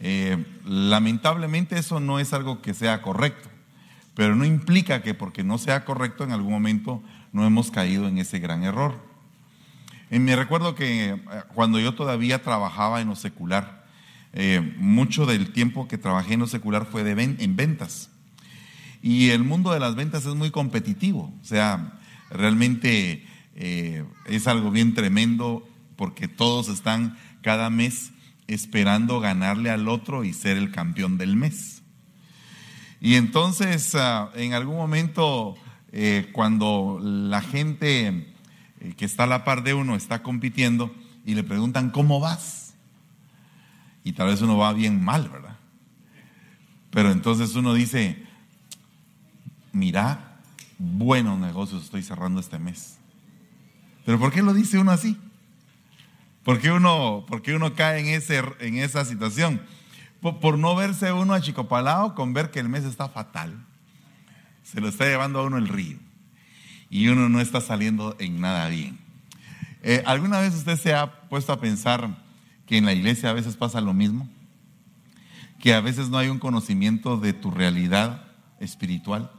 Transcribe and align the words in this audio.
Eh, 0.00 0.42
lamentablemente 0.64 1.78
eso 1.78 2.00
no 2.00 2.18
es 2.18 2.32
algo 2.32 2.62
que 2.62 2.72
sea 2.72 3.02
correcto, 3.02 3.50
pero 4.14 4.34
no 4.34 4.46
implica 4.46 5.02
que 5.02 5.12
porque 5.12 5.44
no 5.44 5.58
sea 5.58 5.84
correcto 5.84 6.24
en 6.24 6.32
algún 6.32 6.52
momento 6.52 7.02
no 7.32 7.46
hemos 7.46 7.70
caído 7.70 8.08
en 8.08 8.18
ese 8.18 8.38
gran 8.38 8.64
error. 8.64 8.98
Y 10.10 10.18
me 10.18 10.34
recuerdo 10.34 10.74
que 10.74 11.10
eh, 11.10 11.22
cuando 11.54 11.78
yo 11.78 11.94
todavía 11.94 12.42
trabajaba 12.42 13.02
en 13.02 13.08
lo 13.08 13.16
secular, 13.16 13.84
eh, 14.32 14.74
mucho 14.78 15.26
del 15.26 15.52
tiempo 15.52 15.86
que 15.86 15.98
trabajé 15.98 16.34
en 16.34 16.40
lo 16.40 16.46
secular 16.46 16.86
fue 16.86 17.04
de 17.04 17.22
en 17.22 17.56
ventas. 17.56 18.10
Y 19.02 19.30
el 19.30 19.44
mundo 19.44 19.72
de 19.72 19.80
las 19.80 19.94
ventas 19.94 20.24
es 20.24 20.34
muy 20.34 20.50
competitivo, 20.50 21.32
o 21.40 21.44
sea, 21.44 21.98
realmente 22.30 23.26
es 23.56 24.46
algo 24.46 24.70
bien 24.70 24.94
tremendo 24.94 25.68
porque 25.96 26.28
todos 26.28 26.68
están 26.68 27.18
cada 27.42 27.68
mes 27.68 28.12
esperando 28.54 29.20
ganarle 29.20 29.70
al 29.70 29.88
otro 29.88 30.24
y 30.24 30.32
ser 30.32 30.56
el 30.56 30.70
campeón 30.70 31.18
del 31.18 31.36
mes. 31.36 31.82
Y 33.00 33.14
entonces, 33.14 33.94
ah, 33.94 34.30
en 34.34 34.52
algún 34.52 34.76
momento, 34.76 35.56
eh, 35.92 36.28
cuando 36.32 36.98
la 37.02 37.40
gente 37.40 38.34
eh, 38.80 38.94
que 38.96 39.04
está 39.04 39.24
a 39.24 39.26
la 39.26 39.44
par 39.44 39.62
de 39.62 39.74
uno 39.74 39.94
está 39.94 40.22
compitiendo 40.22 40.94
y 41.24 41.34
le 41.34 41.44
preguntan, 41.44 41.90
¿cómo 41.90 42.20
vas? 42.20 42.74
Y 44.04 44.12
tal 44.12 44.28
vez 44.28 44.42
uno 44.42 44.56
va 44.56 44.72
bien 44.72 45.02
mal, 45.02 45.28
¿verdad? 45.28 45.56
Pero 46.90 47.12
entonces 47.12 47.54
uno 47.54 47.72
dice, 47.72 48.24
mira, 49.72 50.40
buenos 50.78 51.38
negocios 51.38 51.84
estoy 51.84 52.02
cerrando 52.02 52.40
este 52.40 52.58
mes. 52.58 52.98
Pero 54.04 54.18
¿por 54.18 54.32
qué 54.32 54.42
lo 54.42 54.54
dice 54.54 54.78
uno 54.78 54.90
así? 54.90 55.16
¿Por 56.44 56.58
qué 56.58 56.70
uno, 56.72 57.26
uno 57.54 57.74
cae 57.74 58.00
en, 58.00 58.06
ese, 58.06 58.42
en 58.60 58.78
esa 58.78 59.04
situación? 59.04 59.60
Por, 60.20 60.58
no 60.58 60.74
verse 60.74 61.12
uno 61.12 61.34
achicopalado 61.34 62.14
con 62.14 62.32
ver 62.32 62.50
que 62.50 62.60
el 62.60 62.68
mes 62.68 62.84
está 62.84 63.08
fatal. 63.08 63.64
Se 64.62 64.80
lo 64.80 64.88
está 64.88 65.04
llevando 65.04 65.40
a 65.40 65.44
uno 65.44 65.58
el 65.58 65.68
río. 65.68 65.98
Y 66.88 67.08
uno 67.08 67.28
no 67.28 67.40
está 67.40 67.60
saliendo 67.60 68.16
en 68.18 68.40
nada 68.40 68.68
bien. 68.68 68.98
Eh, 69.82 70.02
¿Alguna 70.06 70.40
vez 70.40 70.54
usted 70.54 70.78
se 70.78 70.94
ha 70.94 71.28
puesto 71.28 71.52
a 71.52 71.60
pensar 71.60 72.22
que 72.66 72.76
en 72.76 72.84
la 72.84 72.92
iglesia 72.92 73.30
a 73.30 73.34
veces 73.34 73.56
pasa 73.56 73.80
lo 73.80 73.94
mismo? 73.94 74.28
Que 75.58 75.74
a 75.74 75.80
veces 75.80 76.08
no 76.08 76.18
hay 76.18 76.28
un 76.28 76.38
conocimiento 76.38 77.16
de 77.16 77.32
tu 77.32 77.50
realidad 77.50 78.24
espiritual. 78.60 79.30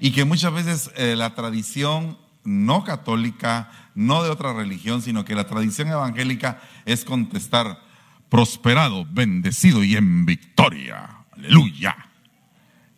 Y 0.00 0.12
que 0.12 0.24
muchas 0.24 0.52
veces 0.52 0.90
eh, 0.96 1.16
la 1.16 1.34
tradición 1.34 2.18
no 2.44 2.84
católica, 2.84 3.70
no 3.94 4.22
de 4.22 4.30
otra 4.30 4.52
religión, 4.52 5.02
sino 5.02 5.24
que 5.24 5.34
la 5.34 5.46
tradición 5.46 5.88
evangélica 5.88 6.60
es 6.84 7.04
contestar, 7.04 7.80
prosperado, 8.28 9.06
bendecido 9.10 9.84
y 9.84 9.96
en 9.96 10.26
victoria. 10.26 11.24
Aleluya. 11.32 11.96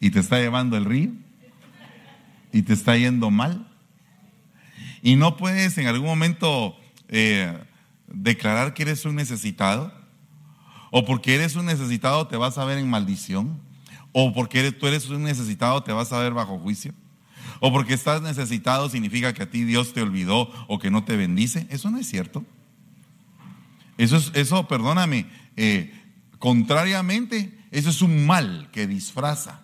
Y 0.01 0.11
te 0.11 0.21
está 0.21 0.39
llevando 0.39 0.77
el 0.77 0.85
río 0.85 1.11
y 2.53 2.63
te 2.63 2.73
está 2.73 2.97
yendo 2.97 3.31
mal. 3.31 3.67
Y 5.03 5.17
no 5.17 5.37
puedes 5.37 5.77
en 5.79 5.87
algún 5.87 6.07
momento 6.07 6.77
eh, 7.09 7.57
declarar 8.09 8.75
que 8.75 8.83
eres 8.83 9.05
un 9.05 9.17
necesitado. 9.17 9.93
O 10.91 11.05
porque 11.05 11.35
eres 11.35 11.57
un 11.57 11.67
necesitado 11.67 12.27
te 12.27 12.37
vas 12.37 12.57
a 12.59 12.65
ver 12.65 12.79
en 12.79 12.89
maldición. 12.89 13.61
O 14.13 14.33
porque 14.33 14.73
tú 14.73 14.87
eres 14.87 15.09
un 15.11 15.25
necesitado 15.25 15.83
te 15.83 15.93
vas 15.93 16.13
a 16.13 16.19
ver 16.19 16.33
bajo 16.33 16.59
juicio. 16.59 16.95
O 17.61 17.73
porque 17.73 17.95
estás 17.95 18.23
necesitado 18.23 18.89
significa 18.89 19.33
que 19.33 19.43
a 19.43 19.51
ti 19.51 19.65
Dios 19.65 19.93
te 19.93 20.03
olvidó 20.03 20.51
o 20.69 20.79
que 20.79 20.91
no 20.91 21.05
te 21.05 21.17
bendice. 21.17 21.67
Eso 21.71 21.91
no 21.91 21.99
es 21.99 22.09
cierto. 22.09 22.45
Eso, 23.99 24.17
es, 24.17 24.31
eso 24.35 24.69
perdóname, 24.69 25.27
eh, 25.57 25.93
contrariamente, 26.39 27.59
eso 27.71 27.91
es 27.91 28.03
un 28.03 28.27
mal 28.27 28.69
que 28.73 28.87
disfraza. 28.87 29.63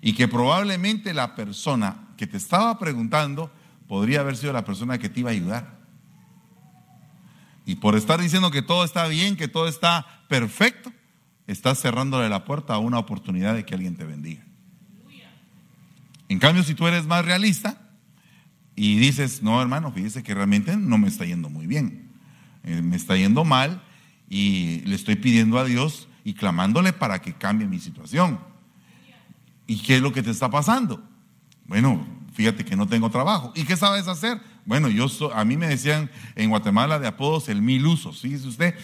Y 0.00 0.14
que 0.14 0.28
probablemente 0.28 1.14
la 1.14 1.34
persona 1.34 2.08
que 2.16 2.26
te 2.26 2.36
estaba 2.36 2.78
preguntando 2.78 3.50
podría 3.88 4.20
haber 4.20 4.36
sido 4.36 4.52
la 4.52 4.64
persona 4.64 4.98
que 4.98 5.08
te 5.08 5.20
iba 5.20 5.30
a 5.30 5.32
ayudar. 5.32 5.78
Y 7.64 7.76
por 7.76 7.94
estar 7.94 8.20
diciendo 8.20 8.50
que 8.50 8.62
todo 8.62 8.84
está 8.84 9.06
bien, 9.06 9.36
que 9.36 9.48
todo 9.48 9.68
está 9.68 10.24
perfecto, 10.28 10.92
estás 11.46 11.80
cerrándole 11.80 12.28
la 12.28 12.44
puerta 12.44 12.74
a 12.74 12.78
una 12.78 12.98
oportunidad 12.98 13.54
de 13.54 13.64
que 13.64 13.74
alguien 13.74 13.96
te 13.96 14.04
bendiga. 14.04 14.44
En 16.32 16.38
cambio, 16.38 16.62
si 16.62 16.74
tú 16.74 16.86
eres 16.86 17.06
más 17.06 17.26
realista 17.26 17.78
y 18.74 18.96
dices, 18.96 19.42
no 19.42 19.60
hermano, 19.60 19.92
fíjese 19.92 20.22
que 20.22 20.32
realmente 20.32 20.78
no 20.78 20.96
me 20.96 21.08
está 21.08 21.26
yendo 21.26 21.50
muy 21.50 21.66
bien, 21.66 22.10
eh, 22.64 22.80
me 22.80 22.96
está 22.96 23.18
yendo 23.18 23.44
mal 23.44 23.82
y 24.30 24.80
le 24.86 24.94
estoy 24.94 25.16
pidiendo 25.16 25.58
a 25.58 25.64
Dios 25.66 26.08
y 26.24 26.32
clamándole 26.32 26.94
para 26.94 27.20
que 27.20 27.34
cambie 27.34 27.66
mi 27.66 27.78
situación. 27.80 28.40
¿Y 29.66 29.82
qué 29.82 29.96
es 29.96 30.02
lo 30.02 30.14
que 30.14 30.22
te 30.22 30.30
está 30.30 30.50
pasando? 30.50 31.06
Bueno, 31.66 32.06
fíjate 32.32 32.64
que 32.64 32.76
no 32.76 32.86
tengo 32.86 33.10
trabajo. 33.10 33.52
¿Y 33.54 33.64
qué 33.64 33.76
sabes 33.76 34.08
hacer? 34.08 34.40
Bueno, 34.64 34.88
yo 34.88 35.08
a 35.34 35.44
mí 35.44 35.58
me 35.58 35.68
decían 35.68 36.10
en 36.34 36.48
Guatemala 36.48 36.98
de 36.98 37.08
apodos 37.08 37.50
el 37.50 37.60
mil 37.60 37.84
usos. 37.84 38.22
Fíjese 38.22 38.48
usted, 38.48 38.74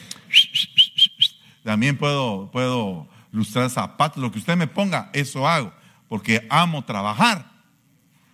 también 1.65 1.97
puedo, 1.97 2.51
puedo 2.51 3.09
lustrar 3.33 3.71
zapatos, 3.71 4.23
lo 4.23 4.31
que 4.31 4.39
usted 4.39 4.55
me 4.55 4.67
ponga, 4.67 5.09
eso 5.15 5.49
hago 5.49 5.73
porque 6.09 6.47
amo 6.51 6.85
trabajar. 6.85 7.59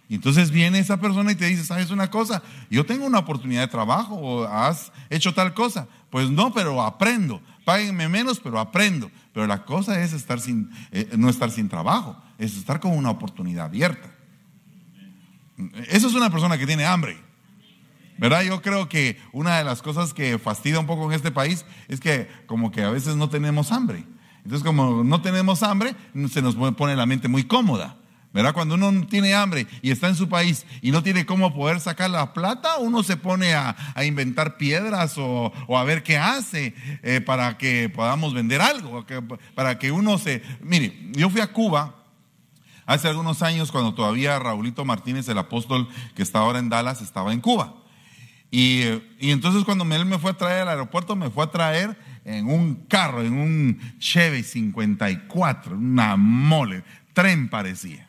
Y 0.08 0.16
entonces 0.16 0.50
viene 0.50 0.78
esa 0.78 1.00
persona 1.00 1.32
y 1.32 1.34
te 1.34 1.46
dice, 1.46 1.64
¿sabes 1.64 1.90
una 1.90 2.10
cosa? 2.10 2.42
Yo 2.70 2.84
tengo 2.84 3.06
una 3.06 3.20
oportunidad 3.20 3.62
de 3.62 3.68
trabajo 3.68 4.14
o 4.14 4.44
has 4.44 4.92
hecho 5.08 5.32
tal 5.32 5.54
cosa. 5.54 5.88
Pues 6.10 6.30
no, 6.30 6.52
pero 6.52 6.82
aprendo. 6.82 7.40
Páguenme 7.64 8.08
menos, 8.08 8.38
pero 8.38 8.60
aprendo. 8.60 9.10
Pero 9.32 9.46
la 9.46 9.64
cosa 9.64 10.00
es 10.02 10.12
estar 10.12 10.40
sin, 10.40 10.70
eh, 10.92 11.08
no 11.16 11.30
estar 11.30 11.50
sin 11.50 11.68
trabajo, 11.68 12.20
es 12.38 12.56
estar 12.56 12.80
con 12.80 12.92
una 12.92 13.10
oportunidad 13.10 13.66
abierta. 13.66 14.10
Eso 15.88 16.08
es 16.08 16.14
una 16.14 16.30
persona 16.30 16.58
que 16.58 16.66
tiene 16.66 16.84
hambre. 16.84 17.16
¿Verdad? 18.18 18.42
Yo 18.42 18.62
creo 18.62 18.88
que 18.88 19.18
una 19.32 19.58
de 19.58 19.64
las 19.64 19.82
cosas 19.82 20.14
que 20.14 20.38
fastidia 20.38 20.78
un 20.78 20.86
poco 20.86 21.06
en 21.06 21.12
este 21.12 21.32
país 21.32 21.64
es 21.88 21.98
que 21.98 22.28
como 22.46 22.70
que 22.70 22.82
a 22.82 22.90
veces 22.90 23.16
no 23.16 23.28
tenemos 23.28 23.72
hambre. 23.72 24.04
Entonces, 24.44 24.64
como 24.64 25.02
no 25.02 25.22
tenemos 25.22 25.62
hambre, 25.62 25.94
se 26.30 26.42
nos 26.42 26.54
pone 26.54 26.96
la 26.96 27.06
mente 27.06 27.28
muy 27.28 27.44
cómoda. 27.44 27.96
¿Verdad? 28.34 28.52
Cuando 28.52 28.74
uno 28.74 29.06
tiene 29.06 29.32
hambre 29.32 29.68
y 29.80 29.92
está 29.92 30.08
en 30.08 30.16
su 30.16 30.28
país 30.28 30.66
y 30.82 30.90
no 30.90 31.04
tiene 31.04 31.24
cómo 31.24 31.54
poder 31.54 31.78
sacar 31.78 32.10
la 32.10 32.32
plata, 32.32 32.78
uno 32.78 33.04
se 33.04 33.16
pone 33.16 33.54
a, 33.54 33.76
inventar 34.04 34.56
piedras 34.56 35.14
o, 35.18 35.52
a 35.68 35.84
ver 35.84 36.02
qué 36.02 36.18
hace 36.18 36.74
eh, 37.04 37.20
para 37.20 37.56
que 37.58 37.88
podamos 37.88 38.34
vender 38.34 38.60
algo, 38.60 39.06
para 39.54 39.78
que 39.78 39.92
uno 39.92 40.18
se... 40.18 40.42
Mire, 40.60 40.98
yo 41.12 41.30
fui 41.30 41.40
a 41.42 41.52
Cuba 41.52 41.94
hace 42.86 43.06
algunos 43.06 43.40
años 43.40 43.70
cuando 43.70 43.94
todavía 43.94 44.36
Raulito 44.40 44.84
Martínez, 44.84 45.28
el 45.28 45.38
apóstol 45.38 45.88
que 46.16 46.24
está 46.24 46.40
ahora 46.40 46.58
en 46.58 46.68
Dallas, 46.70 47.02
estaba 47.02 47.32
en 47.32 47.40
Cuba. 47.40 47.74
Y, 48.50 48.82
y 49.20 49.30
entonces 49.30 49.62
cuando 49.62 49.84
él 49.84 50.06
me 50.06 50.18
fue 50.18 50.32
a 50.32 50.36
traer 50.36 50.62
al 50.62 50.70
aeropuerto, 50.70 51.14
me 51.14 51.30
fue 51.30 51.44
a 51.44 51.52
traer 51.52 51.96
en 52.24 52.46
un 52.46 52.86
carro, 52.88 53.22
en 53.22 53.34
un 53.34 53.78
Chevy 53.98 54.42
54, 54.42 55.76
una 55.76 56.16
mole, 56.16 56.84
tren 57.12 57.48
parecía. 57.48 58.08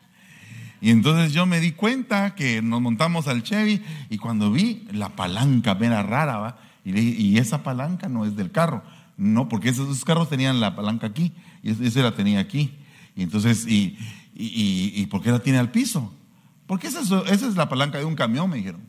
Y 0.80 0.90
entonces 0.90 1.32
yo 1.32 1.46
me 1.46 1.60
di 1.60 1.72
cuenta 1.72 2.34
que 2.34 2.62
nos 2.62 2.80
montamos 2.80 3.28
al 3.28 3.42
Chevy 3.42 3.82
y 4.10 4.18
cuando 4.18 4.50
vi 4.50 4.86
la 4.92 5.10
palanca 5.10 5.76
era 5.80 6.02
rara, 6.02 6.38
¿va? 6.38 6.58
Y, 6.84 6.92
dije, 6.92 7.20
y 7.20 7.38
esa 7.38 7.62
palanca 7.62 8.08
no 8.08 8.24
es 8.24 8.36
del 8.36 8.52
carro, 8.52 8.82
no, 9.16 9.48
porque 9.48 9.70
esos 9.70 10.04
carros 10.04 10.28
tenían 10.28 10.60
la 10.60 10.76
palanca 10.76 11.06
aquí 11.06 11.32
y 11.62 11.70
ese 11.70 12.02
la 12.02 12.14
tenía 12.14 12.40
aquí. 12.40 12.72
Y 13.16 13.22
entonces, 13.22 13.66
¿y, 13.66 13.98
y, 14.34 15.06
por 15.06 15.22
qué 15.22 15.30
la 15.30 15.38
tiene 15.38 15.58
al 15.58 15.70
piso? 15.70 16.14
Porque 16.66 16.86
esa 16.86 17.00
esa 17.00 17.48
es 17.48 17.56
la 17.56 17.68
palanca 17.68 17.98
de 17.98 18.04
un 18.04 18.14
camión, 18.14 18.50
me 18.50 18.58
dijeron. 18.58 18.82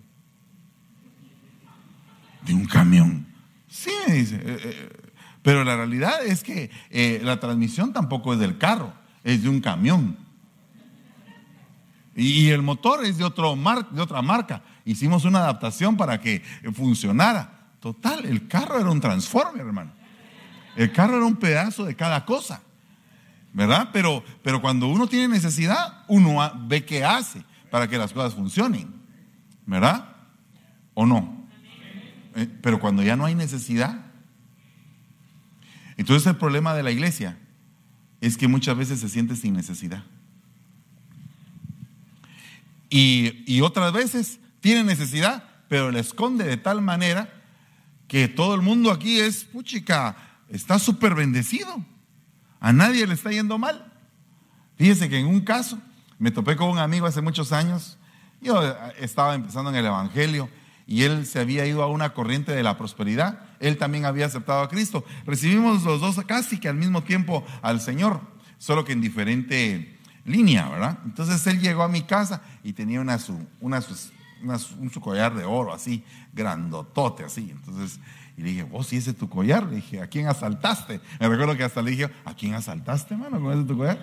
De 2.46 2.54
un 2.54 2.66
camión. 2.66 3.26
Sí, 3.70 3.92
me 4.08 4.14
dice. 4.16 4.36
Eh, 4.36 4.60
eh, 4.64 5.07
pero 5.48 5.64
la 5.64 5.78
realidad 5.78 6.26
es 6.26 6.44
que 6.44 6.70
eh, 6.90 7.22
la 7.24 7.40
transmisión 7.40 7.94
tampoco 7.94 8.34
es 8.34 8.40
del 8.40 8.58
carro, 8.58 8.92
es 9.24 9.44
de 9.44 9.48
un 9.48 9.62
camión. 9.62 10.18
Y 12.18 12.50
el 12.50 12.62
motor 12.62 13.06
es 13.06 13.18
de, 13.18 13.24
otro 13.24 13.56
de 13.92 14.02
otra 14.02 14.22
marca. 14.22 14.62
Hicimos 14.84 15.24
una 15.24 15.40
adaptación 15.40 15.96
para 15.96 16.20
que 16.20 16.44
funcionara. 16.74 17.70
Total, 17.80 18.26
el 18.26 18.50
carro 18.50 18.78
era 18.78 18.92
un 18.92 19.00
transformer, 19.00 19.66
hermano. 19.66 19.94
El 20.76 20.92
carro 20.92 21.16
era 21.16 21.26
un 21.26 21.38
pedazo 21.38 21.86
de 21.86 21.96
cada 21.96 22.26
cosa. 22.26 22.62
¿Verdad? 23.54 23.92
Pero, 23.94 24.26
pero 24.44 24.60
cuando 24.60 24.90
uno 24.90 25.08
tiene 25.08 25.30
necesidad, 25.30 26.04
uno 26.10 26.42
ve 26.68 26.84
qué 26.84 27.06
hace 27.06 27.42
para 27.72 27.88
que 27.88 27.98
las 27.98 28.12
cosas 28.12 28.34
funcionen. 28.34 28.94
¿Verdad? 29.66 30.10
¿O 30.94 31.06
no? 31.06 31.48
Eh, 32.36 32.50
pero 32.62 32.82
cuando 32.82 33.02
ya 33.02 33.16
no 33.16 33.24
hay 33.24 33.34
necesidad, 33.34 34.07
entonces 35.98 36.28
el 36.28 36.38
problema 36.38 36.74
de 36.74 36.84
la 36.84 36.92
iglesia 36.92 37.38
es 38.22 38.38
que 38.38 38.48
muchas 38.48 38.78
veces 38.78 39.00
se 39.00 39.10
siente 39.10 39.36
sin 39.36 39.54
necesidad. 39.54 40.04
Y, 42.90 43.62
otras 43.62 43.92
veces 43.92 44.40
tiene 44.62 44.84
necesidad, 44.84 45.44
pero 45.68 45.92
la 45.92 46.00
esconde 46.00 46.46
de 46.46 46.58
tal 46.58 46.82
manera 46.82 47.34
que 48.08 48.28
todo 48.28 48.56
el 48.56 48.62
mundo 48.62 48.92
aquí 48.92 49.20
es, 49.20 49.44
puchica, 49.44 50.16
está 50.50 50.80
súper 50.80 51.14
bendecido. 51.14 51.84
A 52.60 52.72
nadie 52.72 53.06
le 53.06 53.14
está 53.14 53.32
yendo 53.32 53.58
mal. 53.58 53.92
Fíjese 54.78 55.10
que 55.10 55.20
en 55.20 55.28
un 55.28 55.42
caso 55.42 55.80
me 56.18 56.32
topé 56.32 56.56
con 56.56 56.70
un 56.70 56.78
amigo 56.78 57.06
hace 57.06 57.22
muchos 57.22 57.52
años. 57.52 57.98
Yo 58.42 58.66
eh, 58.66 58.74
estaba 59.00 59.36
empezando 59.36 59.70
en 59.70 59.76
el 59.76 59.86
Evangelio 59.86 60.50
y 60.86 61.04
él 61.04 61.26
se 61.26 61.40
había 61.40 61.66
ido 61.66 61.84
a 61.84 61.88
una 61.88 62.14
corriente 62.14 62.54
de 62.54 62.64
la 62.64 62.78
prosperidad. 62.78 63.40
Él 63.60 63.78
también 63.78 64.06
había 64.06 64.26
aceptado 64.26 64.62
a 64.62 64.70
Cristo. 64.70 65.04
Recibimos 65.26 65.84
los 65.84 66.02
dos 66.02 66.18
casi 66.26 66.60
que 66.60 66.70
al 66.70 66.76
mismo 66.76 67.04
tiempo 67.04 67.46
al 67.62 67.82
Señor, 67.82 68.22
solo 68.58 68.86
que 68.86 68.94
en 68.94 69.02
diferente 69.02 69.98
línea, 70.26 70.70
¿verdad? 70.70 71.00
Entonces 71.06 71.46
él 71.48 71.60
llegó 71.60 71.84
a 71.84 71.88
mi 71.88 72.02
casa 72.04 72.42
y 72.64 72.74
tenía 72.74 73.02
una 73.02 73.18
su, 73.18 73.40
un 73.62 74.90
su 74.92 75.02
collar 75.02 75.36
de 75.36 75.46
oro 75.46 75.74
así, 75.74 76.04
grandotote 76.34 77.24
así. 77.24 77.50
Entonces, 77.52 78.00
y 78.38 78.42
le 78.42 78.50
dije, 78.50 78.64
vos 78.64 78.88
sí 78.88 78.98
ese 78.98 79.12
es 79.12 79.18
tu 79.18 79.30
collar. 79.30 79.64
Le 79.64 79.78
dije, 79.78 80.02
¿a 80.02 80.08
quién 80.08 80.28
asaltaste? 80.28 81.02
Me 81.20 81.28
recuerdo 81.28 81.58
que 81.58 81.64
hasta 81.64 81.82
le 81.82 81.92
dije, 81.92 82.10
¿a 82.24 82.34
quién 82.36 82.54
asaltaste, 82.54 83.18
mano, 83.18 83.42
con 83.42 83.52
ese 83.58 83.68
tu 83.68 83.78
collar? 83.78 84.00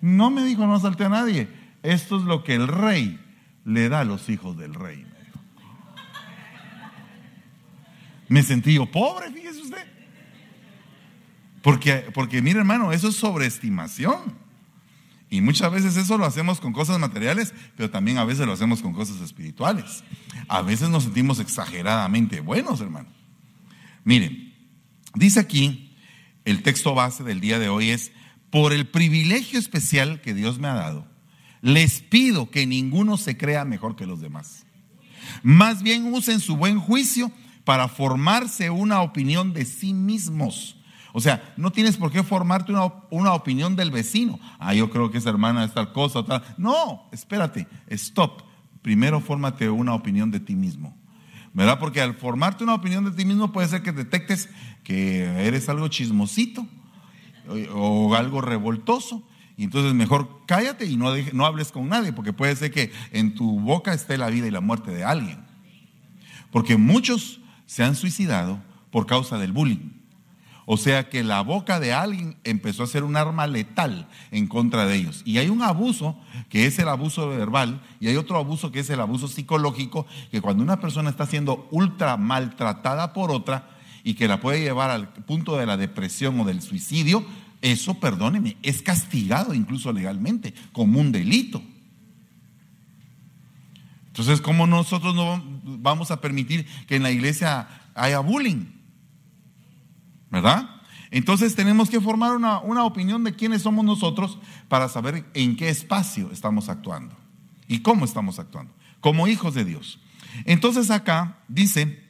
No 0.00 0.30
me 0.30 0.44
dijo, 0.44 0.66
no 0.66 0.76
asalté 0.76 1.04
a 1.04 1.08
nadie. 1.08 1.48
Esto 1.82 2.16
es 2.16 2.22
lo 2.22 2.44
que 2.44 2.54
el 2.54 2.68
rey 2.68 3.20
le 3.64 3.88
da 3.88 4.00
a 4.00 4.04
los 4.04 4.28
hijos 4.28 4.56
del 4.56 4.74
rey. 4.74 5.04
Me 8.28 8.42
sentí 8.42 8.74
yo 8.74 8.90
pobre, 8.90 9.30
fíjese 9.30 9.60
usted. 9.62 9.86
Porque, 11.62 12.06
porque 12.14 12.42
mire 12.42 12.60
hermano, 12.60 12.92
eso 12.92 13.08
es 13.08 13.16
sobreestimación. 13.16 14.46
Y 15.28 15.40
muchas 15.40 15.72
veces 15.72 15.96
eso 15.96 16.16
lo 16.16 16.24
hacemos 16.24 16.60
con 16.60 16.72
cosas 16.72 16.98
materiales, 17.00 17.52
pero 17.76 17.90
también 17.90 18.18
a 18.18 18.24
veces 18.24 18.46
lo 18.46 18.52
hacemos 18.52 18.80
con 18.80 18.92
cosas 18.92 19.20
espirituales. 19.20 20.04
A 20.48 20.62
veces 20.62 20.88
nos 20.88 21.04
sentimos 21.04 21.40
exageradamente 21.40 22.40
buenos, 22.40 22.80
hermano. 22.80 23.08
Miren, 24.04 24.54
dice 25.14 25.40
aquí, 25.40 25.96
el 26.44 26.62
texto 26.62 26.94
base 26.94 27.24
del 27.24 27.40
día 27.40 27.58
de 27.58 27.68
hoy 27.68 27.90
es, 27.90 28.12
por 28.50 28.72
el 28.72 28.86
privilegio 28.86 29.58
especial 29.58 30.20
que 30.20 30.32
Dios 30.32 30.60
me 30.60 30.68
ha 30.68 30.74
dado, 30.74 31.06
les 31.60 32.00
pido 32.00 32.50
que 32.50 32.64
ninguno 32.66 33.16
se 33.16 33.36
crea 33.36 33.64
mejor 33.64 33.96
que 33.96 34.06
los 34.06 34.20
demás. 34.20 34.64
Más 35.42 35.82
bien 35.82 36.14
usen 36.14 36.38
su 36.38 36.56
buen 36.56 36.78
juicio 36.78 37.32
para 37.66 37.88
formarse 37.88 38.70
una 38.70 39.02
opinión 39.02 39.52
de 39.52 39.64
sí 39.64 39.92
mismos. 39.92 40.76
O 41.12 41.20
sea, 41.20 41.52
no 41.56 41.72
tienes 41.72 41.96
por 41.96 42.12
qué 42.12 42.22
formarte 42.22 42.72
una, 43.10 43.32
opinión 43.32 43.74
del 43.74 43.90
vecino. 43.90 44.38
Ah, 44.60 44.72
yo 44.72 44.88
creo 44.88 45.10
que 45.10 45.18
esa 45.18 45.30
hermana 45.30 45.64
es 45.64 45.74
tal 45.74 45.92
cosa, 45.92 46.24
tal. 46.24 46.44
No, 46.56 47.08
espérate, 47.10 47.66
stop. 47.88 48.42
Primero 48.82 49.20
fórmate 49.20 49.68
una 49.68 49.94
opinión 49.94 50.30
de 50.30 50.38
ti 50.38 50.54
mismo. 50.54 50.96
¿Verdad? 51.54 51.80
Porque 51.80 52.00
al 52.00 52.14
formarte 52.14 52.62
una 52.62 52.74
opinión 52.74 53.04
de 53.04 53.10
ti 53.10 53.24
mismo 53.24 53.50
puede 53.50 53.66
ser 53.66 53.82
que 53.82 53.90
detectes 53.90 54.48
que 54.84 55.24
eres 55.44 55.68
algo 55.68 55.88
chismosito 55.88 56.64
o, 57.74 58.14
algo 58.14 58.42
revoltoso. 58.42 59.26
Y 59.56 59.64
entonces 59.64 59.92
mejor 59.92 60.42
cállate 60.46 60.86
y 60.86 60.96
no, 60.96 61.12
no 61.32 61.46
hables 61.46 61.72
con 61.72 61.88
nadie, 61.88 62.12
porque 62.12 62.32
puede 62.32 62.54
ser 62.54 62.70
que 62.70 62.92
en 63.10 63.34
tu 63.34 63.58
boca 63.58 63.92
esté 63.92 64.18
la 64.18 64.30
vida 64.30 64.46
y 64.46 64.52
la 64.52 64.60
muerte 64.60 64.92
de 64.92 65.02
alguien. 65.02 65.44
Porque 66.52 66.76
muchos 66.76 67.40
se 67.66 67.84
han 67.84 67.94
suicidado 67.94 68.60
por 68.90 69.06
causa 69.06 69.38
del 69.38 69.52
bullying. 69.52 69.96
O 70.68 70.76
sea 70.76 71.08
que 71.08 71.22
la 71.22 71.42
boca 71.42 71.78
de 71.78 71.92
alguien 71.92 72.36
empezó 72.42 72.82
a 72.82 72.88
ser 72.88 73.04
un 73.04 73.16
arma 73.16 73.46
letal 73.46 74.08
en 74.32 74.48
contra 74.48 74.84
de 74.84 74.96
ellos. 74.96 75.22
Y 75.24 75.38
hay 75.38 75.48
un 75.48 75.62
abuso 75.62 76.18
que 76.48 76.66
es 76.66 76.76
el 76.80 76.88
abuso 76.88 77.28
verbal 77.28 77.80
y 78.00 78.08
hay 78.08 78.16
otro 78.16 78.36
abuso 78.36 78.72
que 78.72 78.80
es 78.80 78.90
el 78.90 79.00
abuso 79.00 79.28
psicológico, 79.28 80.06
que 80.32 80.40
cuando 80.40 80.64
una 80.64 80.80
persona 80.80 81.10
está 81.10 81.24
siendo 81.24 81.68
ultra 81.70 82.16
maltratada 82.16 83.12
por 83.12 83.30
otra 83.30 83.70
y 84.02 84.14
que 84.14 84.26
la 84.26 84.40
puede 84.40 84.60
llevar 84.60 84.90
al 84.90 85.08
punto 85.08 85.56
de 85.56 85.66
la 85.66 85.76
depresión 85.76 86.40
o 86.40 86.44
del 86.44 86.60
suicidio, 86.60 87.24
eso, 87.62 87.94
perdóneme, 88.00 88.56
es 88.62 88.82
castigado 88.82 89.54
incluso 89.54 89.92
legalmente 89.92 90.52
como 90.72 91.00
un 91.00 91.12
delito. 91.12 91.62
Entonces, 94.16 94.40
¿cómo 94.40 94.66
nosotros 94.66 95.14
no 95.14 95.42
vamos 95.62 96.10
a 96.10 96.22
permitir 96.22 96.66
que 96.86 96.96
en 96.96 97.02
la 97.02 97.10
iglesia 97.10 97.68
haya 97.94 98.20
bullying? 98.20 98.64
¿Verdad? 100.30 100.70
Entonces 101.10 101.54
tenemos 101.54 101.90
que 101.90 102.00
formar 102.00 102.34
una, 102.34 102.84
opinión 102.84 103.24
de 103.24 103.34
quiénes 103.34 103.60
somos 103.60 103.84
nosotros 103.84 104.38
para 104.68 104.88
saber 104.88 105.26
en 105.34 105.54
qué 105.54 105.68
espacio 105.68 106.30
estamos 106.32 106.70
actuando 106.70 107.14
y 107.68 107.80
cómo 107.80 108.06
estamos 108.06 108.38
actuando, 108.38 108.72
como 109.00 109.28
hijos 109.28 109.52
de 109.52 109.66
Dios. 109.66 110.00
Entonces 110.46 110.90
acá 110.90 111.36
dice, 111.48 112.02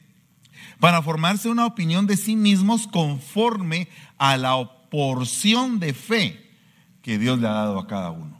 para 0.79 1.01
formarse 1.01 1.49
una 1.49 1.65
opinión 1.65 2.07
de 2.07 2.15
sí 2.15 2.37
mismos 2.37 2.87
conforme 2.87 3.89
a 4.17 4.37
la 4.37 4.55
porción 4.89 5.81
de 5.81 5.93
fe 5.93 6.55
que 7.01 7.17
Dios 7.17 7.39
le 7.39 7.49
ha 7.49 7.51
dado 7.51 7.79
a 7.79 7.87
cada 7.87 8.11
uno. 8.11 8.39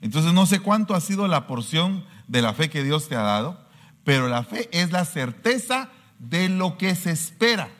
Entonces 0.00 0.32
no 0.32 0.46
sé 0.46 0.60
cuánto 0.60 0.94
ha 0.94 1.02
sido 1.02 1.28
la 1.28 1.46
porción 1.46 2.02
de 2.28 2.42
la 2.42 2.54
fe 2.54 2.70
que 2.70 2.84
Dios 2.84 3.08
te 3.08 3.16
ha 3.16 3.22
dado, 3.22 3.58
pero 4.04 4.28
la 4.28 4.44
fe 4.44 4.68
es 4.72 4.92
la 4.92 5.04
certeza 5.04 5.90
de 6.18 6.48
lo 6.48 6.78
que 6.78 6.94
se 6.94 7.10
espera 7.10 7.70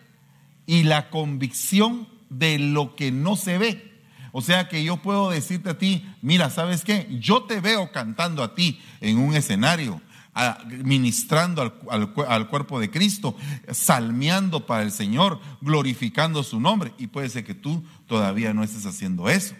y 0.66 0.82
la 0.82 1.10
convicción 1.10 2.08
de 2.28 2.58
lo 2.58 2.96
que 2.96 3.12
no 3.12 3.36
se 3.36 3.58
ve. 3.58 3.88
O 4.32 4.42
sea 4.42 4.68
que 4.68 4.84
yo 4.84 4.98
puedo 4.98 5.30
decirte 5.30 5.70
a 5.70 5.78
ti, 5.78 6.04
mira, 6.20 6.50
¿sabes 6.50 6.84
qué? 6.84 7.08
Yo 7.20 7.44
te 7.44 7.60
veo 7.60 7.92
cantando 7.92 8.42
a 8.42 8.54
ti 8.54 8.80
en 9.00 9.18
un 9.18 9.34
escenario, 9.34 10.00
ministrando 10.84 11.62
al, 11.90 12.12
al, 12.28 12.48
cuerpo 12.48 12.78
de 12.78 12.90
Cristo, 12.90 13.34
salmeando 13.72 14.66
para 14.66 14.82
el 14.82 14.92
Señor, 14.92 15.40
glorificando 15.60 16.42
su 16.42 16.60
nombre. 16.60 16.92
Y 16.98 17.08
puede 17.08 17.30
ser 17.30 17.44
que 17.44 17.54
tú 17.54 17.82
todavía 18.06 18.52
no 18.52 18.62
estés 18.62 18.86
haciendo 18.86 19.28
eso. 19.28 19.54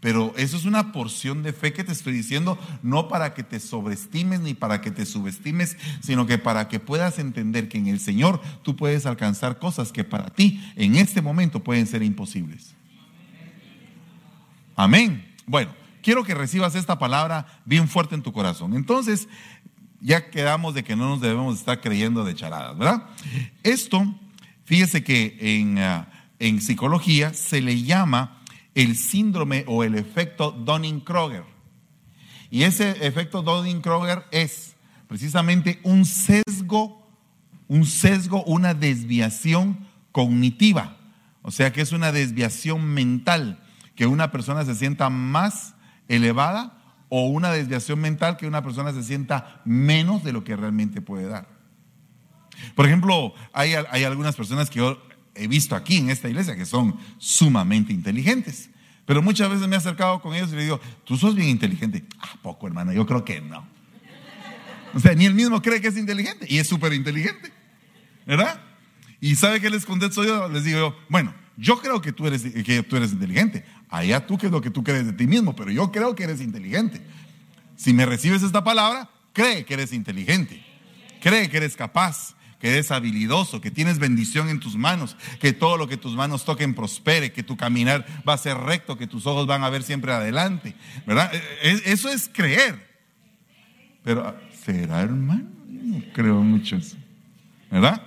Pero 0.00 0.32
eso 0.38 0.56
es 0.56 0.64
una 0.64 0.92
porción 0.92 1.42
de 1.42 1.52
fe 1.52 1.74
que 1.74 1.84
te 1.84 1.92
estoy 1.92 2.14
diciendo, 2.14 2.58
no 2.82 3.08
para 3.08 3.34
que 3.34 3.42
te 3.42 3.60
sobreestimes 3.60 4.40
ni 4.40 4.54
para 4.54 4.80
que 4.80 4.90
te 4.90 5.04
subestimes, 5.04 5.76
sino 6.02 6.26
que 6.26 6.38
para 6.38 6.68
que 6.68 6.80
puedas 6.80 7.18
entender 7.18 7.68
que 7.68 7.76
en 7.76 7.86
el 7.86 8.00
Señor 8.00 8.40
tú 8.62 8.76
puedes 8.76 9.04
alcanzar 9.04 9.58
cosas 9.58 9.92
que 9.92 10.02
para 10.02 10.30
ti 10.30 10.64
en 10.76 10.96
este 10.96 11.20
momento 11.20 11.62
pueden 11.62 11.86
ser 11.86 12.02
imposibles. 12.02 12.74
Amén. 14.74 15.34
Bueno, 15.46 15.74
quiero 16.02 16.24
que 16.24 16.34
recibas 16.34 16.74
esta 16.74 16.98
palabra 16.98 17.60
bien 17.66 17.86
fuerte 17.86 18.14
en 18.14 18.22
tu 18.22 18.32
corazón. 18.32 18.74
Entonces, 18.74 19.28
ya 20.00 20.30
quedamos 20.30 20.74
de 20.74 20.82
que 20.82 20.96
no 20.96 21.10
nos 21.10 21.20
debemos 21.20 21.58
estar 21.58 21.82
creyendo 21.82 22.24
de 22.24 22.34
charadas, 22.34 22.78
¿verdad? 22.78 23.02
Esto, 23.62 24.14
fíjese 24.64 25.04
que 25.04 25.36
en, 25.40 25.78
ah, 25.78 26.08
en 26.38 26.62
psicología 26.62 27.34
se 27.34 27.60
le 27.60 27.82
llama 27.82 28.39
el 28.74 28.96
síndrome 28.96 29.64
o 29.66 29.84
el 29.84 29.94
efecto 29.94 30.52
Donning-Kroger. 30.52 31.44
Y 32.50 32.64
ese 32.64 33.06
efecto 33.06 33.42
Donning-Kroger 33.42 34.24
es 34.30 34.74
precisamente 35.06 35.80
un 35.82 36.04
sesgo, 36.04 37.08
un 37.68 37.84
sesgo, 37.84 38.42
una 38.44 38.74
desviación 38.74 39.86
cognitiva. 40.12 40.96
O 41.42 41.50
sea 41.50 41.72
que 41.72 41.80
es 41.80 41.92
una 41.92 42.12
desviación 42.12 42.84
mental, 42.86 43.62
que 43.94 44.06
una 44.06 44.30
persona 44.30 44.64
se 44.64 44.74
sienta 44.74 45.10
más 45.10 45.74
elevada 46.08 46.76
o 47.08 47.26
una 47.26 47.50
desviación 47.50 47.98
mental 48.00 48.36
que 48.36 48.46
una 48.46 48.62
persona 48.62 48.92
se 48.92 49.02
sienta 49.02 49.60
menos 49.64 50.22
de 50.22 50.32
lo 50.32 50.44
que 50.44 50.56
realmente 50.56 51.00
puede 51.00 51.26
dar. 51.26 51.48
Por 52.74 52.86
ejemplo, 52.86 53.34
hay, 53.52 53.74
hay 53.74 54.04
algunas 54.04 54.36
personas 54.36 54.70
que 54.70 54.78
yo 54.78 55.02
he 55.34 55.48
visto 55.48 55.74
aquí 55.74 55.96
en 55.96 56.10
esta 56.10 56.28
iglesia 56.28 56.56
que 56.56 56.66
son 56.66 56.96
sumamente 57.18 57.92
inteligentes. 57.92 58.69
Pero 59.10 59.22
muchas 59.22 59.50
veces 59.50 59.66
me 59.66 59.74
he 59.74 59.76
acercado 59.76 60.22
con 60.22 60.36
ellos 60.36 60.52
y 60.52 60.54
le 60.54 60.62
digo, 60.62 60.80
tú 61.02 61.16
sos 61.16 61.34
bien 61.34 61.48
inteligente. 61.48 62.04
Ah, 62.20 62.36
poco 62.42 62.68
hermano, 62.68 62.92
yo 62.92 63.06
creo 63.06 63.24
que 63.24 63.40
no. 63.40 63.66
O 64.94 65.00
sea, 65.00 65.16
ni 65.16 65.26
él 65.26 65.34
mismo 65.34 65.60
cree 65.60 65.80
que 65.80 65.88
es 65.88 65.96
inteligente 65.96 66.46
y 66.48 66.58
es 66.58 66.68
súper 66.68 66.92
inteligente. 66.92 67.52
¿Verdad? 68.24 68.60
Y 69.20 69.34
sabe 69.34 69.60
que 69.60 69.68
les 69.68 69.84
contesto 69.84 70.22
yo, 70.22 70.48
les 70.48 70.62
digo 70.62 70.78
yo, 70.78 70.96
bueno, 71.08 71.34
yo 71.56 71.80
creo 71.80 72.00
que 72.00 72.12
tú 72.12 72.28
eres, 72.28 72.44
que 72.64 72.84
tú 72.84 72.96
eres 72.96 73.10
inteligente. 73.10 73.64
Allá 73.88 74.24
tú 74.24 74.38
que 74.38 74.46
es 74.46 74.52
lo 74.52 74.60
que 74.60 74.70
tú 74.70 74.84
crees 74.84 75.04
de 75.04 75.12
ti 75.12 75.26
mismo, 75.26 75.56
pero 75.56 75.72
yo 75.72 75.90
creo 75.90 76.14
que 76.14 76.22
eres 76.22 76.40
inteligente. 76.40 77.00
Si 77.74 77.92
me 77.92 78.06
recibes 78.06 78.44
esta 78.44 78.62
palabra, 78.62 79.10
cree 79.32 79.64
que 79.64 79.74
eres 79.74 79.92
inteligente. 79.92 80.64
Cree 81.20 81.50
que 81.50 81.56
eres 81.56 81.74
capaz 81.74 82.36
que 82.60 82.70
eres 82.70 82.90
habilidoso, 82.90 83.60
que 83.60 83.70
tienes 83.70 83.98
bendición 83.98 84.50
en 84.50 84.60
tus 84.60 84.76
manos, 84.76 85.16
que 85.40 85.52
todo 85.52 85.78
lo 85.78 85.88
que 85.88 85.96
tus 85.96 86.14
manos 86.14 86.44
toquen 86.44 86.74
prospere, 86.74 87.32
que 87.32 87.42
tu 87.42 87.56
caminar 87.56 88.06
va 88.28 88.34
a 88.34 88.38
ser 88.38 88.56
recto, 88.58 88.98
que 88.98 89.06
tus 89.06 89.26
ojos 89.26 89.46
van 89.46 89.64
a 89.64 89.70
ver 89.70 89.82
siempre 89.82 90.12
adelante. 90.12 90.74
¿Verdad? 91.06 91.32
E, 91.34 91.70
e, 91.70 91.92
eso 91.92 92.10
es 92.10 92.30
creer. 92.32 92.86
Pero, 94.04 94.38
¿será 94.64 95.00
hermano? 95.00 95.48
No 95.66 96.02
creo 96.12 96.42
mucho 96.42 96.76
eso. 96.76 96.96
¿Verdad? 97.70 98.02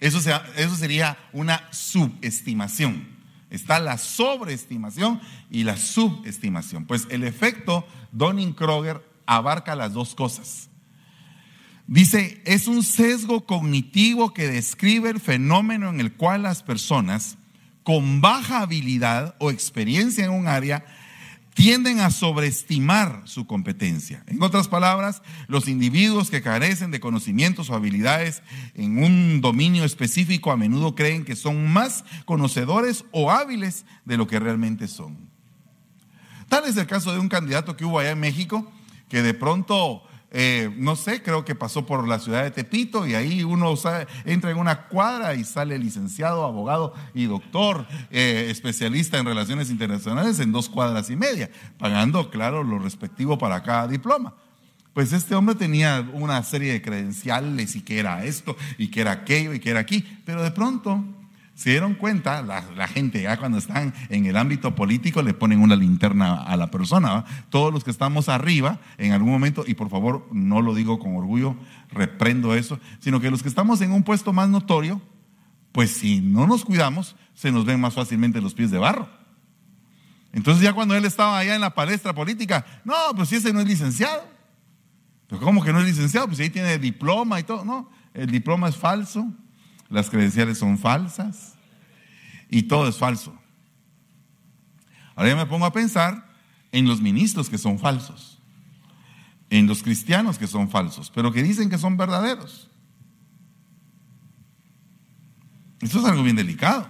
Eso, 0.00 0.18
eso 0.56 0.76
sería 0.76 1.18
una 1.32 1.62
subestimación. 1.72 3.06
Está 3.50 3.78
la 3.78 3.98
sobreestimación 3.98 5.20
y 5.50 5.64
la 5.64 5.76
subestimación. 5.76 6.86
Pues 6.86 7.06
el 7.10 7.22
efecto 7.22 7.86
Donning-Kroger 8.12 9.02
abarca 9.26 9.76
las 9.76 9.92
dos 9.92 10.14
cosas. 10.14 10.70
Dice, 11.86 12.42
es 12.44 12.66
un 12.66 12.82
sesgo 12.82 13.46
cognitivo 13.46 14.34
que 14.34 14.48
describe 14.48 15.10
el 15.10 15.20
fenómeno 15.20 15.88
en 15.88 16.00
el 16.00 16.12
cual 16.12 16.42
las 16.42 16.62
personas 16.62 17.38
con 17.84 18.20
baja 18.20 18.62
habilidad 18.62 19.36
o 19.38 19.52
experiencia 19.52 20.24
en 20.24 20.32
un 20.32 20.48
área 20.48 20.84
tienden 21.54 22.00
a 22.00 22.10
sobreestimar 22.10 23.22
su 23.24 23.46
competencia. 23.46 24.24
En 24.26 24.42
otras 24.42 24.66
palabras, 24.68 25.22
los 25.46 25.68
individuos 25.68 26.28
que 26.28 26.42
carecen 26.42 26.90
de 26.90 27.00
conocimientos 27.00 27.70
o 27.70 27.74
habilidades 27.74 28.42
en 28.74 29.02
un 29.02 29.40
dominio 29.40 29.84
específico 29.84 30.50
a 30.50 30.56
menudo 30.56 30.94
creen 30.94 31.24
que 31.24 31.36
son 31.36 31.72
más 31.72 32.04
conocedores 32.24 33.04
o 33.12 33.30
hábiles 33.30 33.86
de 34.04 34.16
lo 34.16 34.26
que 34.26 34.40
realmente 34.40 34.88
son. 34.88 35.16
Tal 36.48 36.64
es 36.66 36.76
el 36.76 36.86
caso 36.86 37.12
de 37.12 37.20
un 37.20 37.28
candidato 37.28 37.76
que 37.76 37.84
hubo 37.84 38.00
allá 38.00 38.10
en 38.10 38.20
México 38.20 38.70
que 39.08 39.22
de 39.22 39.32
pronto 39.32 40.02
eh, 40.30 40.74
no 40.76 40.96
sé, 40.96 41.22
creo 41.22 41.44
que 41.44 41.54
pasó 41.54 41.86
por 41.86 42.06
la 42.06 42.18
ciudad 42.18 42.42
de 42.42 42.50
Tepito 42.50 43.06
y 43.06 43.14
ahí 43.14 43.44
uno 43.44 43.74
entra 44.24 44.50
en 44.50 44.58
una 44.58 44.88
cuadra 44.88 45.34
y 45.34 45.44
sale 45.44 45.78
licenciado, 45.78 46.44
abogado 46.44 46.94
y 47.14 47.26
doctor, 47.26 47.86
eh, 48.10 48.48
especialista 48.50 49.18
en 49.18 49.26
relaciones 49.26 49.70
internacionales 49.70 50.40
en 50.40 50.52
dos 50.52 50.68
cuadras 50.68 51.10
y 51.10 51.16
media, 51.16 51.50
pagando, 51.78 52.28
claro, 52.30 52.64
lo 52.64 52.78
respectivo 52.78 53.38
para 53.38 53.62
cada 53.62 53.86
diploma. 53.88 54.34
Pues 54.92 55.12
este 55.12 55.34
hombre 55.34 55.54
tenía 55.54 56.08
una 56.12 56.42
serie 56.42 56.72
de 56.72 56.82
credenciales 56.82 57.76
y 57.76 57.82
que 57.82 57.98
era 57.98 58.24
esto 58.24 58.56
y 58.78 58.88
que 58.88 59.02
era 59.02 59.12
aquello 59.12 59.52
y 59.52 59.60
que 59.60 59.70
era 59.70 59.80
aquí, 59.80 60.04
pero 60.24 60.42
de 60.42 60.50
pronto 60.50 61.04
se 61.56 61.70
dieron 61.70 61.94
cuenta, 61.94 62.42
la, 62.42 62.86
gente 62.86 63.22
ya 63.22 63.38
cuando 63.38 63.56
están 63.56 63.94
en 64.10 64.26
el 64.26 64.36
ámbito 64.36 64.74
político 64.74 65.22
le 65.22 65.32
ponen 65.32 65.62
una 65.62 65.74
linterna 65.74 66.42
a 66.42 66.54
la 66.58 66.70
persona. 66.70 67.24
Todos 67.48 67.72
los 67.72 67.82
que 67.82 67.90
estamos 67.90 68.28
arriba, 68.28 68.78
en 68.98 69.12
algún 69.12 69.32
momento, 69.32 69.64
y 69.66 69.72
por 69.72 69.88
favor 69.88 70.28
no 70.32 70.60
lo 70.60 70.74
digo 70.74 70.98
con 70.98 71.16
orgullo, 71.16 71.56
reprendo 71.88 72.54
eso, 72.54 72.78
sino 73.00 73.20
que 73.20 73.30
los 73.30 73.42
que 73.42 73.48
estamos 73.48 73.80
en 73.80 73.92
un 73.92 74.02
puesto 74.02 74.34
más 74.34 74.50
notorio, 74.50 75.00
pues 75.72 75.92
si 75.92 76.20
no 76.20 76.46
nos 76.46 76.62
cuidamos, 76.62 77.16
se 77.32 77.50
nos 77.50 77.64
ven 77.64 77.80
más 77.80 77.94
fácilmente 77.94 78.42
los 78.42 78.52
pies 78.52 78.70
de 78.70 78.76
barro. 78.76 79.08
Entonces 80.34 80.62
ya 80.62 80.74
cuando 80.74 80.94
él 80.94 81.06
estaba 81.06 81.38
allá 81.38 81.54
en 81.54 81.62
la 81.62 81.74
palestra 81.74 82.14
política, 82.14 82.66
no, 82.84 82.94
pues 83.16 83.30
si 83.30 83.36
ese 83.36 83.54
no 83.54 83.60
es 83.60 83.66
licenciado. 83.66 84.28
Pero 85.26 85.40
¿cómo 85.40 85.64
que 85.64 85.72
no 85.72 85.80
es 85.80 85.86
licenciado? 85.86 86.26
Pues 86.26 86.38
ahí 86.38 86.50
tiene 86.50 86.76
diploma 86.78 87.40
y 87.40 87.44
todo. 87.44 87.64
No, 87.64 87.90
el 88.12 88.30
diploma 88.30 88.68
es 88.68 88.76
falso 88.76 89.32
las 89.88 90.10
credenciales 90.10 90.58
son 90.58 90.78
falsas 90.78 91.54
y 92.48 92.64
todo 92.64 92.88
es 92.88 92.96
falso. 92.96 93.36
Ahora 95.14 95.30
ya 95.30 95.36
me 95.36 95.46
pongo 95.46 95.66
a 95.66 95.72
pensar 95.72 96.26
en 96.72 96.86
los 96.86 97.00
ministros 97.00 97.48
que 97.48 97.58
son 97.58 97.78
falsos, 97.78 98.38
en 99.50 99.66
los 99.66 99.82
cristianos 99.82 100.38
que 100.38 100.46
son 100.46 100.68
falsos, 100.68 101.10
pero 101.14 101.32
que 101.32 101.42
dicen 101.42 101.70
que 101.70 101.78
son 101.78 101.96
verdaderos. 101.96 102.68
Esto 105.80 106.00
es 106.00 106.04
algo 106.04 106.22
bien 106.22 106.36
delicado. 106.36 106.88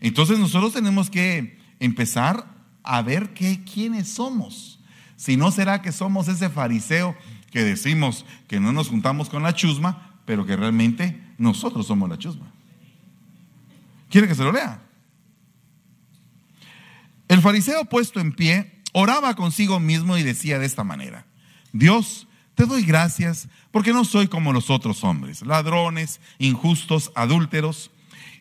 Entonces 0.00 0.38
nosotros 0.38 0.72
tenemos 0.72 1.10
que 1.10 1.58
empezar 1.80 2.52
a 2.82 3.02
ver 3.02 3.32
qué, 3.34 3.64
quiénes 3.64 4.08
somos. 4.08 4.80
Si 5.16 5.36
no 5.36 5.50
será 5.50 5.82
que 5.82 5.92
somos 5.92 6.28
ese 6.28 6.50
fariseo 6.50 7.16
que 7.50 7.62
decimos 7.62 8.26
que 8.48 8.60
no 8.60 8.72
nos 8.72 8.88
juntamos 8.88 9.30
con 9.30 9.42
la 9.42 9.54
chusma, 9.54 10.13
pero 10.24 10.46
que 10.46 10.56
realmente 10.56 11.20
nosotros 11.38 11.86
somos 11.86 12.08
la 12.08 12.18
chusma. 12.18 12.46
¿Quiere 14.10 14.28
que 14.28 14.34
se 14.34 14.44
lo 14.44 14.52
lea? 14.52 14.80
El 17.28 17.40
fariseo 17.40 17.84
puesto 17.86 18.20
en 18.20 18.32
pie 18.32 18.82
oraba 18.92 19.34
consigo 19.34 19.80
mismo 19.80 20.16
y 20.16 20.22
decía 20.22 20.58
de 20.58 20.66
esta 20.66 20.84
manera, 20.84 21.26
Dios, 21.72 22.28
te 22.54 22.66
doy 22.66 22.84
gracias 22.84 23.48
porque 23.70 23.92
no 23.92 24.04
soy 24.04 24.28
como 24.28 24.52
los 24.52 24.70
otros 24.70 25.02
hombres, 25.02 25.42
ladrones, 25.42 26.20
injustos, 26.38 27.10
adúlteros, 27.14 27.90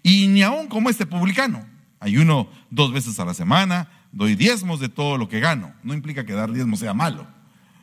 y 0.04 0.28
ni 0.28 0.44
aún 0.44 0.68
como 0.68 0.90
este 0.90 1.06
publicano. 1.06 1.66
Ayuno 2.00 2.50
dos 2.70 2.92
veces 2.92 3.20
a 3.20 3.26
la 3.26 3.34
semana, 3.34 3.90
doy 4.12 4.36
diezmos 4.36 4.80
de 4.80 4.90
todo 4.90 5.18
lo 5.18 5.30
que 5.30 5.40
gano. 5.40 5.74
No 5.82 5.94
implica 5.94 6.26
que 6.26 6.34
dar 6.34 6.52
diezmos 6.52 6.80
sea 6.80 6.94
malo. 6.94 7.26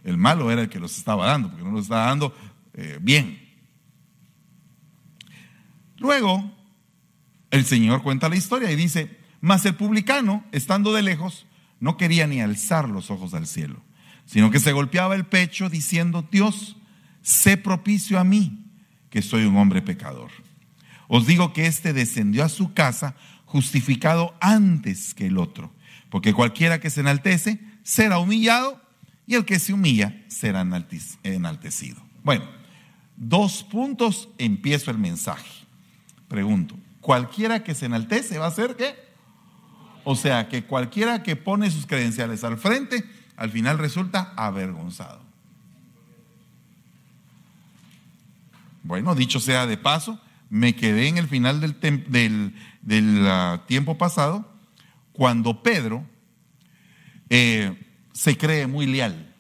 El 0.05 0.19
malo 0.19 0.51
era 0.51 0.63
el 0.63 0.69
que 0.69 0.79
los 0.79 0.97
estaba 0.97 1.27
dando, 1.27 1.49
porque 1.49 1.65
no 1.65 1.73
los 1.73 1.83
estaba 1.83 2.07
dando 2.07 2.35
eh, 2.75 2.99
bien. 3.01 3.50
Luego, 6.01 6.51
el 7.51 7.65
Señor 7.67 8.03
cuenta 8.03 8.31
la 8.31 8.37
historia 8.37 8.71
y 8.71 8.77
dice, 8.77 9.19
mas 9.41 9.65
el 9.67 9.77
publicano, 9.77 10.45
estando 10.51 10.93
de 10.95 11.03
lejos, 11.03 11.47
no 11.79 11.97
quería 11.97 12.27
ni 12.27 12.41
alzar 12.41 12.89
los 12.89 13.11
ojos 13.11 13.35
al 13.35 13.47
cielo, 13.47 13.83
sino 14.25 14.51
que 14.51 14.61
se 14.61 14.73
golpeaba 14.73 15.15
el 15.15 15.27
pecho 15.27 15.69
diciendo, 15.69 16.27
Dios, 16.33 16.77
sé 17.23 17.59
propicio 17.59 18.19
a 18.19 18.25
mí, 18.25 18.65
que 19.11 19.21
soy 19.21 19.45
un 19.45 19.57
hombre 19.57 19.83
pecador. 19.83 20.31
Os 21.07 21.27
digo 21.27 21.53
que 21.53 21.67
éste 21.67 21.93
descendió 21.93 22.45
a 22.45 22.49
su 22.49 22.73
casa 22.73 23.15
justificado 23.45 24.35
antes 24.41 25.13
que 25.13 25.27
el 25.27 25.37
otro, 25.37 25.71
porque 26.09 26.33
cualquiera 26.33 26.81
que 26.81 26.89
se 26.89 27.01
enaltece 27.01 27.61
será 27.83 28.19
humillado 28.19 28.81
y 29.27 29.35
el 29.35 29.45
que 29.45 29.59
se 29.59 29.75
humilla 29.75 30.25
será 30.29 30.63
enaltecido. 30.63 32.03
Bueno, 32.23 32.45
dos 33.17 33.65
puntos, 33.65 34.31
empiezo 34.39 34.91
el 34.91 34.99
mensaje. 34.99 35.60
Pregunto, 36.31 36.77
¿cualquiera 37.01 37.65
que 37.65 37.75
se 37.75 37.87
enaltece 37.87 38.39
va 38.39 38.47
a 38.47 38.53
ser 38.53 38.77
qué? 38.77 38.95
O 40.05 40.15
sea, 40.15 40.49
que 40.49 40.63
cualquiera 40.63 41.25
que 41.25 41.35
pone 41.35 41.73
sus 41.73 41.87
credenciales 41.87 42.45
al 42.45 42.57
frente, 42.57 43.05
al 43.37 43.51
final 43.51 43.79
resulta 43.79 44.33
avergonzado. 44.37 45.21
Bueno, 48.85 49.17
dicho 49.17 49.41
sea 49.41 49.67
de 49.67 49.77
paso, 49.77 50.21
me 50.51 50.77
quedé 50.77 51.09
en 51.09 51.19
el 51.19 51.27
final 51.27 51.61
del, 51.61 52.55
del, 52.81 53.27
ah, 53.27 53.65
tiempo 53.67 53.99
pasado 53.99 54.49
cuando 55.13 55.65
Pedro 55.65 56.07
eh, 57.29 57.77
se 58.13 58.39
cree 58.39 58.69
muy 58.69 58.87
leal. 58.87 59.35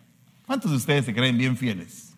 ¿Cuántos 0.44 0.72
de 0.72 0.76
ustedes 0.76 1.04
se 1.04 1.14
creen 1.14 1.38
bien 1.38 1.56
fieles? 1.56 2.14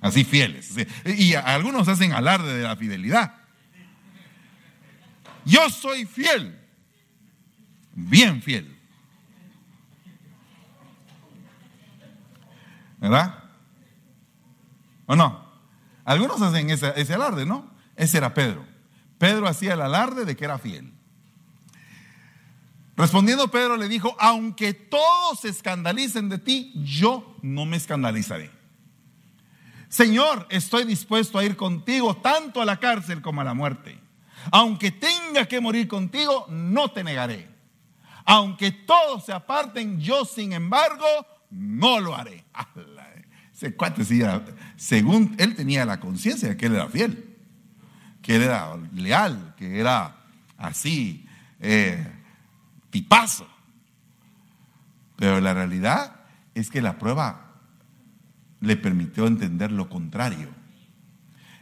Así 0.00 0.22
fieles. 0.22 0.76
Y 1.04 1.34
algunos 1.34 1.88
hacen 1.88 2.12
alarde 2.12 2.56
de 2.56 2.62
la 2.62 2.76
fidelidad. 2.76 3.47
Yo 5.48 5.70
soy 5.70 6.04
fiel, 6.04 6.60
bien 7.94 8.42
fiel. 8.42 8.78
¿Verdad? 12.98 13.44
¿O 15.06 15.16
no? 15.16 15.42
Algunos 16.04 16.42
hacen 16.42 16.68
ese, 16.68 17.14
alarde, 17.14 17.46
¿no? 17.46 17.70
Ese 17.96 18.18
era 18.18 18.34
Pedro. 18.34 18.62
Pedro 19.16 19.48
hacía 19.48 19.72
el 19.72 19.80
alarde 19.80 20.26
de 20.26 20.36
que 20.36 20.44
era 20.44 20.58
fiel. 20.58 20.92
Respondiendo 22.94 23.50
Pedro 23.50 23.78
le 23.78 23.88
dijo, 23.88 24.14
aunque 24.18 24.74
todos 24.74 25.40
se 25.40 25.48
escandalicen 25.48 26.28
de 26.28 26.38
ti, 26.38 26.72
yo 26.74 27.38
no 27.40 27.64
me 27.64 27.78
escandalizaré. 27.78 28.50
Señor, 29.88 30.46
estoy 30.50 30.84
dispuesto 30.84 31.38
a 31.38 31.44
ir 31.44 31.56
contigo 31.56 32.18
tanto 32.18 32.60
a 32.60 32.66
la 32.66 32.78
cárcel 32.78 33.22
como 33.22 33.40
a 33.40 33.44
la 33.44 33.54
muerte. 33.54 34.07
Aunque 34.50 34.90
tenga 34.90 35.46
que 35.46 35.60
morir 35.60 35.88
contigo, 35.88 36.46
no 36.48 36.90
te 36.90 37.04
negaré. 37.04 37.48
Aunque 38.24 38.70
todos 38.72 39.24
se 39.24 39.32
aparten, 39.32 40.00
yo 40.00 40.24
sin 40.24 40.52
embargo 40.52 41.06
no 41.50 42.00
lo 42.00 42.14
haré. 42.14 42.44
Ese 43.54 43.74
cuate 43.74 44.04
según 44.76 45.34
él 45.38 45.56
tenía 45.56 45.84
la 45.84 45.98
conciencia 45.98 46.50
de 46.50 46.56
que 46.56 46.66
él 46.66 46.74
era 46.74 46.88
fiel, 46.88 47.36
que 48.22 48.36
él 48.36 48.42
era 48.42 48.76
leal, 48.94 49.54
que 49.56 49.80
era 49.80 50.16
así, 50.56 51.26
eh, 51.60 52.06
tipazo. 52.90 53.48
Pero 55.16 55.40
la 55.40 55.54
realidad 55.54 56.20
es 56.54 56.70
que 56.70 56.82
la 56.82 56.98
prueba 56.98 57.54
le 58.60 58.76
permitió 58.76 59.26
entender 59.26 59.72
lo 59.72 59.88
contrario. 59.88 60.57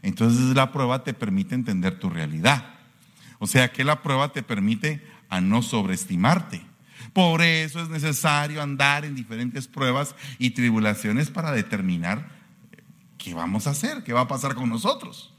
Entonces 0.06 0.54
la 0.54 0.70
prueba 0.70 1.02
te 1.02 1.14
permite 1.14 1.56
entender 1.56 1.98
tu 1.98 2.08
realidad. 2.08 2.64
O 3.40 3.48
sea 3.48 3.72
que 3.72 3.82
la 3.82 4.02
prueba 4.02 4.32
te 4.32 4.44
permite 4.44 5.04
a 5.28 5.40
no 5.40 5.62
sobreestimarte. 5.62 6.62
Por 7.12 7.42
eso 7.42 7.82
es 7.82 7.88
necesario 7.88 8.62
andar 8.62 9.04
en 9.04 9.16
diferentes 9.16 9.66
pruebas 9.66 10.14
y 10.38 10.50
tribulaciones 10.50 11.28
para 11.28 11.50
determinar 11.50 12.28
qué 13.18 13.34
vamos 13.34 13.66
a 13.66 13.70
hacer, 13.70 14.04
qué 14.04 14.12
va 14.12 14.20
a 14.20 14.28
pasar 14.28 14.54
con 14.54 14.68
nosotros. 14.68 15.34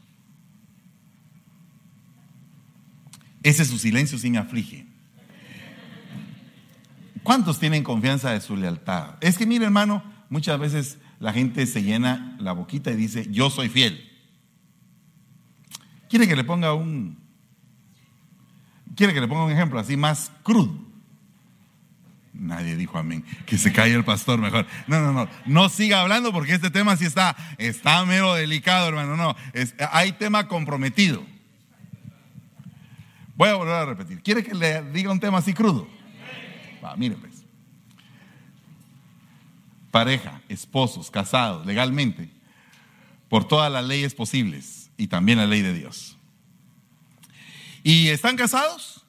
Ese 3.44 3.62
es 3.62 3.70
su 3.70 3.78
silencio 3.78 4.18
sin 4.18 4.36
aflige. 4.36 4.86
¿Cuántos 7.24 7.58
tienen 7.58 7.86
confianza 7.86 8.32
de 8.32 8.42
su 8.42 8.58
lealtad? 8.58 9.16
Es 9.22 9.38
que, 9.38 9.46
mire, 9.46 9.64
hermano, 9.64 10.04
muchas 10.30 10.60
veces 10.60 10.98
la 11.22 11.32
gente 11.32 11.66
se 11.68 11.84
llena 11.84 12.36
la 12.42 12.52
boquita 12.52 12.92
y 12.92 12.98
dice, 12.98 13.28
yo 13.32 13.50
soy 13.50 13.70
fiel. 13.70 14.07
¿Quiere 16.10 16.28
que 16.28 16.36
le 16.36 16.44
ponga 16.44 16.74
un 16.74 17.18
quiere 18.96 19.14
que 19.14 19.22
le 19.22 19.28
ponga 19.28 19.46
un 19.46 19.52
ejemplo 19.52 19.80
así 19.80 19.96
más 19.96 20.32
crudo? 20.44 20.88
Nadie 22.34 22.76
dijo 22.76 22.98
amén. 22.98 23.24
Que 23.46 23.58
se 23.58 23.72
calle 23.72 23.96
el 23.96 24.04
pastor 24.04 24.40
mejor. 24.40 24.68
No, 24.86 25.02
no, 25.02 25.12
no. 25.12 25.30
No 25.46 25.70
siga 25.70 26.02
hablando 26.02 26.32
porque 26.32 26.54
este 26.54 26.70
tema 26.70 26.96
sí 26.96 27.06
está, 27.06 27.36
está 27.58 28.06
mero 28.06 28.36
delicado, 28.36 28.90
hermano. 28.90 29.16
No, 29.16 29.36
hay 29.92 30.12
tema 30.14 30.48
comprometido. 30.48 31.24
Voy 33.36 33.50
a 33.50 33.56
volver 33.56 33.74
a 33.74 33.86
repetir. 33.86 34.22
¿Quiere 34.22 34.44
que 34.44 34.54
le 34.54 34.84
diga 34.92 35.12
un 35.12 35.20
tema 35.20 35.40
así 35.40 35.54
crudo? 35.54 35.88
Va, 36.84 36.96
mire 36.96 37.16
pues. 37.16 37.44
Pareja, 39.90 40.42
esposos, 40.48 41.10
casados, 41.10 41.66
legalmente, 41.66 42.30
por 43.30 43.48
todas 43.48 43.72
las 43.72 43.84
leyes 43.84 44.14
posibles 44.14 44.87
y 44.98 45.08
también 45.08 45.38
la 45.38 45.46
ley 45.46 45.62
de 45.62 45.74
Dios. 45.74 46.18
Y 47.84 48.10
están 48.10 48.36
casados 48.36 49.06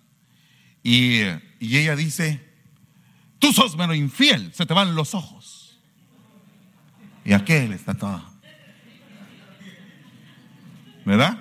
y, 0.83 1.23
y 1.59 1.79
ella 1.79 1.97
dice, 1.97 2.49
Tú 3.39 3.53
sos 3.53 3.77
menos 3.77 3.97
infiel, 3.97 4.53
se 4.53 4.67
te 4.67 4.75
van 4.75 4.95
los 4.95 5.15
ojos. 5.15 5.79
Y 7.25 7.33
aquel 7.33 7.73
está 7.73 7.95
todo. 7.95 8.23
¿Verdad? 11.05 11.39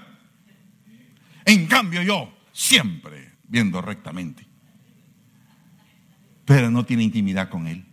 En 1.45 1.65
cambio 1.67 2.01
yo, 2.03 2.33
siempre 2.51 3.33
viendo 3.47 3.81
rectamente. 3.81 4.45
Pero 6.45 6.69
no 6.69 6.85
tiene 6.85 7.03
intimidad 7.03 7.49
con 7.49 7.67
él. 7.67 7.85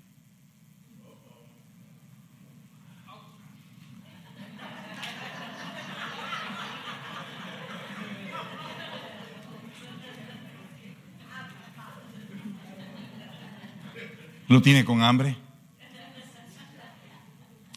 ¿Lo 14.49 14.63
tiene 14.63 14.85
con 14.85 15.03
hambre? 15.03 15.37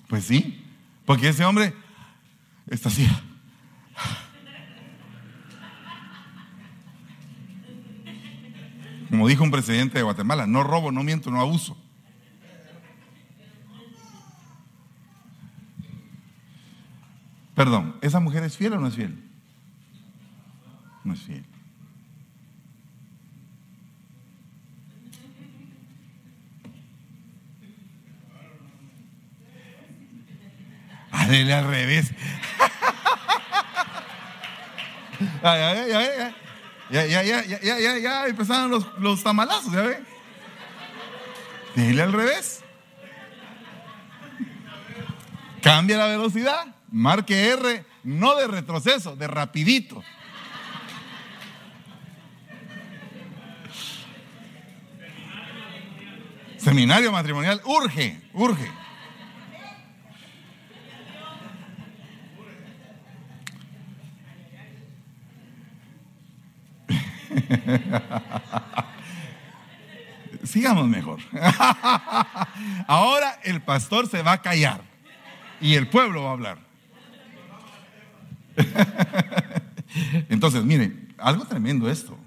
Pues 0.08 0.26
sí, 0.26 0.66
porque 1.06 1.30
ese 1.30 1.44
hombre 1.46 1.74
está 2.68 2.90
así. 2.90 3.08
Como 9.10 9.28
dijo 9.28 9.44
un 9.44 9.52
presidente 9.52 9.98
de 9.98 10.04
Guatemala, 10.04 10.48
no 10.48 10.64
robo, 10.64 10.92
no 10.92 11.04
miento, 11.04 11.32
no 11.32 11.40
abuso. 11.40 11.78
Perdón, 17.56 17.96
¿esa 18.02 18.20
mujer 18.20 18.44
es 18.44 18.56
fiel 18.56 18.74
o 18.74 18.80
no 18.80 18.88
es 18.88 18.96
fiel? 18.96 19.18
No 21.04 21.14
es 21.14 21.22
fiel. 21.22 21.44
Dale 31.28 31.54
al 31.54 31.68
revés. 31.68 32.12
ya, 35.44 35.58
ya, 35.58 35.88
ya, 35.88 36.34
ya, 36.90 37.06
ya, 37.06 37.06
ya, 37.06 37.24
ya, 37.44 37.60
ya, 37.60 37.80
ya, 37.80 37.98
ya, 37.98 38.28
empezaron 38.28 38.72
los, 38.72 38.86
los 39.00 39.24
tamalazos, 39.24 39.74
ya 39.74 39.82
ve. 39.82 40.00
Dile 41.76 42.02
al 42.02 42.14
revés. 42.14 42.64
Cambia 45.62 45.98
la 45.98 46.08
velocidad. 46.08 46.68
Marque 46.90 47.50
R, 47.50 47.86
no 48.04 48.36
de 48.36 48.48
retroceso, 48.48 49.18
de 49.18 49.28
rapidito. 49.28 50.02
Seminario 56.58 57.12
matrimonial, 57.12 57.62
urge, 57.66 58.22
urge. 58.34 58.77
Sigamos 70.44 70.88
mejor. 70.88 71.20
Ahora 72.88 73.40
el 73.44 73.62
pastor 73.62 74.08
se 74.08 74.22
va 74.22 74.34
a 74.34 74.42
callar 74.42 74.82
y 75.60 75.76
el 75.76 75.88
pueblo 75.88 76.24
va 76.24 76.30
a 76.30 76.34
hablar. 76.34 76.60
Entonces, 80.30 80.64
mire, 80.64 81.08
algo 81.18 81.46
tremendo 81.46 81.90
esto. 81.90 82.18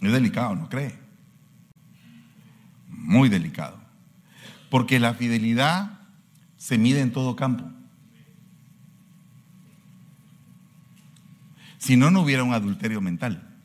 Es 0.00 0.12
delicado, 0.12 0.54
¿no 0.54 0.68
cree? 0.68 0.98
Muy 2.88 3.28
delicado. 3.28 3.78
Porque 4.70 5.00
la 5.00 5.14
fidelidad 5.14 6.00
se 6.56 6.78
mide 6.78 7.00
en 7.00 7.12
todo 7.12 7.36
campo. 7.36 7.64
Si 11.78 11.96
no, 11.96 12.10
no 12.10 12.22
hubiera 12.22 12.42
un 12.42 12.52
adulterio 12.52 13.00
mental. 13.00 13.55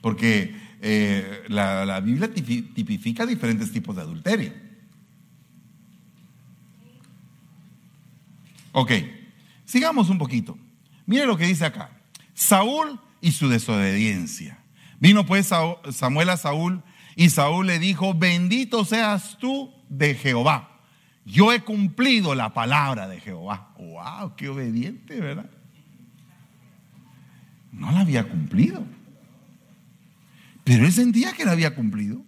Porque 0.00 0.56
eh, 0.80 1.44
la, 1.48 2.00
Biblia 2.00 2.32
tipifica 2.32 3.26
diferentes 3.26 3.70
tipos 3.72 3.94
de 3.96 4.02
adulterio. 4.02 4.52
Ok, 8.72 8.92
sigamos 9.64 10.08
un 10.08 10.18
poquito. 10.18 10.56
Mire 11.06 11.26
lo 11.26 11.36
que 11.36 11.46
dice 11.46 11.64
acá. 11.64 11.90
Saúl 12.34 13.00
y 13.20 13.32
su 13.32 13.48
desobediencia. 13.48 14.58
Vino 15.00 15.26
pues 15.26 15.50
Samuel 15.90 16.30
a 16.30 16.36
Saúl 16.36 16.82
y 17.16 17.30
Saúl 17.30 17.66
le 17.66 17.78
dijo, 17.78 18.14
bendito 18.14 18.84
seas 18.84 19.36
tú 19.38 19.72
de 19.88 20.14
Jehová. 20.14 20.70
Yo 21.24 21.52
he 21.52 21.60
cumplido 21.60 22.34
la 22.34 22.54
palabra 22.54 23.08
de 23.08 23.20
Jehová. 23.20 23.74
¡Wow! 23.78 24.36
¡Qué 24.36 24.48
obediente, 24.48 25.20
¿verdad? 25.20 25.50
No 27.72 27.92
la 27.92 28.00
había 28.00 28.28
cumplido. 28.28 28.84
Pero 30.64 30.84
él 30.84 30.92
sentía 30.92 31.32
que 31.32 31.44
lo 31.44 31.50
había 31.50 31.74
cumplido. 31.74 32.24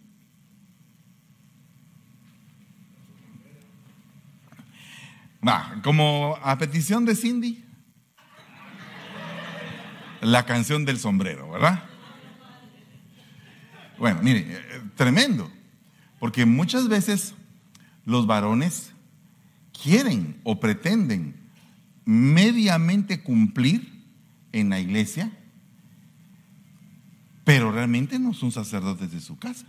Va, 5.47 5.81
como 5.83 6.39
a 6.43 6.57
petición 6.57 7.05
de 7.05 7.17
Cindy, 7.17 7.65
la 10.21 10.47
canción 10.47 10.85
del 10.85 10.99
sombrero, 10.99 11.51
¿verdad? 11.51 11.85
Bueno, 13.99 14.21
mire, 14.23 14.47
eh, 14.49 14.83
tremendo, 14.95 15.51
porque 16.21 16.47
muchas 16.47 16.89
veces 16.89 17.35
los 18.05 18.27
varones 18.27 18.93
quieren 19.83 20.41
o 20.45 20.61
pretenden 20.61 21.35
mediamente 22.05 23.23
cumplir 23.23 24.05
en 24.53 24.71
la 24.71 24.79
iglesia 24.79 25.33
pero 27.45 27.73
realmente 27.73 28.19
no 28.19 28.35
son 28.35 28.53
sacerdotes 28.53 29.11
de 29.11 29.21
su 29.21 29.39
casa. 29.39 29.67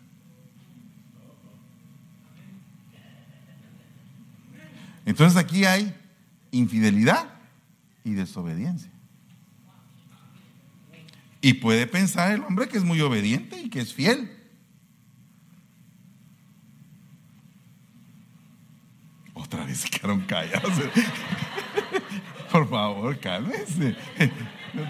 Entonces 5.06 5.38
aquí 5.38 5.66
hay 5.66 5.94
infidelidad 6.52 7.28
y 8.04 8.12
desobediencia. 8.12 8.92
Y 11.42 11.56
puede 11.56 11.88
pensar 11.88 12.32
el 12.32 12.42
hombre 12.42 12.70
que 12.70 12.78
es 12.78 12.84
muy 12.84 13.02
obediente 13.02 13.60
y 13.62 13.70
que 13.70 13.82
es 13.82 13.94
fiel. 13.94 14.32
Otra 19.34 19.66
vez 19.66 19.80
se 19.80 19.90
quedaron 19.90 20.22
callados. 20.22 20.72
Por 22.52 22.70
favor, 22.70 23.20
cálmese 23.20 23.98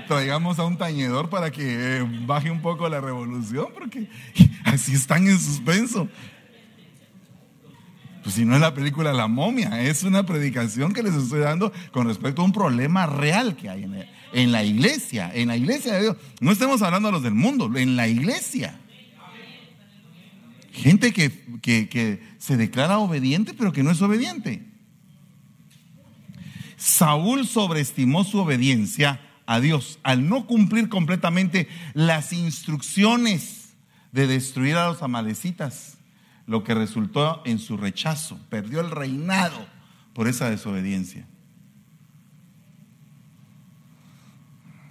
traigamos 0.08 0.60
a 0.60 0.66
un 0.66 0.78
tañedor 0.78 1.30
para 1.30 1.52
que 1.52 1.98
eh, 1.98 2.06
baje 2.26 2.50
un 2.50 2.62
poco 2.62 2.88
la 2.90 3.02
revolución, 3.02 3.68
porque 3.74 4.08
así 4.64 4.94
están 4.94 5.28
en 5.28 5.40
suspenso. 5.40 6.08
Pues 8.24 8.36
si 8.36 8.46
no 8.46 8.56
es 8.56 8.62
la 8.62 8.74
película 8.74 9.12
La 9.12 9.28
momia, 9.28 9.82
es 9.82 10.04
una 10.04 10.26
predicación 10.26 10.94
que 10.94 11.04
les 11.04 11.14
estoy 11.14 11.42
dando 11.42 11.74
con 11.92 12.08
respecto 12.08 12.42
a 12.42 12.46
un 12.46 12.54
problema 12.54 13.06
real 13.06 13.58
que 13.58 13.70
hay 13.70 13.84
en, 14.32 14.52
la 14.52 14.64
iglesia, 14.64 15.30
en 15.34 15.50
la 15.50 15.58
iglesia 15.58 15.94
de 15.94 16.02
Dios. 16.02 16.18
No 16.40 16.52
estemos 16.52 16.82
hablando 16.82 17.10
a 17.10 17.12
los 17.12 17.22
del 17.22 17.34
mundo, 17.34 17.70
en 17.76 17.98
la 17.98 18.08
iglesia. 18.08 18.80
Gente 20.72 21.12
que, 21.12 21.30
que 21.62 22.24
se 22.40 22.58
declara 22.58 22.98
obediente 22.98 23.54
pero 23.54 23.74
que 23.74 23.84
no 23.84 23.92
es 23.92 24.02
obediente. 24.02 24.64
Saúl 26.78 27.46
sobreestimó 27.46 28.24
su 28.24 28.40
obediencia 28.40 29.20
a 29.46 29.60
Dios 29.60 30.00
al 30.04 30.30
no 30.30 30.48
cumplir 30.48 30.90
completamente 30.90 31.68
las 31.94 32.34
instrucciones 32.34 33.74
de 34.12 34.28
destruir 34.28 34.76
a 34.76 34.88
los 34.88 35.02
amalecitas, 35.02 35.98
lo 36.46 36.64
que 36.64 36.74
resultó 36.74 37.42
en 37.46 37.60
su 37.60 37.78
rechazo. 37.78 38.40
Perdió 38.50 38.80
el 38.80 38.92
reinado 38.92 39.66
por 40.14 40.28
esa 40.28 40.50
desobediencia. 40.50 41.28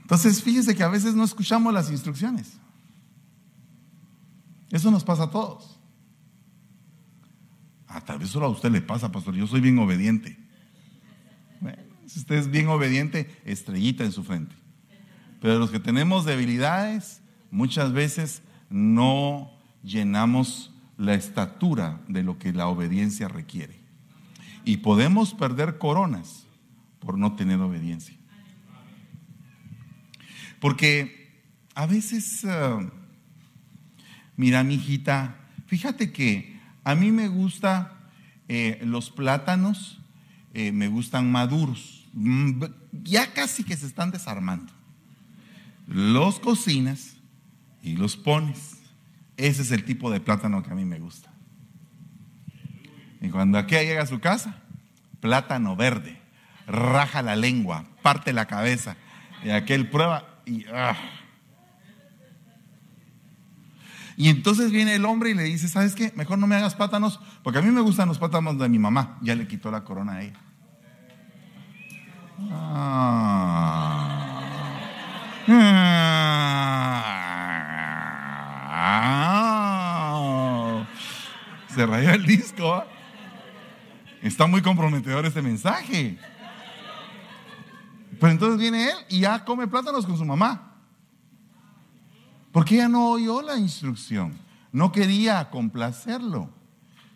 Entonces, 0.02 0.42
fíjese 0.42 0.74
que 0.74 0.82
a 0.82 0.88
veces 0.88 1.14
no 1.14 1.24
escuchamos 1.24 1.72
las 1.72 1.90
instrucciones. 1.90 2.58
Eso 4.70 4.90
nos 4.90 5.04
pasa 5.04 5.24
a 5.24 5.30
todos. 5.30 5.78
Ah, 7.86 8.00
tal 8.00 8.18
vez 8.18 8.30
solo 8.30 8.46
a 8.46 8.48
usted 8.48 8.70
le 8.70 8.80
pasa, 8.80 9.12
pastor. 9.12 9.34
Yo 9.34 9.46
soy 9.46 9.60
bien 9.60 9.78
obediente. 9.78 10.41
Si 12.12 12.20
usted 12.20 12.34
es 12.34 12.50
bien 12.50 12.68
obediente, 12.68 13.30
estrellita 13.46 14.04
en 14.04 14.12
su 14.12 14.22
frente. 14.22 14.54
Pero 15.40 15.58
los 15.58 15.70
que 15.70 15.80
tenemos 15.80 16.26
debilidades, 16.26 17.22
muchas 17.50 17.92
veces 17.92 18.42
no 18.68 19.50
llenamos 19.82 20.74
la 20.98 21.14
estatura 21.14 22.02
de 22.08 22.22
lo 22.22 22.38
que 22.38 22.52
la 22.52 22.68
obediencia 22.68 23.28
requiere. 23.28 23.80
Y 24.66 24.78
podemos 24.78 25.32
perder 25.32 25.78
coronas 25.78 26.46
por 27.00 27.16
no 27.16 27.34
tener 27.34 27.58
obediencia. 27.60 28.14
Porque 30.60 31.40
a 31.74 31.86
veces, 31.86 32.44
uh, 32.44 32.90
mira, 34.36 34.62
mi 34.62 34.74
hijita, 34.74 35.48
fíjate 35.66 36.12
que 36.12 36.60
a 36.84 36.94
mí 36.94 37.10
me 37.10 37.28
gusta 37.28 38.10
eh, 38.48 38.80
los 38.84 39.10
plátanos, 39.10 39.98
eh, 40.52 40.72
me 40.72 40.88
gustan 40.88 41.32
maduros, 41.32 42.01
ya 42.92 43.32
casi 43.32 43.64
que 43.64 43.76
se 43.76 43.86
están 43.86 44.10
desarmando. 44.10 44.72
Los 45.86 46.40
cocinas 46.40 47.14
y 47.82 47.96
los 47.96 48.16
pones. 48.16 48.78
Ese 49.36 49.62
es 49.62 49.70
el 49.70 49.84
tipo 49.84 50.10
de 50.10 50.20
plátano 50.20 50.62
que 50.62 50.70
a 50.70 50.74
mí 50.74 50.84
me 50.84 50.98
gusta. 50.98 51.32
Y 53.20 53.28
cuando 53.28 53.58
aquí 53.58 53.74
llega 53.76 54.02
a 54.02 54.06
su 54.06 54.20
casa, 54.20 54.62
plátano 55.20 55.76
verde, 55.76 56.20
raja 56.66 57.22
la 57.22 57.36
lengua, 57.36 57.86
parte 58.02 58.32
la 58.32 58.46
cabeza, 58.46 58.96
y 59.44 59.50
aquel 59.50 59.88
prueba 59.88 60.40
y, 60.44 60.64
ah. 60.72 60.96
y 64.16 64.28
entonces 64.28 64.70
viene 64.72 64.96
el 64.96 65.04
hombre 65.04 65.30
y 65.30 65.34
le 65.34 65.44
dice, 65.44 65.68
¿sabes 65.68 65.94
qué? 65.94 66.12
Mejor 66.16 66.38
no 66.38 66.46
me 66.46 66.56
hagas 66.56 66.74
plátanos, 66.74 67.20
porque 67.42 67.60
a 67.60 67.62
mí 67.62 67.70
me 67.70 67.80
gustan 67.80 68.08
los 68.08 68.18
plátanos 68.18 68.58
de 68.58 68.68
mi 68.68 68.78
mamá. 68.78 69.18
Ya 69.22 69.34
le 69.36 69.46
quitó 69.46 69.70
la 69.70 69.84
corona 69.84 70.14
a 70.14 70.22
ella. 70.22 70.40
Ah. 72.50 74.22
Se 81.74 81.86
rayó 81.86 82.10
el 82.10 82.24
disco. 82.26 82.84
Está 84.20 84.46
muy 84.46 84.62
comprometedor 84.62 85.26
este 85.26 85.42
mensaje. 85.42 86.18
Pero 88.20 88.32
entonces 88.32 88.58
viene 88.58 88.84
él 88.84 88.96
y 89.08 89.20
ya 89.20 89.44
come 89.44 89.66
plátanos 89.66 90.06
con 90.06 90.16
su 90.16 90.24
mamá. 90.24 90.76
Porque 92.52 92.76
ella 92.76 92.88
no 92.88 93.08
oyó 93.10 93.42
la 93.42 93.56
instrucción. 93.56 94.38
No 94.70 94.92
quería 94.92 95.50
complacerlo. 95.50 96.50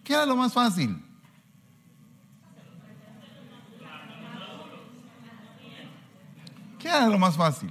¿Qué 0.02 0.14
era 0.14 0.26
lo 0.26 0.36
más 0.36 0.52
fácil? 0.52 1.05
Lo 7.00 7.18
más 7.18 7.36
fácil? 7.36 7.70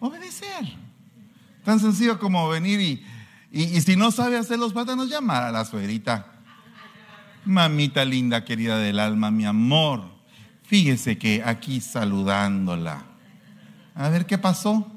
Obedecer. 0.00 0.64
Tan 1.64 1.80
sencillo 1.80 2.18
como 2.18 2.48
venir 2.48 2.80
y, 2.80 3.06
y, 3.50 3.80
si 3.80 3.96
no 3.96 4.10
sabe 4.10 4.36
hacer 4.36 4.58
los 4.58 4.72
plátanos, 4.72 5.08
llamar 5.08 5.44
a 5.44 5.52
la 5.52 5.64
suegrita. 5.64 6.32
Mamita 7.44 8.04
linda, 8.04 8.44
querida 8.44 8.78
del 8.78 8.98
alma, 8.98 9.30
mi 9.30 9.44
amor, 9.44 10.04
fíjese 10.64 11.18
que 11.18 11.42
aquí 11.44 11.80
saludándola. 11.80 13.04
A 13.94 14.08
ver 14.08 14.26
qué 14.26 14.38
pasó. 14.38 14.90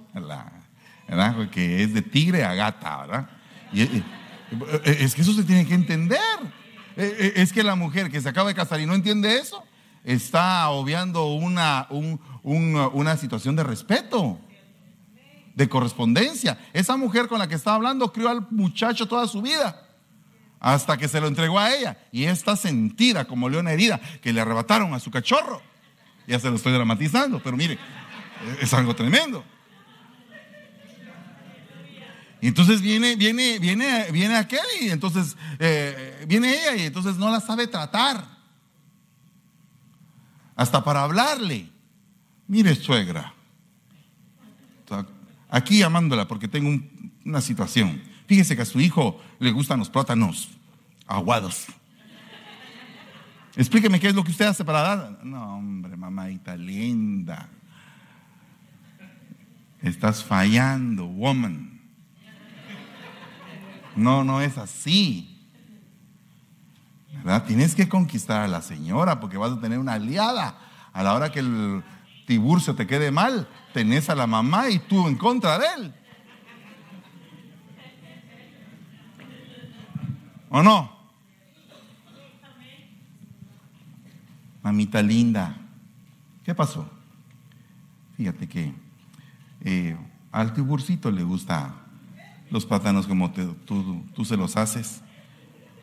¿verdad? 1.07 1.35
Porque 1.35 1.83
es 1.83 1.93
de 1.93 2.01
tigre 2.01 2.43
a 2.43 2.53
gata, 2.53 3.01
¿verdad? 3.01 3.29
Eh, 3.73 4.03
eh, 4.83 4.97
es 4.99 5.15
que 5.15 5.21
eso 5.21 5.33
se 5.33 5.43
tiene 5.43 5.65
que 5.65 5.73
entender. 5.73 6.19
Eh, 6.95 7.33
es 7.35 7.53
que 7.53 7.63
la 7.63 7.75
mujer 7.75 8.09
que 8.09 8.19
se 8.19 8.29
acaba 8.29 8.49
de 8.49 8.55
casar 8.55 8.79
y 8.81 8.85
no 8.85 8.95
entiende 8.95 9.37
eso, 9.37 9.63
está 10.03 10.69
obviando 10.69 11.27
una, 11.27 11.87
una 12.43 13.17
situación 13.17 13.55
de 13.55 13.63
respeto, 13.63 14.39
de 15.55 15.69
correspondencia. 15.69 16.57
Esa 16.73 16.97
mujer 16.97 17.27
con 17.27 17.39
la 17.39 17.47
que 17.47 17.55
está 17.55 17.73
hablando 17.73 18.11
crió 18.13 18.29
al 18.29 18.47
muchacho 18.51 19.07
toda 19.07 19.27
su 19.27 19.41
vida 19.41 19.83
hasta 20.59 20.97
que 20.97 21.07
se 21.07 21.21
lo 21.21 21.27
entregó 21.27 21.59
a 21.59 21.73
ella. 21.73 21.97
Y 22.11 22.25
está 22.25 22.55
sentida 22.55 23.25
como 23.25 23.49
leona 23.49 23.71
herida, 23.71 23.99
que 24.21 24.33
le 24.33 24.41
arrebataron 24.41 24.93
a 24.93 24.99
su 24.99 25.11
cachorro. 25.11 25.61
Ya 26.27 26.39
se 26.39 26.49
lo 26.49 26.55
estoy 26.55 26.73
dramatizando, 26.73 27.41
pero 27.41 27.55
mire, 27.55 27.77
es 28.61 28.73
algo 28.73 28.95
tremendo. 28.95 29.43
Entonces 32.41 32.81
viene, 32.81 33.15
viene, 33.15 33.57
viene, 33.59 34.11
viene 34.11 34.35
aquel 34.35 34.59
y 34.81 34.89
entonces 34.89 35.35
eh, 35.57 36.23
viene 36.27 36.51
ella 36.51 36.75
y 36.75 36.85
entonces 36.85 37.15
no 37.15 37.31
la 37.31 37.39
sabe 37.39 37.67
tratar. 37.67 38.36
Hasta 40.57 40.83
para 40.83 41.03
hablarle. 41.03 41.69
Mire, 42.47 42.75
suegra. 42.75 43.33
Aquí 45.49 45.79
llamándola 45.79 46.27
porque 46.27 46.47
tengo 46.47 46.83
una 47.23 47.41
situación. 47.41 48.01
Fíjese 48.25 48.55
que 48.55 48.63
a 48.63 48.65
su 48.65 48.81
hijo 48.81 49.21
le 49.39 49.51
gustan 49.51 49.79
los 49.79 49.89
plátanos 49.89 50.49
aguados. 51.05 51.67
Explíqueme 53.55 53.99
qué 53.99 54.07
es 54.07 54.15
lo 54.15 54.23
que 54.23 54.31
usted 54.31 54.45
hace 54.45 54.65
para 54.65 54.81
dar. 54.81 55.19
No, 55.23 55.57
hombre, 55.57 55.95
mamadita 55.95 56.57
linda. 56.57 57.49
Estás 59.81 60.23
fallando, 60.23 61.05
woman. 61.05 61.79
No, 63.95 64.23
no 64.23 64.41
es 64.41 64.57
así. 64.57 65.36
Tienes 67.45 67.75
que 67.75 67.89
conquistar 67.89 68.41
a 68.41 68.47
la 68.47 68.61
señora 68.61 69.19
porque 69.19 69.37
vas 69.37 69.51
a 69.51 69.59
tener 69.59 69.79
una 69.79 69.93
aliada. 69.93 70.57
A 70.93 71.03
la 71.03 71.13
hora 71.13 71.31
que 71.31 71.39
el 71.39 71.83
Tiburcio 72.25 72.75
te 72.75 72.87
quede 72.87 73.11
mal, 73.11 73.47
tenés 73.73 74.09
a 74.09 74.15
la 74.15 74.27
mamá 74.27 74.69
y 74.69 74.79
tú 74.79 75.07
en 75.07 75.15
contra 75.15 75.57
de 75.57 75.65
él. 75.77 75.93
¿O 80.49 80.63
no? 80.63 80.91
Mamita 84.63 85.01
linda, 85.01 85.55
¿qué 86.43 86.53
pasó? 86.53 86.89
Fíjate 88.17 88.47
que 88.47 88.73
eh, 89.61 89.95
al 90.31 90.53
tiburcito 90.53 91.11
le 91.11 91.23
gusta 91.23 91.73
los 92.49 92.65
plátanos 92.65 93.07
como 93.07 93.31
tú, 93.31 94.03
tú 94.13 94.25
se 94.25 94.35
los 94.35 94.57
haces 94.57 95.01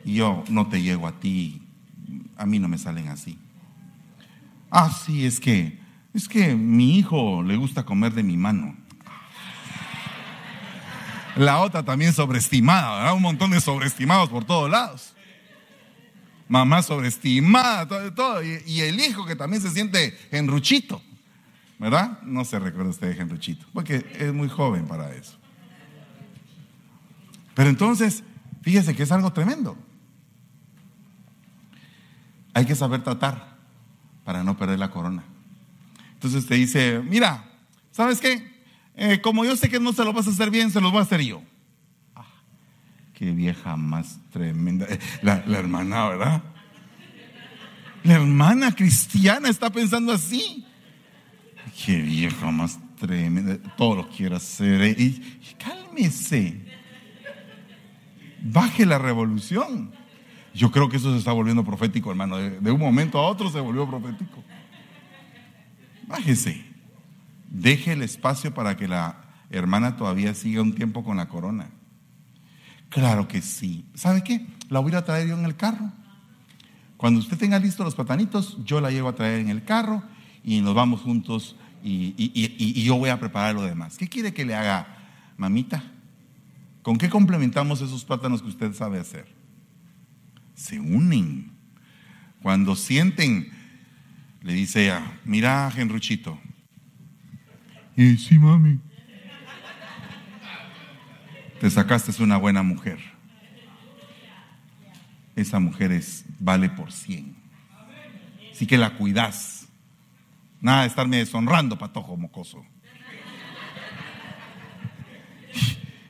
yo 0.05 0.45
no 0.49 0.69
te 0.69 0.83
llego 0.83 1.07
a 1.07 1.19
ti, 1.19 1.63
a 2.37 2.47
mí 2.47 2.59
no 2.59 2.69
me 2.69 2.79
salen 2.79 3.09
así. 3.09 3.39
Ah, 4.71 4.91
sí, 4.91 5.25
es 5.25 5.41
que, 5.41 5.79
es 6.13 6.29
que 6.29 6.55
mi 6.55 6.99
hijo 6.99 7.43
le 7.43 7.57
gusta 7.57 7.85
comer 7.85 8.13
de 8.13 8.23
mi 8.23 8.37
mano. 8.37 8.77
La 11.37 11.61
otra 11.61 11.83
también 11.83 12.13
sobreestimada, 12.13 12.99
¿verdad? 12.99 13.15
Un 13.15 13.23
montón 13.23 13.51
de 13.51 13.61
sobreestimados 13.61 14.29
por 14.29 14.45
todos 14.45 14.71
lados. 14.71 15.15
Mamá 16.49 16.83
sobreestimada, 16.83 17.89
todo, 17.89 18.13
todo. 18.13 18.43
Y, 18.43 18.81
el 18.81 19.01
hijo 19.01 19.25
que 19.27 19.35
también 19.35 19.63
se 19.63 19.71
siente 19.71 20.17
enruchito, 20.31 21.03
¿verdad? 21.79 22.21
No 22.23 22.45
se 22.45 22.59
recuerda 22.59 22.91
usted 22.91 23.15
de 23.17 23.23
enruchito, 23.23 23.67
porque 23.73 24.07
es 24.19 24.33
muy 24.33 24.49
joven 24.49 24.87
para 24.87 25.13
eso. 25.15 25.37
Pero 27.55 27.71
entonces, 27.71 28.23
fíjese 28.63 28.95
que 28.95 29.05
es 29.05 29.13
algo 29.13 29.33
tremendo. 29.33 29.77
Hay 32.55 32.65
que 32.65 32.75
saber 32.75 33.03
tratar 33.03 33.57
para 34.25 34.43
no 34.43 34.57
perder 34.57 34.79
la 34.79 34.91
corona. 34.91 35.25
Entonces 36.15 36.47
te 36.47 36.55
dice, 36.55 37.03
mira, 37.05 37.45
¿sabes 37.91 38.21
qué? 38.21 38.55
Eh, 38.97 39.21
como 39.21 39.45
yo 39.45 39.57
sé 39.57 39.69
que 39.69 39.81
no 39.81 39.93
se 39.93 40.05
lo 40.05 40.13
vas 40.13 40.27
a 40.27 40.31
hacer 40.31 40.51
bien, 40.51 40.71
se 40.71 40.81
los 40.81 40.91
voy 40.91 41.01
a 41.01 41.03
hacer 41.03 41.21
yo. 41.21 41.43
Ah, 42.15 42.25
qué 43.13 43.33
vieja 43.33 43.77
más 43.77 44.21
tremenda. 44.31 44.87
Eh, 44.89 44.99
la, 45.23 45.43
hermana, 45.49 46.09
¿verdad? 46.09 46.43
La 48.05 48.15
hermana 48.15 48.73
cristiana 48.73 49.49
está 49.49 49.71
pensando 49.71 50.13
así. 50.13 50.65
Qué 51.85 52.01
vieja 52.01 52.51
más 52.53 52.79
tremenda. 52.99 53.59
Todo 53.77 53.97
lo 53.97 54.09
quiere 54.09 54.37
hacer. 54.37 54.81
Eh, 54.81 54.97
y, 54.97 55.41
cálmese. 55.59 56.61
Baje 58.41 58.87
la 58.87 58.99
revolución. 58.99 59.93
Yo 60.55 60.71
creo 60.71 60.89
que 60.89 60.97
eso 60.99 61.13
se 61.13 61.19
está 61.19 61.33
volviendo 61.33 61.65
profético, 61.65 62.11
hermano. 62.11 62.37
de 62.37 62.71
un 62.71 62.81
momento 62.81 63.19
a 63.19 63.29
otro 63.29 63.51
se 63.51 63.61
volvió 63.61 63.89
profético. 63.89 64.43
Bájese. 66.07 66.65
Deje 67.49 67.93
el 67.93 68.03
espacio 68.03 68.55
para 68.55 68.77
que 68.77 68.89
la 68.89 69.25
hermana 69.51 69.97
todavía 69.97 70.35
siga 70.35 70.63
un 70.63 70.75
tiempo 70.75 71.05
con 71.05 71.17
la 71.17 71.29
corona. 71.29 71.71
Claro 72.89 73.27
que 73.27 73.43
sí. 73.43 73.85
¿Sabe 73.95 74.23
qué? 74.23 74.47
La 74.69 74.81
voy 74.81 74.95
a 74.95 75.05
traer 75.05 75.29
yo 75.29 75.39
en 75.39 75.45
el 75.45 75.57
carro. 75.57 75.91
Cuando 76.97 77.21
usted 77.21 77.37
tenga 77.37 77.59
listos 77.59 77.85
los 77.85 77.95
patanitos, 77.95 78.57
yo 78.65 78.81
la 78.81 78.91
llevo 78.91 79.09
a 79.09 79.15
traer 79.15 79.41
en 79.41 79.49
el 79.49 79.65
carro 79.65 80.03
y 80.45 80.61
nos 80.61 80.75
vamos 80.75 81.01
juntos 81.01 81.57
y, 81.83 82.83
yo 82.83 82.97
voy 82.97 83.11
a 83.11 83.19
preparar 83.19 83.55
lo 83.55 83.63
demás. 83.63 83.99
¿Qué 83.99 84.09
quiere 84.09 84.33
que 84.33 84.45
le 84.45 84.55
haga 84.55 84.87
mamita, 85.37 85.83
¿con 86.83 86.97
qué 86.97 87.11
complementamos 87.11 87.81
esos 87.81 88.05
plátanos 88.05 88.41
que 88.43 88.49
usted 88.49 88.73
sabe 88.73 89.01
hacer? 89.01 89.34
Se 90.55 90.79
unen. 90.79 91.53
Cuando 92.43 92.77
sienten, 92.77 93.51
le 94.43 94.53
dice 94.53 94.85
ella, 94.85 95.19
mira, 95.25 95.71
Genruchito. 95.71 96.39
Y 97.97 98.17
sí, 98.17 98.39
mami. 98.39 98.79
Te 101.61 101.71
sacaste 101.71 102.23
una 102.23 102.37
buena 102.37 102.63
mujer. 102.63 102.99
Esa 105.37 105.59
mujer 105.59 105.93
es, 105.93 106.25
vale 106.39 106.69
por 106.69 106.93
cien. 106.93 107.35
Así 108.53 108.67
que 108.67 108.79
la 108.79 108.91
cuidas. 108.97 109.67
Nada 110.61 110.83
de 110.83 110.89
estarme 110.89 111.17
deshonrando, 111.19 111.79
patojo 111.79 112.17
mocoso. 112.17 112.65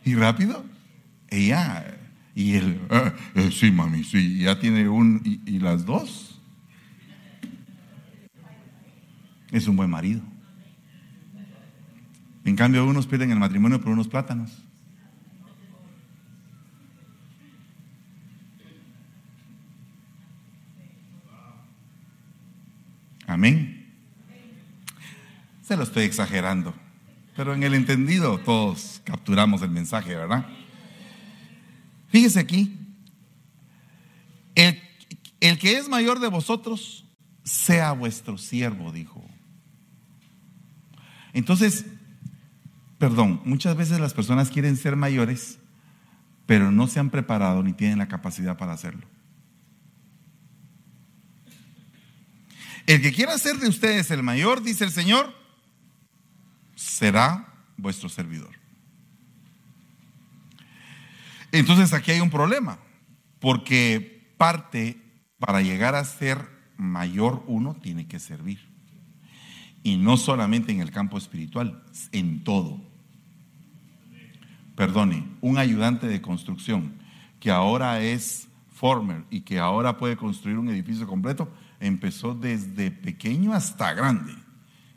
Y 0.04 0.14
rápido, 0.14 0.64
ella 1.28 1.96
y 2.34 2.54
él, 2.54 2.80
ah, 2.90 3.12
eh, 3.36 3.50
sí, 3.52 3.70
mami, 3.70 4.02
sí, 4.02 4.38
ya 4.38 4.58
tiene 4.58 4.88
un, 4.88 5.22
y, 5.24 5.58
las 5.60 5.86
dos. 5.86 6.40
Es 9.52 9.68
un 9.68 9.76
buen 9.76 9.88
marido. 9.88 10.20
En 12.44 12.56
cambio, 12.56 12.84
unos 12.84 13.06
pierden 13.06 13.30
el 13.30 13.38
matrimonio 13.38 13.80
por 13.80 13.92
unos 13.92 14.08
plátanos. 14.08 14.50
Amén. 23.28 23.92
Se 25.62 25.76
lo 25.76 25.84
estoy 25.84 26.04
exagerando. 26.04 26.74
Pero 27.36 27.54
en 27.54 27.62
el 27.62 27.74
entendido 27.74 28.38
todos 28.38 29.00
capturamos 29.04 29.62
el 29.62 29.70
mensaje, 29.70 30.14
¿verdad? 30.14 30.46
Fíjese 32.14 32.38
aquí, 32.38 32.78
el, 34.54 34.80
el 35.40 35.58
que 35.58 35.78
es 35.78 35.88
mayor 35.88 36.20
de 36.20 36.28
vosotros, 36.28 37.04
sea 37.42 37.90
vuestro 37.90 38.38
siervo, 38.38 38.92
dijo. 38.92 39.28
Entonces, 41.32 41.86
perdón, 42.98 43.42
muchas 43.44 43.76
veces 43.76 43.98
las 43.98 44.14
personas 44.14 44.52
quieren 44.52 44.76
ser 44.76 44.94
mayores, 44.94 45.58
pero 46.46 46.70
no 46.70 46.86
se 46.86 47.00
han 47.00 47.10
preparado 47.10 47.64
ni 47.64 47.72
tienen 47.72 47.98
la 47.98 48.06
capacidad 48.06 48.56
para 48.56 48.74
hacerlo. 48.74 49.08
El 52.86 53.02
que 53.02 53.12
quiera 53.12 53.36
ser 53.38 53.58
de 53.58 53.68
ustedes 53.68 54.12
el 54.12 54.22
mayor, 54.22 54.62
dice 54.62 54.84
el 54.84 54.92
Señor, 54.92 55.34
será 56.76 57.52
vuestro 57.76 58.08
servidor. 58.08 58.63
Entonces 61.54 61.92
aquí 61.92 62.10
hay 62.10 62.18
un 62.18 62.30
problema, 62.30 62.80
porque 63.38 64.34
parte 64.36 65.00
para 65.38 65.62
llegar 65.62 65.94
a 65.94 66.04
ser 66.04 66.48
mayor 66.76 67.44
uno 67.46 67.74
tiene 67.74 68.08
que 68.08 68.18
servir. 68.18 68.58
Y 69.84 69.96
no 69.96 70.16
solamente 70.16 70.72
en 70.72 70.80
el 70.80 70.90
campo 70.90 71.16
espiritual, 71.16 71.80
en 72.10 72.42
todo. 72.42 72.80
Perdone, 74.74 75.28
un 75.40 75.56
ayudante 75.58 76.08
de 76.08 76.20
construcción 76.20 76.94
que 77.38 77.52
ahora 77.52 78.00
es 78.00 78.48
former 78.72 79.22
y 79.30 79.42
que 79.42 79.60
ahora 79.60 79.96
puede 79.96 80.16
construir 80.16 80.58
un 80.58 80.68
edificio 80.70 81.06
completo, 81.06 81.48
empezó 81.78 82.34
desde 82.34 82.90
pequeño 82.90 83.52
hasta 83.52 83.94
grande 83.94 84.34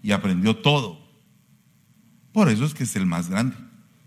y 0.01 0.11
aprendió 0.11 0.57
todo. 0.57 1.07
Por 2.31 2.49
eso 2.49 2.65
es 2.65 2.73
que 2.73 2.85
es 2.85 2.95
el 2.95 3.05
más 3.05 3.29
grande, 3.29 3.55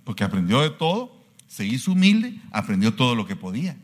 porque 0.03 0.25
aprendió 0.25 0.63
de 0.63 0.71
todo, 0.71 1.20
se 1.51 1.67
hizo 1.67 1.93
humilde, 1.93 2.41
aprendió 2.53 2.95
todo 2.95 3.17
lo 3.17 3.27
que 3.27 3.35
podía. 3.35 3.77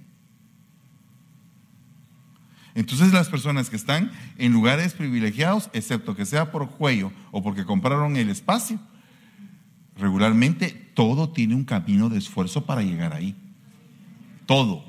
Entonces 2.76 3.12
las 3.12 3.28
personas 3.28 3.68
que 3.70 3.74
están 3.74 4.12
en 4.38 4.52
lugares 4.52 4.94
privilegiados, 4.94 5.68
excepto 5.72 6.14
que 6.14 6.26
sea 6.26 6.52
por 6.52 6.70
cuello 6.70 7.10
o 7.32 7.42
porque 7.42 7.64
compraron 7.64 8.16
el 8.16 8.30
espacio, 8.30 8.78
regularmente 9.96 10.70
todo 10.94 11.30
tiene 11.30 11.56
un 11.56 11.64
camino 11.64 12.08
de 12.08 12.18
esfuerzo 12.18 12.64
para 12.66 12.82
llegar 12.82 13.12
ahí. 13.12 13.34
Todo. 14.46 14.84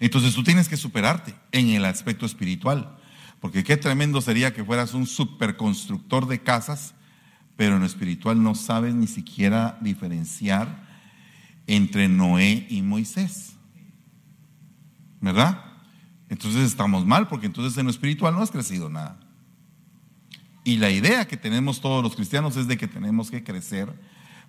Entonces 0.00 0.34
tú 0.34 0.42
tienes 0.42 0.70
que 0.70 0.78
superarte 0.78 1.34
en 1.52 1.68
el 1.68 1.84
aspecto 1.84 2.24
espiritual. 2.24 2.96
Porque 3.40 3.62
qué 3.62 3.76
tremendo 3.76 4.22
sería 4.22 4.54
que 4.54 4.64
fueras 4.64 4.94
un 4.94 5.06
superconstructor 5.06 6.26
de 6.26 6.40
casas 6.40 6.94
pero 7.56 7.74
en 7.74 7.80
lo 7.80 7.86
espiritual 7.86 8.42
no 8.42 8.54
sabes 8.54 8.94
ni 8.94 9.06
siquiera 9.06 9.78
diferenciar 9.80 10.86
entre 11.66 12.08
Noé 12.08 12.66
y 12.68 12.82
Moisés. 12.82 13.54
¿Verdad? 15.20 15.64
Entonces 16.28 16.62
estamos 16.66 17.06
mal 17.06 17.28
porque 17.28 17.46
entonces 17.46 17.76
en 17.78 17.86
lo 17.86 17.90
espiritual 17.90 18.34
no 18.34 18.42
has 18.42 18.50
crecido 18.50 18.90
nada. 18.90 19.18
Y 20.64 20.76
la 20.76 20.90
idea 20.90 21.26
que 21.26 21.36
tenemos 21.36 21.80
todos 21.80 22.02
los 22.02 22.14
cristianos 22.14 22.56
es 22.56 22.66
de 22.66 22.76
que 22.76 22.88
tenemos 22.88 23.30
que 23.30 23.42
crecer 23.42 23.92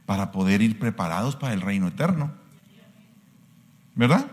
para 0.06 0.32
poder 0.32 0.62
ir 0.62 0.80
preparados 0.80 1.36
para 1.36 1.54
el 1.54 1.62
reino 1.62 1.88
eterno. 1.88 2.34
¿Verdad? 3.96 4.28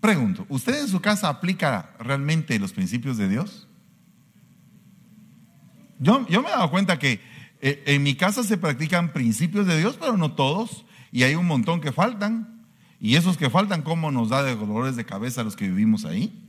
Pregunto, 0.00 0.46
¿usted 0.48 0.80
en 0.80 0.88
su 0.88 1.00
casa 1.00 1.28
aplica 1.28 1.94
realmente 1.98 2.58
los 2.58 2.72
principios 2.72 3.16
de 3.16 3.28
Dios? 3.28 3.68
Yo, 5.98 6.26
yo 6.28 6.42
me 6.42 6.48
he 6.48 6.52
dado 6.52 6.70
cuenta 6.70 6.98
que 6.98 7.20
en 7.60 8.02
mi 8.02 8.14
casa 8.14 8.42
se 8.42 8.56
practican 8.56 9.12
principios 9.12 9.66
de 9.66 9.78
Dios, 9.78 9.96
pero 9.98 10.16
no 10.16 10.32
todos. 10.34 10.84
Y 11.12 11.24
hay 11.24 11.34
un 11.34 11.46
montón 11.46 11.80
que 11.80 11.92
faltan. 11.92 12.66
Y 13.00 13.16
esos 13.16 13.36
que 13.36 13.50
faltan, 13.50 13.82
¿cómo 13.82 14.10
nos 14.10 14.28
da 14.28 14.42
de 14.42 14.56
dolores 14.56 14.96
de 14.96 15.06
cabeza 15.06 15.40
a 15.40 15.44
los 15.44 15.56
que 15.56 15.68
vivimos 15.68 16.04
ahí? 16.04 16.46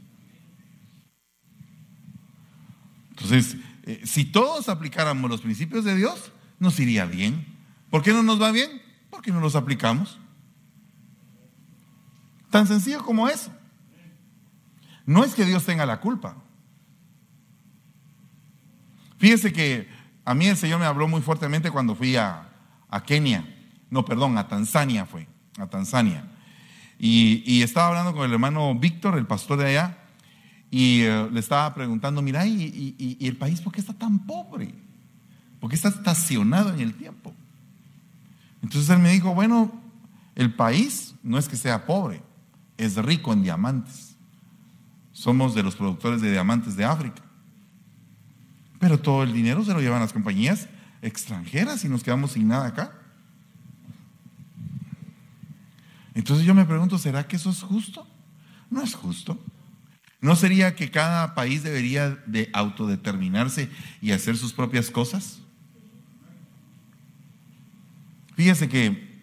Entonces, 3.11 3.57
eh, 3.83 4.01
si 4.03 4.25
todos 4.25 4.69
aplicáramos 4.69 5.29
los 5.29 5.41
principios 5.41 5.85
de 5.85 5.95
Dios, 5.95 6.31
nos 6.59 6.79
iría 6.79 7.05
bien. 7.05 7.45
¿Por 7.89 8.03
qué 8.03 8.11
no 8.13 8.23
nos 8.23 8.41
va 8.41 8.51
bien? 8.51 8.81
Porque 9.09 9.31
no 9.31 9.39
los 9.39 9.55
aplicamos. 9.55 10.19
Tan 12.49 12.67
sencillo 12.67 13.03
como 13.03 13.29
eso. 13.29 13.51
No 15.05 15.23
es 15.23 15.33
que 15.33 15.45
Dios 15.45 15.65
tenga 15.65 15.85
la 15.85 15.99
culpa. 15.99 16.37
Fíjese 19.17 19.53
que 19.53 19.87
a 20.23 20.33
mí 20.33 20.45
el 20.45 20.57
Señor 20.57 20.79
me 20.79 20.85
habló 20.85 21.07
muy 21.07 21.21
fuertemente 21.21 21.71
cuando 21.71 21.95
fui 21.95 22.15
a, 22.15 22.47
Kenia. 23.05 23.45
No, 23.89 24.05
perdón, 24.05 24.37
a 24.37 24.47
Tanzania 24.47 25.05
fue, 25.05 25.27
a 25.57 25.67
Tanzania. 25.67 26.25
Y, 26.99 27.61
estaba 27.61 27.87
hablando 27.87 28.13
con 28.13 28.25
el 28.25 28.33
hermano 28.33 28.75
Víctor, 28.75 29.17
el 29.17 29.25
pastor 29.25 29.57
de 29.57 29.69
allá, 29.69 29.97
y 30.69 31.01
eh, 31.01 31.27
le 31.31 31.39
estaba 31.39 31.73
preguntando, 31.73 32.21
mira, 32.21 32.45
¿y, 32.45 33.17
el 33.19 33.37
país 33.37 33.59
por 33.61 33.73
qué 33.73 33.81
está 33.81 33.93
tan 33.93 34.19
pobre? 34.19 34.73
¿Por 35.59 35.69
qué 35.69 35.75
está 35.75 35.89
estacionado 35.89 36.73
en 36.73 36.79
el 36.79 36.93
tiempo? 36.93 37.33
Entonces 38.61 38.89
él 38.91 38.99
me 38.99 39.11
dijo, 39.11 39.33
bueno, 39.33 39.71
el 40.35 40.53
país 40.53 41.15
no 41.23 41.37
es 41.37 41.47
que 41.47 41.57
sea 41.57 41.85
pobre, 41.85 42.21
es 42.77 42.95
rico 42.95 43.33
en 43.33 43.43
diamantes. 43.43 44.15
Somos 45.11 45.53
de 45.55 45.63
los 45.63 45.75
productores 45.75 46.21
de 46.21 46.31
diamantes 46.31 46.75
de 46.75 46.85
África. 46.85 47.21
Pero 48.81 48.99
todo 48.99 49.21
el 49.21 49.31
dinero 49.31 49.63
se 49.63 49.73
lo 49.73 49.79
llevan 49.79 50.01
las 50.01 50.11
compañías 50.11 50.67
extranjeras 51.03 51.85
y 51.85 51.87
nos 51.87 52.03
quedamos 52.03 52.31
sin 52.31 52.47
nada 52.47 52.65
acá. 52.65 52.91
Entonces 56.15 56.45
yo 56.45 56.55
me 56.55 56.65
pregunto, 56.65 56.97
¿será 56.97 57.27
que 57.27 57.35
eso 57.35 57.51
es 57.51 57.61
justo? 57.61 58.07
No 58.71 58.81
es 58.81 58.95
justo. 58.95 59.39
¿No 60.19 60.35
sería 60.35 60.75
que 60.75 60.89
cada 60.89 61.35
país 61.35 61.61
debería 61.61 62.09
de 62.25 62.49
autodeterminarse 62.53 63.69
y 64.01 64.13
hacer 64.13 64.35
sus 64.35 64.51
propias 64.51 64.89
cosas? 64.89 65.41
Fíjese 68.35 68.67
que 68.67 69.21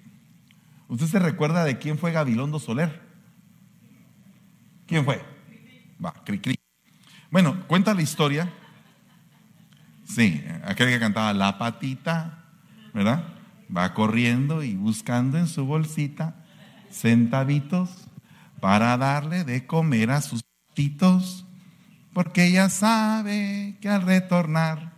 usted 0.87 1.07
se 1.07 1.19
recuerda 1.19 1.65
de 1.65 1.79
quién 1.79 1.99
fue 1.99 2.13
Gabilondo 2.13 2.61
Soler. 2.61 3.03
¿Quién 4.87 5.05
fue? 5.05 5.21
Va, 6.05 6.15
cri, 6.25 6.39
cri. 6.39 6.55
Bueno, 7.33 7.67
cuenta 7.67 7.93
la 7.93 8.03
historia 8.03 8.53
Sí, 10.19 10.45
aquel 10.65 10.89
que 10.89 10.99
cantaba 10.99 11.33
La 11.33 11.59
Patita, 11.59 12.43
¿verdad? 12.93 13.23
Va 13.75 13.95
corriendo 13.95 14.65
y 14.65 14.75
buscando 14.75 15.39
en 15.39 15.47
su 15.47 15.65
bolsita 15.65 16.35
centavitos 16.91 18.09
para 18.61 18.97
darle 18.97 19.45
de 19.45 19.65
comer 19.65 20.11
a 20.11 20.21
sus 20.21 20.43
patitos, 20.71 21.47
porque 22.13 22.47
ella 22.47 22.69
sabe 22.69 23.79
que 23.81 23.89
al 23.89 24.03
retornar 24.03 24.91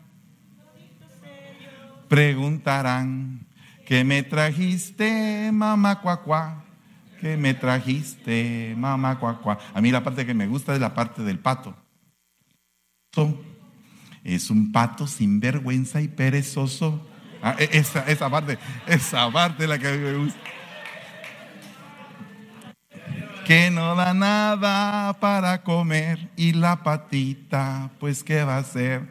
preguntarán, 2.09 3.47
¿qué 3.85 4.05
me 4.05 4.23
trajiste, 4.23 5.51
mamá 5.53 6.01
cuacuá? 6.01 6.65
¿Qué 7.21 7.37
me 7.37 7.53
trajiste, 7.53 8.75
mamá 8.75 9.19
cuacuá? 9.19 9.59
A 9.75 9.83
mí 9.83 9.91
la 9.91 10.03
parte 10.03 10.25
que 10.25 10.33
me 10.33 10.47
gusta 10.47 10.73
es 10.73 10.81
la 10.81 10.95
parte 10.95 11.23
del 11.23 11.39
pato. 11.39 11.77
Es 14.25 14.51
un 14.51 14.73
pato 14.73 15.07
sin 15.07 15.41
vergüenza 15.41 16.01
y 16.01 16.09
perezoso 16.09 17.07
Ah, 17.43 17.57
e, 17.59 17.69
esa, 17.73 18.05
esa 18.05 18.29
parte, 18.29 18.59
esa 18.87 19.31
parte 19.31 19.67
la 19.67 19.79
que 19.79 19.89
a 19.89 19.93
mí 19.93 19.99
me 19.99 20.15
gusta. 20.15 20.41
Que 23.47 23.71
no 23.71 23.95
da 23.97 24.15
nada 24.15 25.19
para 25.19 25.63
comer 25.63 26.31
y 26.37 26.53
la 26.53 26.83
patita, 26.83 27.91
pues 27.99 28.23
¿qué 28.23 28.45
va 28.45 28.57
a 28.57 28.59
hacer? 28.59 29.09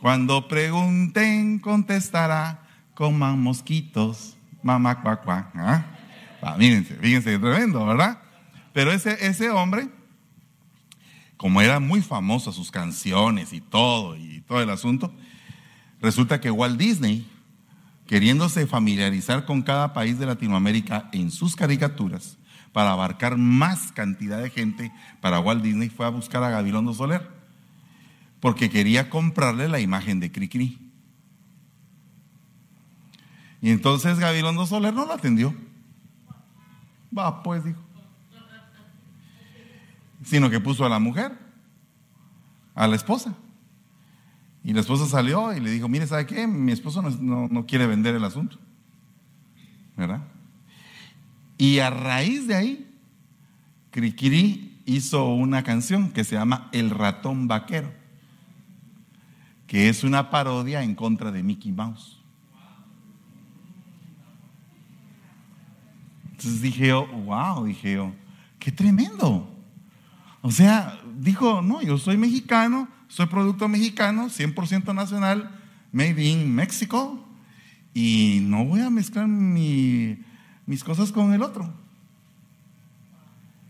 Cuando 0.00 0.48
pregunten, 0.48 1.58
contestará, 1.58 2.66
coman 2.94 3.38
mosquitos, 3.38 4.36
mamá 4.62 4.98
¿Ah? 5.04 5.84
Ah, 6.42 6.56
fíjense, 6.58 6.94
fíjense, 6.94 7.38
tremendo, 7.38 7.84
¿verdad? 7.84 8.18
Pero 8.72 8.90
ese, 8.92 9.26
ese 9.26 9.50
hombre, 9.50 9.88
como 11.40 11.62
eran 11.62 11.88
muy 11.88 12.02
famosas 12.02 12.54
sus 12.54 12.70
canciones 12.70 13.54
y 13.54 13.62
todo, 13.62 14.14
y 14.14 14.42
todo 14.42 14.60
el 14.60 14.68
asunto, 14.68 15.10
resulta 15.98 16.38
que 16.38 16.50
Walt 16.50 16.78
Disney, 16.78 17.26
queriéndose 18.06 18.66
familiarizar 18.66 19.46
con 19.46 19.62
cada 19.62 19.94
país 19.94 20.18
de 20.18 20.26
Latinoamérica 20.26 21.08
en 21.12 21.30
sus 21.30 21.56
caricaturas, 21.56 22.36
para 22.72 22.92
abarcar 22.92 23.38
más 23.38 23.90
cantidad 23.90 24.42
de 24.42 24.50
gente, 24.50 24.92
para 25.22 25.40
Walt 25.40 25.62
Disney 25.62 25.88
fue 25.88 26.04
a 26.04 26.10
buscar 26.10 26.42
a 26.42 26.50
Gabilondo 26.50 26.92
Soler, 26.92 27.26
porque 28.40 28.68
quería 28.68 29.08
comprarle 29.08 29.66
la 29.66 29.80
imagen 29.80 30.20
de 30.20 30.30
Cricri. 30.30 30.78
Y 33.62 33.70
entonces 33.70 34.18
Gabilondo 34.18 34.66
Soler 34.66 34.92
no 34.92 35.06
lo 35.06 35.14
atendió. 35.14 35.54
Va, 37.16 37.42
pues, 37.42 37.64
dijo. 37.64 37.80
Sino 40.22 40.50
que 40.50 40.60
puso 40.60 40.84
a 40.84 40.88
la 40.88 40.98
mujer, 40.98 41.36
a 42.74 42.86
la 42.86 42.96
esposa. 42.96 43.34
Y 44.62 44.72
la 44.74 44.80
esposa 44.80 45.06
salió 45.06 45.54
y 45.54 45.60
le 45.60 45.70
dijo, 45.70 45.88
mire, 45.88 46.06
¿sabe 46.06 46.26
qué? 46.26 46.46
Mi 46.46 46.72
esposo 46.72 47.02
no, 47.02 47.66
quiere 47.66 47.86
vender 47.86 48.14
el 48.14 48.24
asunto. 48.24 48.58
¿Verdad? 49.96 50.22
Y 51.56 51.78
a 51.78 51.90
raíz 51.90 52.46
de 52.46 52.54
ahí, 52.54 52.90
Crikiri 53.90 54.82
hizo 54.84 55.26
una 55.26 55.62
canción 55.62 56.10
que 56.10 56.24
se 56.24 56.36
llama 56.36 56.68
El 56.72 56.90
ratón 56.90 57.48
vaquero, 57.48 57.92
que 59.66 59.88
es 59.88 60.04
una 60.04 60.30
parodia 60.30 60.82
en 60.82 60.94
contra 60.94 61.30
de 61.30 61.42
Mickey 61.42 61.72
Mouse. 61.72 62.18
Entonces 66.30 66.62
dije 66.62 66.88
yo, 66.88 67.06
wow, 67.06 67.64
dije 67.64 67.94
yo, 67.94 68.12
qué 68.58 68.72
tremendo. 68.72 69.59
O 70.42 70.50
sea, 70.50 71.00
dijo, 71.18 71.62
no, 71.62 71.82
yo 71.82 71.98
soy 71.98 72.16
mexicano, 72.16 72.88
soy 73.08 73.26
producto 73.26 73.68
mexicano, 73.68 74.28
100% 74.28 74.94
nacional, 74.94 75.50
made 75.92 76.22
in 76.22 76.54
México, 76.54 77.26
y 77.92 78.38
no 78.42 78.64
voy 78.64 78.80
a 78.80 78.90
mezclar 78.90 79.26
mis 79.26 80.84
cosas 80.84 81.12
con 81.12 81.32
el 81.32 81.42
otro. 81.42 81.72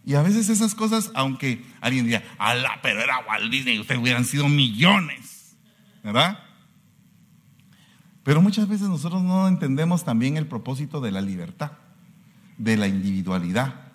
Y 0.04 0.14
a 0.14 0.22
veces 0.22 0.48
esas 0.48 0.74
cosas, 0.74 1.10
aunque 1.14 1.64
alguien 1.80 2.04
diría, 2.04 2.22
ala, 2.38 2.80
pero 2.82 3.00
era 3.00 3.24
Walt 3.28 3.50
Disney, 3.50 3.78
ustedes 3.78 4.00
hubieran 4.00 4.24
sido 4.24 4.48
millones, 4.48 5.56
¿verdad? 6.02 6.38
Pero 8.22 8.42
muchas 8.42 8.68
veces 8.68 8.88
nosotros 8.88 9.22
no 9.22 9.48
entendemos 9.48 10.04
también 10.04 10.36
el 10.36 10.46
propósito 10.46 11.00
de 11.00 11.10
la 11.10 11.20
libertad 11.20 11.72
de 12.58 12.76
la 12.76 12.86
individualidad, 12.86 13.89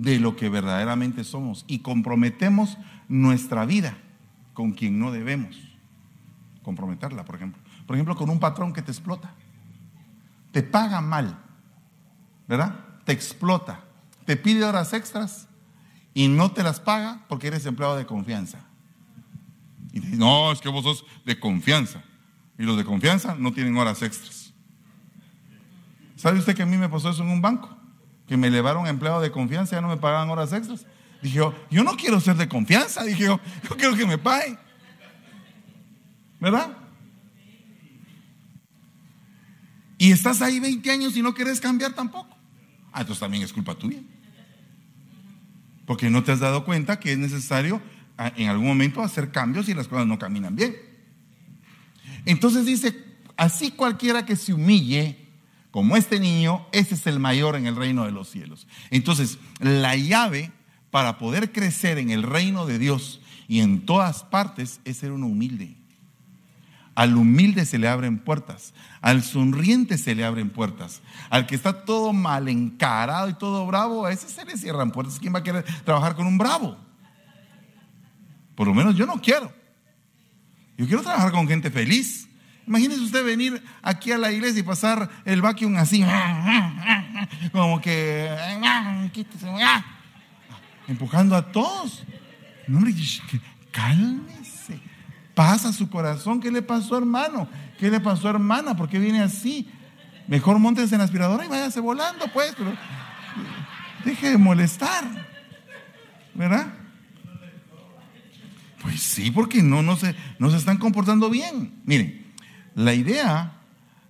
de 0.00 0.18
lo 0.18 0.34
que 0.34 0.48
verdaderamente 0.48 1.24
somos 1.24 1.66
y 1.66 1.80
comprometemos 1.80 2.78
nuestra 3.06 3.66
vida 3.66 3.98
con 4.54 4.72
quien 4.72 4.98
no 4.98 5.12
debemos 5.12 5.58
comprometerla, 6.62 7.26
por 7.26 7.34
ejemplo. 7.34 7.60
Por 7.86 7.96
ejemplo, 7.96 8.16
con 8.16 8.30
un 8.30 8.40
patrón 8.40 8.72
que 8.72 8.80
te 8.80 8.90
explota, 8.90 9.34
te 10.52 10.62
paga 10.62 11.02
mal, 11.02 11.38
¿verdad? 12.48 12.76
Te 13.04 13.12
explota, 13.12 13.84
te 14.24 14.36
pide 14.36 14.64
horas 14.64 14.94
extras 14.94 15.48
y 16.14 16.28
no 16.28 16.50
te 16.50 16.62
las 16.62 16.80
paga 16.80 17.26
porque 17.28 17.48
eres 17.48 17.66
empleado 17.66 17.96
de 17.96 18.06
confianza. 18.06 18.60
Y 19.92 20.00
no, 20.00 20.50
es 20.50 20.60
que 20.60 20.70
vos 20.70 20.82
sos 20.82 21.04
de 21.26 21.38
confianza. 21.38 22.02
Y 22.58 22.62
los 22.62 22.78
de 22.78 22.84
confianza 22.84 23.34
no 23.34 23.52
tienen 23.52 23.76
horas 23.76 24.02
extras. 24.02 24.54
¿Sabe 26.16 26.38
usted 26.38 26.54
que 26.54 26.62
a 26.62 26.66
mí 26.66 26.78
me 26.78 26.88
pasó 26.88 27.10
eso 27.10 27.22
en 27.22 27.28
un 27.28 27.42
banco? 27.42 27.79
Que 28.30 28.36
me 28.36 28.46
elevaron 28.46 28.86
a 28.86 28.90
empleado 28.90 29.20
de 29.20 29.32
confianza, 29.32 29.74
ya 29.74 29.82
no 29.82 29.88
me 29.88 29.96
pagaban 29.96 30.30
horas 30.30 30.52
extras. 30.52 30.86
Dije 31.20 31.38
yo, 31.38 31.52
yo 31.68 31.82
no 31.82 31.96
quiero 31.96 32.20
ser 32.20 32.36
de 32.36 32.48
confianza, 32.48 33.02
dije 33.02 33.24
yo, 33.24 33.40
quiero 33.76 33.96
que 33.96 34.06
me 34.06 34.18
paguen. 34.18 34.56
¿Verdad? 36.38 36.76
Y 39.98 40.12
estás 40.12 40.42
ahí 40.42 40.60
20 40.60 40.88
años 40.92 41.16
y 41.16 41.22
no 41.22 41.34
quieres 41.34 41.60
cambiar 41.60 41.92
tampoco. 41.92 42.38
Ah, 42.92 43.00
entonces 43.00 43.18
también 43.18 43.42
es 43.42 43.52
culpa 43.52 43.74
tuya. 43.74 43.98
Porque 45.84 46.08
no 46.08 46.22
te 46.22 46.30
has 46.30 46.38
dado 46.38 46.64
cuenta 46.64 47.00
que 47.00 47.10
es 47.10 47.18
necesario 47.18 47.82
ah, 48.16 48.32
en 48.36 48.48
algún 48.48 48.68
momento 48.68 49.02
hacer 49.02 49.32
cambios 49.32 49.68
y 49.68 49.74
las 49.74 49.88
cosas 49.88 50.06
no 50.06 50.20
caminan 50.20 50.54
bien. 50.54 50.76
Entonces 52.26 52.64
dice, 52.64 52.96
así 53.36 53.72
cualquiera 53.72 54.24
que 54.24 54.36
se 54.36 54.54
humille 54.54 55.29
como 55.70 55.96
este 55.96 56.18
niño, 56.18 56.66
ese 56.72 56.94
es 56.94 57.06
el 57.06 57.20
mayor 57.20 57.56
en 57.56 57.66
el 57.66 57.76
reino 57.76 58.04
de 58.04 58.12
los 58.12 58.28
cielos. 58.28 58.66
Entonces, 58.90 59.38
la 59.60 59.96
llave 59.96 60.52
para 60.90 61.18
poder 61.18 61.52
crecer 61.52 61.98
en 61.98 62.10
el 62.10 62.22
reino 62.22 62.66
de 62.66 62.78
Dios 62.78 63.20
y 63.46 63.60
en 63.60 63.84
todas 63.86 64.24
partes 64.24 64.80
es 64.84 64.96
ser 64.96 65.12
uno 65.12 65.26
humilde. 65.26 65.76
Al 66.96 67.16
humilde 67.16 67.64
se 67.64 67.78
le 67.78 67.88
abren 67.88 68.18
puertas, 68.18 68.74
al 69.00 69.22
sonriente 69.22 69.96
se 69.96 70.14
le 70.14 70.24
abren 70.24 70.50
puertas, 70.50 71.02
al 71.30 71.46
que 71.46 71.54
está 71.54 71.84
todo 71.84 72.12
mal 72.12 72.48
encarado 72.48 73.28
y 73.28 73.34
todo 73.34 73.64
bravo, 73.66 74.06
a 74.06 74.12
ese 74.12 74.28
se 74.28 74.44
le 74.44 74.56
cierran 74.56 74.90
puertas. 74.90 75.18
¿Quién 75.18 75.34
va 75.34 75.38
a 75.38 75.42
querer 75.42 75.64
trabajar 75.84 76.16
con 76.16 76.26
un 76.26 76.36
bravo? 76.36 76.76
Por 78.54 78.66
lo 78.66 78.74
menos 78.74 78.96
yo 78.96 79.06
no 79.06 79.22
quiero. 79.22 79.52
Yo 80.76 80.86
quiero 80.86 81.02
trabajar 81.02 81.30
con 81.30 81.46
gente 81.46 81.70
feliz, 81.70 82.28
Imagínese 82.70 83.00
usted 83.00 83.24
venir 83.24 83.60
aquí 83.82 84.12
a 84.12 84.18
la 84.18 84.30
iglesia 84.30 84.60
y 84.60 84.62
pasar 84.62 85.10
el 85.24 85.42
vacuum 85.42 85.76
así, 85.76 86.04
como 87.50 87.80
que, 87.80 88.30
empujando 90.86 91.34
a 91.34 91.50
todos. 91.50 92.04
No, 92.68 92.78
hombre, 92.78 92.94
cálmese. 93.72 94.80
Pasa 95.34 95.72
su 95.72 95.90
corazón. 95.90 96.38
¿Qué 96.38 96.52
le 96.52 96.62
pasó, 96.62 96.96
hermano? 96.96 97.48
¿Qué 97.76 97.90
le 97.90 97.98
pasó, 97.98 98.30
hermana? 98.30 98.76
¿Por 98.76 98.88
qué 98.88 99.00
viene 99.00 99.20
así? 99.20 99.68
Mejor 100.28 100.60
montes 100.60 100.92
en 100.92 100.98
la 100.98 101.04
aspiradora 101.04 101.44
y 101.44 101.48
váyase 101.48 101.80
volando, 101.80 102.28
pues. 102.32 102.54
Pero 102.56 102.72
deje 104.04 104.30
de 104.30 104.38
molestar. 104.38 105.26
¿Verdad? 106.34 106.72
Pues 108.80 109.02
sí, 109.02 109.32
porque 109.32 109.60
no, 109.60 109.82
no, 109.82 109.96
se, 109.96 110.14
no 110.38 110.50
se 110.50 110.56
están 110.56 110.78
comportando 110.78 111.30
bien. 111.30 111.82
Miren, 111.84 112.19
la 112.74 112.94
idea, 112.94 113.52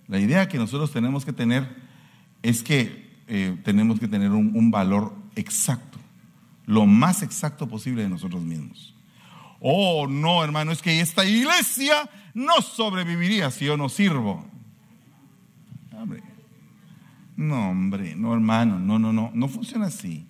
la 0.07 0.19
idea 0.19 0.47
que 0.47 0.57
nosotros 0.57 0.91
tenemos 0.91 1.25
que 1.25 1.33
tener 1.33 1.67
es 2.41 2.63
que 2.63 3.09
eh, 3.27 3.57
tenemos 3.63 3.99
que 3.99 4.07
tener 4.07 4.31
un, 4.31 4.71
valor 4.71 5.13
exacto, 5.35 5.99
lo 6.65 6.85
más 6.85 7.23
exacto 7.23 7.67
posible 7.67 8.03
de 8.03 8.09
nosotros 8.09 8.41
mismos. 8.41 8.93
Oh, 9.59 10.07
no, 10.07 10.43
hermano, 10.43 10.71
es 10.71 10.81
que 10.81 10.99
esta 10.99 11.23
iglesia 11.23 12.09
no 12.33 12.61
sobreviviría 12.61 13.51
si 13.51 13.65
yo 13.65 13.77
no 13.77 13.89
sirvo. 13.89 14.45
Hombre. 15.93 16.23
No, 17.37 17.69
hombre, 17.69 18.15
no, 18.15 18.33
hermano, 18.33 18.79
no, 18.79 18.99
no, 18.99 19.13
no, 19.13 19.31
no 19.33 19.47
funciona 19.47 19.87
así. 19.87 20.25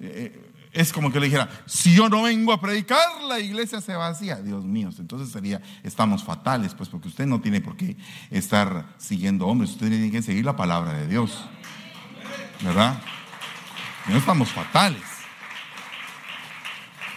Eh, 0.00 0.45
es 0.76 0.92
como 0.92 1.10
que 1.10 1.18
le 1.18 1.26
dijera, 1.26 1.48
si 1.64 1.94
yo 1.94 2.10
no 2.10 2.24
vengo 2.24 2.52
a 2.52 2.60
predicar, 2.60 3.22
la 3.26 3.40
iglesia 3.40 3.80
se 3.80 3.94
vacía. 3.94 4.36
Dios 4.36 4.62
mío, 4.66 4.90
entonces 4.98 5.30
sería, 5.30 5.62
estamos 5.82 6.22
fatales, 6.22 6.74
pues 6.74 6.90
porque 6.90 7.08
usted 7.08 7.24
no 7.24 7.40
tiene 7.40 7.62
por 7.62 7.78
qué 7.78 7.96
estar 8.30 8.84
siguiendo 8.98 9.46
hombres, 9.46 9.70
usted 9.70 9.88
tiene 9.88 10.10
que 10.10 10.20
seguir 10.20 10.44
la 10.44 10.54
palabra 10.54 10.92
de 10.92 11.08
Dios. 11.08 11.46
¿Verdad? 12.60 13.00
No 14.06 14.18
estamos 14.18 14.50
fatales. 14.50 15.02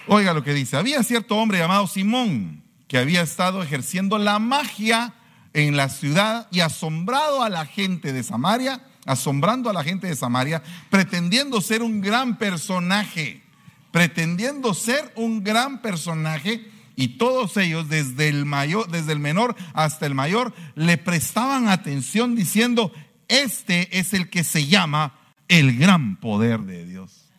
Oiga 0.08 0.34
lo 0.34 0.42
que 0.42 0.54
dice, 0.54 0.78
había 0.78 1.04
cierto 1.04 1.36
hombre 1.36 1.60
llamado 1.60 1.86
Simón 1.86 2.64
que 2.88 2.98
había 2.98 3.22
estado 3.22 3.62
ejerciendo 3.62 4.18
la 4.18 4.40
magia 4.40 5.14
en 5.54 5.76
la 5.76 5.90
ciudad 5.90 6.48
y 6.50 6.62
asombrado 6.62 7.44
a 7.44 7.50
la 7.50 7.66
gente 7.66 8.14
de 8.14 8.24
Samaria, 8.24 8.82
asombrando 9.06 9.70
a 9.70 9.74
la 9.74 9.84
gente 9.84 10.08
de 10.08 10.16
Samaria, 10.16 10.64
pretendiendo 10.90 11.60
ser 11.60 11.82
un 11.82 12.00
gran 12.00 12.38
personaje 12.38 13.44
pretendiendo 13.92 14.74
ser 14.74 15.12
un 15.16 15.44
gran 15.44 15.82
personaje 15.82 16.70
y 16.96 17.18
todos 17.18 17.56
ellos, 17.58 17.88
desde 17.88 18.28
el, 18.28 18.46
mayor, 18.46 18.90
desde 18.92 19.14
el 19.14 19.20
menor 19.20 19.56
hasta 19.74 20.06
el 20.06 20.16
mayor, 20.16 20.54
le 20.76 20.98
prestaban 20.98 21.70
atención 21.70 22.36
diciendo, 22.36 22.92
este 23.30 23.98
es 23.98 24.14
el 24.14 24.30
que 24.30 24.44
se 24.44 24.68
llama 24.68 25.18
el 25.48 25.78
gran 25.78 26.18
poder 26.18 26.60
de 26.62 26.86
Dios. 26.86 27.30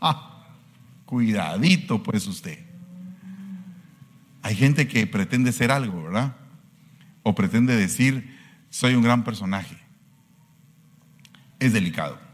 Ah, 0.00 0.48
cuidadito 1.04 2.02
pues 2.02 2.26
usted. 2.26 2.58
Hay 4.42 4.56
gente 4.56 4.88
que 4.88 5.06
pretende 5.06 5.52
ser 5.52 5.70
algo, 5.70 6.04
¿verdad? 6.04 6.36
O 7.22 7.34
pretende 7.34 7.76
decir, 7.76 8.36
soy 8.70 8.94
un 8.94 9.02
gran 9.02 9.22
personaje. 9.24 9.78
Es 11.58 11.72
delicado. 11.72 12.27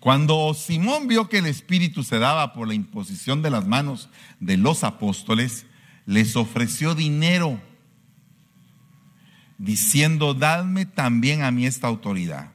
Cuando 0.00 0.54
Simón 0.54 1.08
vio 1.08 1.28
que 1.28 1.38
el 1.38 1.46
Espíritu 1.46 2.02
se 2.02 2.18
daba 2.18 2.52
por 2.52 2.68
la 2.68 2.74
imposición 2.74 3.42
de 3.42 3.50
las 3.50 3.66
manos 3.66 4.08
de 4.40 4.56
los 4.56 4.84
apóstoles, 4.84 5.66
les 6.04 6.36
ofreció 6.36 6.94
dinero, 6.94 7.60
diciendo, 9.58 10.34
dadme 10.34 10.86
también 10.86 11.42
a 11.42 11.50
mí 11.50 11.66
esta 11.66 11.88
autoridad. 11.88 12.52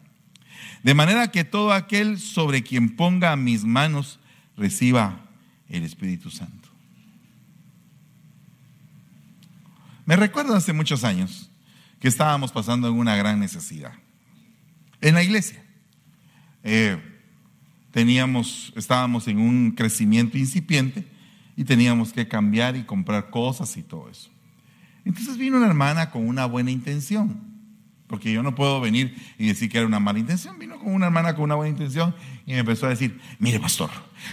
De 0.83 0.93
manera 0.93 1.31
que 1.31 1.43
todo 1.43 1.73
aquel 1.73 2.19
sobre 2.19 2.63
quien 2.63 2.95
ponga 2.95 3.35
mis 3.35 3.63
manos 3.63 4.19
reciba 4.55 5.25
el 5.67 5.83
Espíritu 5.83 6.31
Santo. 6.31 6.69
Me 10.05 10.15
recuerdo 10.15 10.55
hace 10.55 10.73
muchos 10.73 11.03
años 11.03 11.49
que 11.99 12.07
estábamos 12.07 12.51
pasando 12.51 12.87
en 12.87 12.95
una 12.95 13.15
gran 13.15 13.39
necesidad. 13.39 13.93
En 15.01 15.15
la 15.15 15.23
iglesia. 15.23 15.63
Eh, 16.63 17.10
teníamos, 17.91 18.73
estábamos 18.75 19.27
en 19.27 19.39
un 19.39 19.71
crecimiento 19.71 20.37
incipiente 20.37 21.07
y 21.55 21.63
teníamos 21.63 22.13
que 22.13 22.27
cambiar 22.27 22.75
y 22.75 22.83
comprar 22.83 23.29
cosas 23.29 23.75
y 23.77 23.83
todo 23.83 24.09
eso. 24.09 24.29
Entonces 25.05 25.37
vino 25.37 25.57
una 25.57 25.67
hermana 25.67 26.09
con 26.09 26.27
una 26.27 26.45
buena 26.45 26.71
intención, 26.71 27.39
porque 28.07 28.31
yo 28.31 28.43
no 28.43 28.55
puedo 28.55 28.81
venir 28.81 29.15
y 29.37 29.47
decir 29.47 29.69
que 29.69 29.77
era 29.77 29.87
una 29.87 29.99
mala 29.99 30.19
intención. 30.19 30.59
Vino 30.59 30.79
con 30.79 30.93
una 30.93 31.07
hermana 31.07 31.33
con 31.33 31.43
una 31.43 31.55
buena 31.55 31.71
intención 31.71 32.15
y 32.45 32.53
me 32.53 32.59
empezó 32.59 32.85
a 32.85 32.89
decir, 32.89 33.19
mire 33.39 33.59
pastor, 33.59 33.89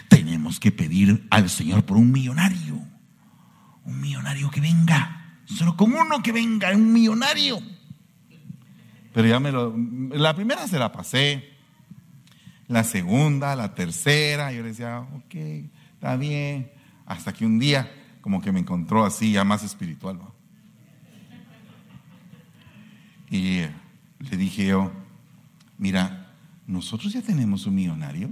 tenemos 0.08 0.60
que 0.60 0.72
pedir 0.72 1.26
al 1.30 1.48
Señor 1.48 1.84
por 1.84 1.96
un 1.96 2.12
millonario, 2.12 2.80
un 3.84 4.00
millonario 4.00 4.50
que 4.50 4.60
venga 4.60 5.18
Solo 5.48 5.76
con 5.76 5.94
uno 5.94 6.22
que 6.22 6.30
venga, 6.30 6.70
un 6.72 6.92
millonario. 6.92 7.58
Pero 9.14 9.28
ya 9.28 9.40
me 9.40 9.50
lo. 9.50 9.74
La 10.10 10.34
primera 10.34 10.68
se 10.68 10.78
la 10.78 10.92
pasé. 10.92 11.56
La 12.68 12.84
segunda, 12.84 13.56
la 13.56 13.74
tercera. 13.74 14.52
Yo 14.52 14.62
le 14.62 14.68
decía, 14.68 15.00
ok, 15.00 15.34
está 15.94 16.16
bien. 16.16 16.70
Hasta 17.06 17.32
que 17.32 17.46
un 17.46 17.58
día, 17.58 17.90
como 18.20 18.40
que 18.40 18.52
me 18.52 18.60
encontró 18.60 19.04
así, 19.04 19.32
ya 19.32 19.44
más 19.44 19.64
espiritual. 19.64 20.20
Y 23.30 23.62
le 24.20 24.36
dije 24.36 24.66
yo, 24.66 24.92
mira, 25.78 26.34
nosotros 26.66 27.12
ya 27.12 27.22
tenemos 27.22 27.66
un 27.66 27.74
millonario. 27.74 28.30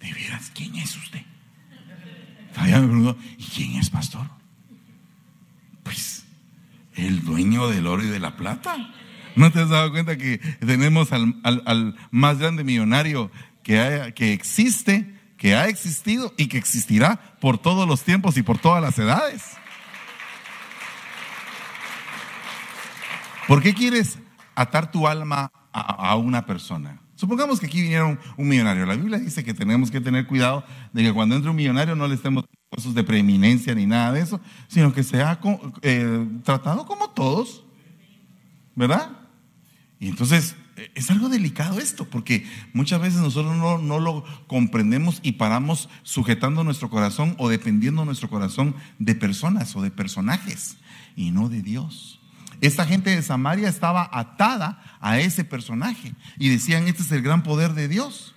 ¿De 0.00 0.12
veras 0.12 0.50
quién 0.54 0.74
es 0.76 0.96
usted? 0.96 1.22
¿y 3.38 3.44
quién 3.44 3.74
es 3.74 3.90
pastor? 3.90 4.26
Pues 5.82 6.24
el 6.94 7.22
dueño 7.22 7.68
del 7.68 7.86
oro 7.86 8.02
y 8.02 8.08
de 8.08 8.18
la 8.18 8.36
plata. 8.36 8.92
¿No 9.36 9.52
te 9.52 9.60
has 9.60 9.68
dado 9.68 9.90
cuenta 9.90 10.16
que 10.16 10.38
tenemos 10.60 11.12
al, 11.12 11.96
más 12.10 12.38
grande 12.38 12.64
millonario 12.64 13.30
que, 13.62 14.12
que 14.16 14.32
existe, 14.32 15.14
que 15.36 15.54
ha 15.54 15.68
existido 15.68 16.32
y 16.36 16.48
que 16.48 16.58
existirá 16.58 17.36
por 17.40 17.58
todos 17.58 17.86
los 17.86 18.02
tiempos 18.02 18.36
y 18.38 18.42
por 18.42 18.58
todas 18.58 18.82
las 18.82 18.98
edades? 18.98 19.42
¿Por 23.46 23.62
qué 23.62 23.74
quieres 23.74 24.18
atar 24.56 24.90
tu 24.90 25.06
alma 25.06 25.52
a, 25.72 26.16
una 26.16 26.46
persona? 26.46 27.00
Supongamos 27.14 27.60
que 27.60 27.66
aquí 27.66 27.80
viniera 27.80 28.04
un, 28.06 28.48
millonario. 28.48 28.86
La 28.86 28.96
Biblia 28.96 29.18
dice 29.18 29.44
que 29.44 29.54
tenemos 29.54 29.90
que 29.90 30.00
tener 30.00 30.26
cuidado 30.26 30.64
de 30.92 31.02
que 31.02 31.12
cuando 31.12 31.36
entre 31.36 31.50
un 31.50 31.56
millonario 31.56 31.94
no 31.94 32.08
le 32.08 32.16
estemos 32.16 32.44
de 32.92 33.04
preeminencia 33.04 33.74
ni 33.74 33.86
nada 33.86 34.12
de 34.12 34.20
eso, 34.20 34.40
sino 34.66 34.92
que 34.92 35.02
sea 35.02 35.38
eh, 35.82 36.26
tratado 36.42 36.86
como 36.86 37.10
todos, 37.10 37.64
¿verdad? 38.74 39.15
Y 39.98 40.08
entonces 40.08 40.56
eh, 40.76 40.90
es 40.94 41.10
algo 41.10 41.28
delicado 41.28 41.78
esto, 41.78 42.04
porque 42.04 42.46
muchas 42.72 43.00
veces 43.00 43.20
nosotros 43.20 43.56
no, 43.56 43.78
no, 43.78 43.98
lo 43.98 44.24
comprendemos 44.46 45.20
y 45.22 45.32
paramos 45.32 45.88
sujetando 46.02 46.64
nuestro 46.64 46.90
corazón 46.90 47.34
o 47.38 47.48
dependiendo 47.48 48.04
nuestro 48.04 48.28
corazón 48.28 48.74
de 48.98 49.14
personas 49.14 49.74
o 49.74 49.82
de 49.82 49.90
personajes 49.90 50.76
y 51.16 51.30
no 51.30 51.48
de 51.48 51.62
Dios. 51.62 52.20
Esta 52.60 52.86
gente 52.86 53.10
de 53.10 53.22
Samaria 53.22 53.68
estaba 53.68 54.08
atada 54.12 54.98
a 55.00 55.18
ese 55.18 55.44
personaje 55.44 56.14
y 56.38 56.48
decían, 56.48 56.88
este 56.88 57.02
es 57.02 57.12
el 57.12 57.22
gran 57.22 57.42
poder 57.42 57.74
de 57.74 57.88
Dios. 57.88 58.34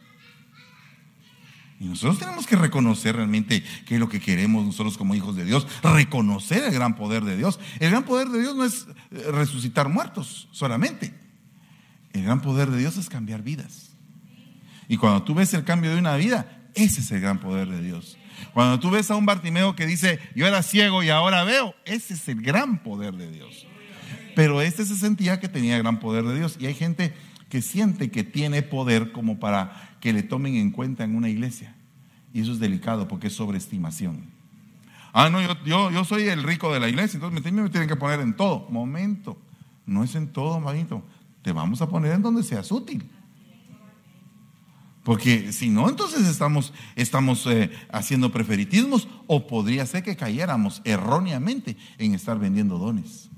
Y 1.79 1.85
nosotros 1.85 2.19
tenemos 2.19 2.45
que 2.45 2.57
reconocer 2.57 3.15
realmente 3.15 3.63
qué 3.85 3.95
es 3.95 3.99
lo 4.01 4.09
que 4.09 4.19
queremos 4.19 4.65
nosotros 4.65 4.97
como 4.97 5.15
hijos 5.15 5.37
de 5.37 5.45
Dios, 5.45 5.65
reconocer 5.81 6.63
el 6.65 6.73
gran 6.73 6.97
poder 6.97 7.23
de 7.23 7.37
Dios. 7.37 7.57
El 7.79 7.91
gran 7.91 8.03
poder 8.03 8.27
de 8.27 8.41
Dios 8.41 8.55
no 8.55 8.65
es 8.65 8.87
eh, 9.11 9.31
resucitar 9.31 9.87
muertos 9.87 10.49
solamente. 10.51 11.13
El 12.13 12.23
gran 12.23 12.41
poder 12.41 12.69
de 12.69 12.77
Dios 12.77 12.97
es 12.97 13.09
cambiar 13.09 13.43
vidas. 13.43 13.91
Y 14.87 14.97
cuando 14.97 15.23
tú 15.23 15.35
ves 15.35 15.53
el 15.53 15.63
cambio 15.63 15.91
de 15.91 15.99
una 15.99 16.15
vida, 16.15 16.69
ese 16.73 17.01
es 17.01 17.11
el 17.11 17.21
gran 17.21 17.39
poder 17.39 17.67
de 17.67 17.81
Dios. 17.81 18.17
Cuando 18.53 18.79
tú 18.79 18.89
ves 18.89 19.11
a 19.11 19.15
un 19.15 19.25
Bartimeo 19.25 19.75
que 19.75 19.85
dice, 19.85 20.19
yo 20.35 20.47
era 20.47 20.63
ciego 20.63 21.03
y 21.03 21.09
ahora 21.09 21.43
veo, 21.43 21.75
ese 21.85 22.13
es 22.13 22.27
el 22.27 22.41
gran 22.41 22.81
poder 22.81 23.13
de 23.15 23.31
Dios. 23.31 23.67
Pero 24.35 24.61
este 24.61 24.85
se 24.85 24.95
sentía 24.95 25.39
que 25.39 25.49
tenía 25.49 25.77
gran 25.77 25.99
poder 25.99 26.23
de 26.25 26.35
Dios. 26.35 26.57
Y 26.59 26.65
hay 26.65 26.73
gente 26.73 27.13
que 27.49 27.61
siente 27.61 28.09
que 28.09 28.23
tiene 28.23 28.61
poder 28.61 29.11
como 29.11 29.39
para 29.39 29.97
que 29.99 30.13
le 30.13 30.23
tomen 30.23 30.55
en 30.55 30.71
cuenta 30.71 31.03
en 31.03 31.15
una 31.15 31.29
iglesia. 31.29 31.75
Y 32.33 32.41
eso 32.41 32.53
es 32.53 32.59
delicado 32.59 33.07
porque 33.07 33.27
es 33.27 33.33
sobreestimación. 33.33 34.23
Ah, 35.11 35.29
no, 35.29 35.41
yo, 35.41 35.91
yo, 35.91 36.05
soy 36.05 36.27
el 36.27 36.43
rico 36.43 36.71
de 36.71 36.79
la 36.79 36.87
iglesia, 36.87 37.17
entonces 37.17 37.51
me, 37.51 37.69
tienen 37.69 37.89
que 37.89 37.95
poner 37.95 38.19
en 38.19 38.35
todo. 38.35 38.67
Momento, 38.69 39.37
no 39.85 40.03
es 40.03 40.13
en 40.15 40.27
todo, 40.27 40.59
manito. 40.59 41.03
Te 41.41 41.51
vamos 41.51 41.81
a 41.81 41.89
poner 41.89 42.13
en 42.13 42.21
donde 42.21 42.43
seas 42.43 42.71
útil. 42.71 43.09
Porque 45.03 45.51
si 45.53 45.69
no, 45.69 45.89
entonces 45.89 46.27
estamos, 46.27 46.73
estamos 46.95 47.45
eh, 47.47 47.71
haciendo 47.91 48.31
preferitismos 48.31 49.07
o 49.27 49.47
podría 49.47 49.85
ser 49.85 50.03
que 50.03 50.15
cayéramos 50.15 50.81
erróneamente 50.83 51.77
en 51.97 52.13
estar 52.13 52.37
vendiendo 52.37 52.77
dones. 52.77 53.29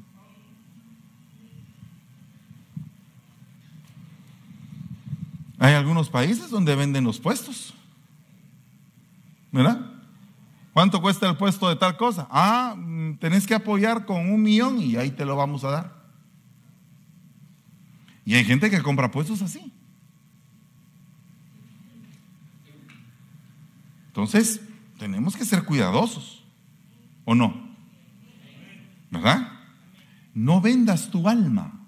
Hay 5.60 5.76
algunos 5.76 6.10
países 6.10 6.50
donde 6.50 6.76
venden 6.76 7.04
los 7.04 7.20
puestos. 7.20 7.76
¿Verdad? 9.52 9.80
¿Cuánto 10.74 11.02
cuesta 11.02 11.30
el 11.30 11.38
puesto 11.38 11.70
de 11.70 11.76
tal 11.76 11.98
cosa? 11.98 12.28
Ah, 12.32 12.76
mm, 12.76 13.18
tenés 13.18 13.46
que 13.46 13.54
apoyar 13.54 14.06
con 14.06 14.32
un 14.32 14.42
millón 14.42 14.80
y 14.82 14.96
ahí 14.96 15.12
te 15.12 15.24
lo 15.24 15.36
vamos 15.36 15.64
a 15.64 15.70
dar. 15.72 16.01
Y 18.26 18.36
hay 18.36 18.46
gente 18.46 18.70
que 18.70 18.82
compra 18.82 19.12
puestos 19.12 19.42
así. 19.42 19.74
Entonces, 24.08 24.62
tenemos 25.00 25.36
que 25.36 25.46
ser 25.46 25.64
cuidadosos. 25.64 26.44
¿O 27.26 27.34
no? 27.34 27.70
¿Verdad? 29.10 29.52
No 30.34 30.62
vendas 30.62 31.10
tu 31.10 31.28
alma. 31.28 31.82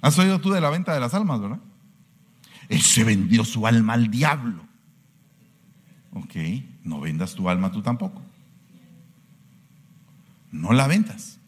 ¿Has 0.00 0.18
oído 0.18 0.40
tú 0.40 0.50
de 0.50 0.60
la 0.60 0.70
venta 0.70 0.94
de 0.94 1.00
las 1.00 1.14
almas, 1.14 1.40
verdad? 1.40 1.60
Él 2.68 2.80
se 2.80 3.02
vendió 3.02 3.44
su 3.44 3.66
alma 3.66 3.94
al 3.94 4.10
diablo. 4.10 4.62
Ok, 6.12 6.36
no 6.84 7.00
vendas 7.00 7.34
tu 7.34 7.48
alma 7.48 7.72
tú 7.72 7.82
tampoco. 7.82 8.22
No 10.52 10.72
la 10.72 10.86
vendas. 10.86 11.39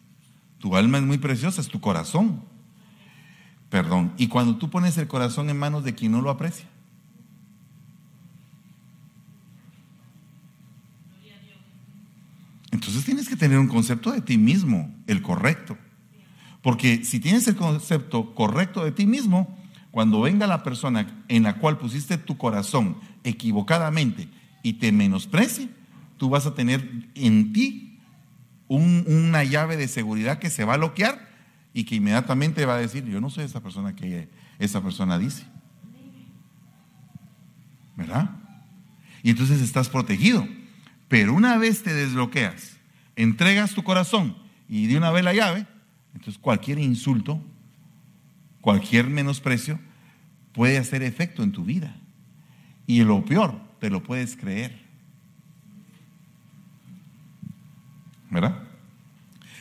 Tu 0.62 0.76
alma 0.76 0.98
es 0.98 1.02
muy 1.02 1.18
preciosa, 1.18 1.60
es 1.60 1.66
tu 1.66 1.80
corazón. 1.80 2.40
Perdón. 3.68 4.12
Y 4.16 4.28
cuando 4.28 4.58
tú 4.58 4.70
pones 4.70 4.96
el 4.96 5.08
corazón 5.08 5.50
en 5.50 5.58
manos 5.58 5.82
de 5.82 5.96
quien 5.96 6.12
no 6.12 6.20
lo 6.20 6.30
aprecia. 6.30 6.66
Entonces 12.70 13.04
tienes 13.04 13.28
que 13.28 13.34
tener 13.34 13.58
un 13.58 13.66
concepto 13.66 14.12
de 14.12 14.20
ti 14.20 14.38
mismo, 14.38 14.94
el 15.08 15.20
correcto. 15.20 15.76
Porque 16.62 17.04
si 17.04 17.18
tienes 17.18 17.48
el 17.48 17.56
concepto 17.56 18.32
correcto 18.36 18.84
de 18.84 18.92
ti 18.92 19.04
mismo, 19.04 19.58
cuando 19.90 20.20
venga 20.20 20.46
la 20.46 20.62
persona 20.62 21.24
en 21.26 21.42
la 21.42 21.58
cual 21.58 21.76
pusiste 21.76 22.18
tu 22.18 22.36
corazón 22.36 22.98
equivocadamente 23.24 24.28
y 24.62 24.74
te 24.74 24.92
menosprecie, 24.92 25.70
tú 26.18 26.30
vas 26.30 26.46
a 26.46 26.54
tener 26.54 27.08
en 27.16 27.52
ti 27.52 27.91
una 28.76 29.44
llave 29.44 29.76
de 29.76 29.88
seguridad 29.88 30.38
que 30.38 30.50
se 30.50 30.64
va 30.64 30.74
a 30.74 30.78
bloquear 30.78 31.28
y 31.74 31.84
que 31.84 31.96
inmediatamente 31.96 32.66
va 32.66 32.74
a 32.76 32.78
decir, 32.78 33.04
yo 33.04 33.20
no 33.20 33.30
soy 33.30 33.44
esa 33.44 33.60
persona 33.60 33.94
que 33.94 34.28
esa 34.58 34.82
persona 34.82 35.18
dice. 35.18 35.44
¿Verdad? 37.96 38.30
Y 39.22 39.30
entonces 39.30 39.60
estás 39.60 39.88
protegido. 39.88 40.46
Pero 41.08 41.34
una 41.34 41.58
vez 41.58 41.82
te 41.82 41.92
desbloqueas, 41.92 42.76
entregas 43.16 43.74
tu 43.74 43.82
corazón 43.82 44.36
y 44.68 44.86
de 44.86 44.96
una 44.96 45.10
vez 45.10 45.24
la 45.24 45.34
llave, 45.34 45.66
entonces 46.14 46.40
cualquier 46.40 46.78
insulto, 46.78 47.42
cualquier 48.60 49.08
menosprecio 49.08 49.78
puede 50.52 50.78
hacer 50.78 51.02
efecto 51.02 51.42
en 51.42 51.52
tu 51.52 51.64
vida. 51.64 51.96
Y 52.86 53.04
lo 53.04 53.24
peor, 53.24 53.60
te 53.78 53.90
lo 53.90 54.02
puedes 54.02 54.36
creer. 54.36 54.81
¿Verdad? 58.32 58.62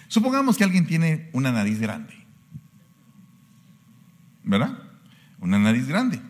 Supongamos 0.08 0.58
que 0.58 0.64
alguien 0.64 0.88
tiene 0.88 1.30
una 1.34 1.52
nariz 1.52 1.80
grande. 1.80 2.14
¿Verdad? 4.44 4.78
Una 5.40 5.60
nariz 5.60 5.88
grande. 5.88 6.22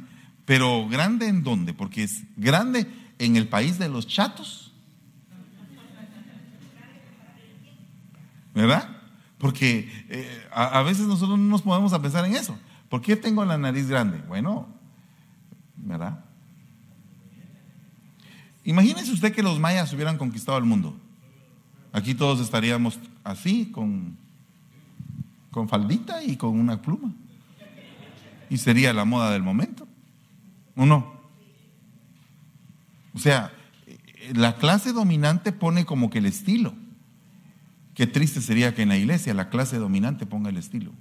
Pero 0.45 0.89
grande 0.89 1.27
en 1.27 1.43
dónde? 1.43 1.75
Porque 1.75 2.03
es 2.03 2.23
grande 2.35 2.87
en 3.19 3.35
el 3.35 3.47
país 3.47 3.77
de 3.77 3.89
los 3.89 4.07
chatos. 4.07 4.73
¿Verdad? 8.55 8.89
Porque 9.37 9.87
eh, 10.09 10.47
a, 10.51 10.81
veces 10.81 11.05
nosotros 11.05 11.37
no 11.37 11.45
nos 11.45 11.61
podemos 11.61 11.93
a 11.93 12.01
pensar 12.01 12.25
en 12.25 12.35
eso. 12.35 12.57
¿Por 12.89 13.03
qué 13.03 13.15
tengo 13.15 13.45
la 13.45 13.59
nariz 13.59 13.87
grande? 13.87 14.17
Bueno, 14.27 14.67
¿verdad? 15.77 16.25
Imagínese 18.63 19.11
usted 19.11 19.31
que 19.31 19.43
los 19.43 19.59
mayas 19.59 19.93
hubieran 19.93 20.17
conquistado 20.17 20.57
el 20.57 20.65
mundo. 20.65 20.99
Aquí 21.93 22.15
todos 22.15 22.39
estaríamos 22.39 22.99
así, 23.23 23.65
con, 23.71 24.17
con 25.51 25.67
faldita 25.67 26.23
y 26.23 26.37
con 26.37 26.59
una 26.59 26.81
pluma. 26.81 27.13
Y 28.49 28.57
sería 28.57 28.93
la 28.93 29.05
moda 29.05 29.31
del 29.31 29.43
momento. 29.43 29.87
¿O 30.75 30.85
no? 30.85 31.13
O 33.13 33.19
sea, 33.19 33.51
la 34.33 34.55
clase 34.55 34.93
dominante 34.93 35.51
pone 35.51 35.85
como 35.85 36.09
que 36.09 36.19
el 36.19 36.25
estilo. 36.25 36.73
Qué 37.93 38.07
triste 38.07 38.41
sería 38.41 38.73
que 38.73 38.83
en 38.83 38.89
la 38.89 38.97
iglesia 38.97 39.33
la 39.33 39.49
clase 39.49 39.77
dominante 39.77 40.25
ponga 40.25 40.49
el 40.49 40.57
estilo. 40.57 40.91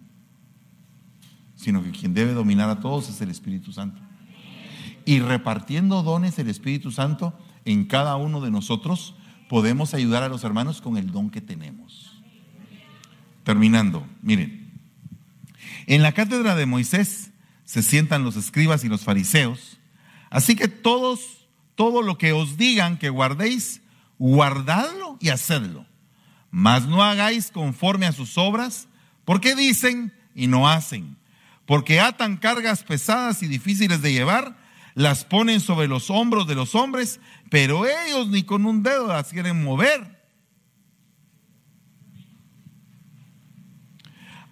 Sino 1.55 1.83
que 1.83 1.91
quien 1.91 2.15
debe 2.15 2.33
dominar 2.33 2.69
a 2.69 2.81
todos 2.81 3.09
es 3.09 3.21
el 3.21 3.31
Espíritu 3.31 3.73
Santo. 3.73 4.01
Y 5.05 5.21
repartiendo 5.21 6.03
dones 6.03 6.39
el 6.39 6.49
Espíritu 6.49 6.91
Santo 6.91 7.39
en 7.65 7.85
cada 7.85 8.17
uno 8.17 8.41
de 8.41 8.51
nosotros, 8.51 9.15
podemos 9.51 9.93
ayudar 9.93 10.23
a 10.23 10.31
los 10.31 10.45
hermanos 10.45 10.81
con 10.81 10.97
el 10.97 11.13
don 11.13 11.29
que 11.29 11.43
tenemos. 11.43 12.23
Terminando, 13.45 14.07
miren. 14.23 14.71
En 15.87 16.03
la 16.03 16.13
cátedra 16.13 16.55
de 16.55 16.65
Moisés 16.65 17.33
se 17.67 17.83
sientan 17.83 18.25
los 18.25 18.37
escribas 18.37 18.85
y 18.85 18.89
los 18.89 19.03
fariseos. 19.03 19.79
Así 20.31 20.57
que 20.57 20.69
todos, 20.69 21.47
todo 21.75 22.01
lo 22.01 22.17
que 22.17 22.33
os 22.33 22.57
digan 22.57 22.97
que 22.97 23.11
guardéis, 23.11 23.83
guardadlo 24.19 25.19
y 25.21 25.29
hacedlo 25.29 25.85
mas 26.51 26.87
no 26.87 27.03
hagáis 27.03 27.51
conforme 27.51 28.07
a 28.07 28.13
sus 28.13 28.37
obras, 28.37 28.89
porque 29.25 29.55
dicen 29.55 30.13
y 30.35 30.47
no 30.47 30.69
hacen. 30.69 31.17
Porque 31.65 32.01
atan 32.01 32.37
cargas 32.37 32.83
pesadas 32.83 33.43
y 33.43 33.47
difíciles 33.47 34.03
de 34.03 34.13
llevar, 34.13 34.57
las 34.95 35.25
ponen 35.25 35.61
sobre 35.61 35.89
los 35.89 36.11
hombros 36.11 36.47
de 36.47 36.55
los 36.55 36.75
hombres, 36.75 37.21
pero 37.51 37.87
ellos 37.87 38.29
ni 38.29 38.43
con 38.43 38.67
un 38.67 38.83
dedo 38.83 39.09
las 39.09 39.29
quieren 39.29 39.63
mover. 39.63 40.21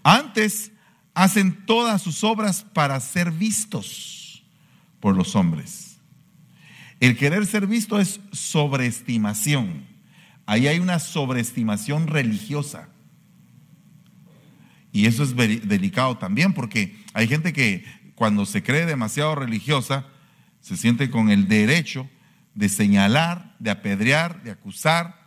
Antes 0.02 0.72
hacen 1.14 1.66
todas 1.66 2.00
sus 2.00 2.24
obras 2.24 2.64
para 2.72 2.98
ser 3.00 3.30
vistos 3.30 4.44
por 5.00 5.16
los 5.16 5.36
hombres. 5.36 5.98
El 7.00 7.16
querer 7.16 7.46
ser 7.46 7.66
visto 7.66 8.00
es 8.00 8.20
sobreestimación. 8.32 9.86
Ahí 10.46 10.66
hay 10.66 10.78
una 10.78 10.98
sobreestimación 10.98 12.06
religiosa. 12.06 12.88
Y 14.92 15.06
eso 15.06 15.22
es 15.22 15.36
delicado 15.36 16.16
también 16.16 16.54
porque 16.54 16.96
hay 17.12 17.28
gente 17.28 17.52
que 17.52 17.84
cuando 18.14 18.46
se 18.46 18.62
cree 18.62 18.86
demasiado 18.86 19.34
religiosa 19.34 20.06
se 20.68 20.76
siente 20.76 21.10
con 21.10 21.30
el 21.30 21.48
derecho 21.48 22.10
de 22.54 22.68
señalar, 22.68 23.56
de 23.58 23.70
apedrear, 23.70 24.42
de 24.42 24.50
acusar. 24.50 25.26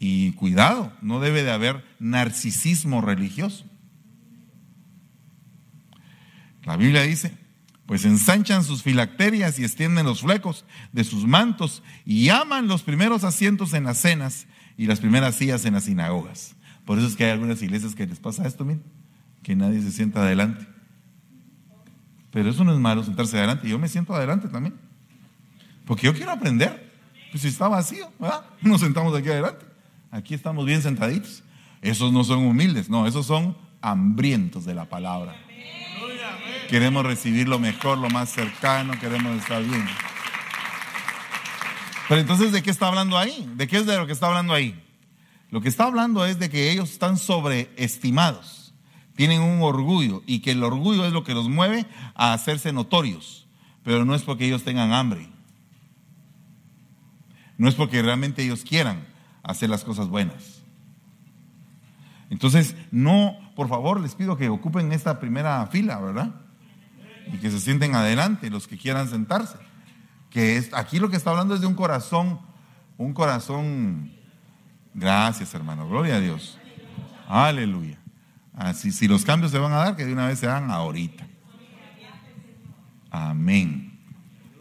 Y 0.00 0.32
cuidado, 0.32 0.92
no 1.02 1.20
debe 1.20 1.44
de 1.44 1.52
haber 1.52 1.84
narcisismo 2.00 3.00
religioso. 3.00 3.64
La 6.64 6.76
Biblia 6.76 7.02
dice, 7.02 7.32
pues 7.86 8.04
ensanchan 8.04 8.64
sus 8.64 8.82
filacterias 8.82 9.60
y 9.60 9.64
extienden 9.64 10.04
los 10.04 10.22
flecos 10.22 10.64
de 10.90 11.04
sus 11.04 11.26
mantos 11.26 11.84
y 12.04 12.30
aman 12.30 12.66
los 12.66 12.82
primeros 12.82 13.22
asientos 13.22 13.72
en 13.72 13.84
las 13.84 13.98
cenas 13.98 14.48
y 14.76 14.86
las 14.86 14.98
primeras 14.98 15.36
sillas 15.36 15.64
en 15.64 15.74
las 15.74 15.84
sinagogas. 15.84 16.56
Por 16.84 16.98
eso 16.98 17.06
es 17.06 17.14
que 17.14 17.24
hay 17.24 17.30
algunas 17.30 17.62
iglesias 17.62 17.94
que 17.94 18.06
les 18.06 18.18
pasa 18.18 18.48
esto, 18.48 18.64
miren, 18.64 18.82
que 19.44 19.54
nadie 19.54 19.80
se 19.80 19.92
sienta 19.92 20.22
adelante. 20.22 20.66
Pero 22.30 22.50
eso 22.50 22.64
no 22.64 22.72
es 22.72 22.78
malo 22.78 23.02
sentarse 23.02 23.36
adelante, 23.38 23.68
yo 23.68 23.78
me 23.78 23.88
siento 23.88 24.14
adelante 24.14 24.48
también. 24.48 24.74
Porque 25.84 26.06
yo 26.06 26.14
quiero 26.14 26.30
aprender. 26.30 26.90
Pues 27.30 27.42
si 27.42 27.48
está 27.48 27.68
vacío, 27.68 28.10
¿verdad? 28.18 28.44
Nos 28.60 28.80
sentamos 28.80 29.16
aquí 29.16 29.28
adelante. 29.28 29.66
Aquí 30.10 30.34
estamos 30.34 30.64
bien 30.66 30.82
sentaditos. 30.82 31.42
Esos 31.82 32.12
no 32.12 32.24
son 32.24 32.44
humildes, 32.44 32.90
no, 32.90 33.06
esos 33.06 33.26
son 33.26 33.56
hambrientos 33.80 34.64
de 34.64 34.74
la 34.74 34.84
palabra. 34.84 35.34
Queremos 36.68 37.04
recibir 37.04 37.48
lo 37.48 37.58
mejor, 37.58 37.98
lo 37.98 38.10
más 38.10 38.30
cercano, 38.30 38.98
queremos 39.00 39.38
estar 39.38 39.62
bien. 39.62 39.86
Pero 42.08 42.20
entonces, 42.20 42.52
¿de 42.52 42.62
qué 42.62 42.70
está 42.70 42.88
hablando 42.88 43.16
ahí? 43.16 43.50
¿De 43.54 43.66
qué 43.66 43.78
es 43.78 43.86
de 43.86 43.96
lo 43.96 44.06
que 44.06 44.12
está 44.12 44.26
hablando 44.26 44.52
ahí? 44.52 44.80
Lo 45.50 45.60
que 45.60 45.68
está 45.68 45.84
hablando 45.84 46.26
es 46.26 46.38
de 46.38 46.50
que 46.50 46.70
ellos 46.70 46.90
están 46.90 47.16
sobreestimados, 47.16 48.59
tienen 49.20 49.42
un 49.42 49.60
orgullo 49.60 50.22
y 50.24 50.38
que 50.38 50.52
el 50.52 50.64
orgullo 50.64 51.04
es 51.04 51.12
lo 51.12 51.24
que 51.24 51.34
los 51.34 51.46
mueve 51.46 51.84
a 52.14 52.32
hacerse 52.32 52.72
notorios, 52.72 53.46
pero 53.84 54.06
no 54.06 54.14
es 54.14 54.22
porque 54.22 54.46
ellos 54.46 54.64
tengan 54.64 54.94
hambre, 54.94 55.28
no 57.58 57.68
es 57.68 57.74
porque 57.74 58.00
realmente 58.00 58.42
ellos 58.42 58.64
quieran 58.64 59.06
hacer 59.42 59.68
las 59.68 59.84
cosas 59.84 60.08
buenas. 60.08 60.62
Entonces, 62.30 62.74
no, 62.90 63.36
por 63.54 63.68
favor, 63.68 64.00
les 64.00 64.14
pido 64.14 64.38
que 64.38 64.48
ocupen 64.48 64.90
esta 64.90 65.20
primera 65.20 65.66
fila, 65.66 66.00
¿verdad? 66.00 66.30
y 67.30 67.36
que 67.36 67.50
se 67.50 67.60
sienten 67.60 67.94
adelante 67.94 68.48
los 68.48 68.66
que 68.66 68.78
quieran 68.78 69.06
sentarse. 69.06 69.58
Que 70.30 70.56
es, 70.56 70.72
aquí 70.72 70.98
lo 70.98 71.10
que 71.10 71.18
está 71.18 71.28
hablando 71.28 71.54
es 71.54 71.60
de 71.60 71.66
un 71.66 71.74
corazón, 71.74 72.40
un 72.96 73.12
corazón, 73.12 74.12
gracias 74.94 75.52
hermano, 75.52 75.86
gloria 75.86 76.16
a 76.16 76.20
Dios. 76.20 76.58
Aleluya. 77.28 77.99
Así, 78.60 78.92
si 78.92 79.08
los 79.08 79.24
cambios 79.24 79.52
se 79.52 79.58
van 79.58 79.72
a 79.72 79.76
dar, 79.76 79.96
que 79.96 80.04
de 80.04 80.12
una 80.12 80.26
vez 80.26 80.38
se 80.38 80.46
dan 80.46 80.70
ahorita. 80.70 81.26
Amén. 83.10 83.98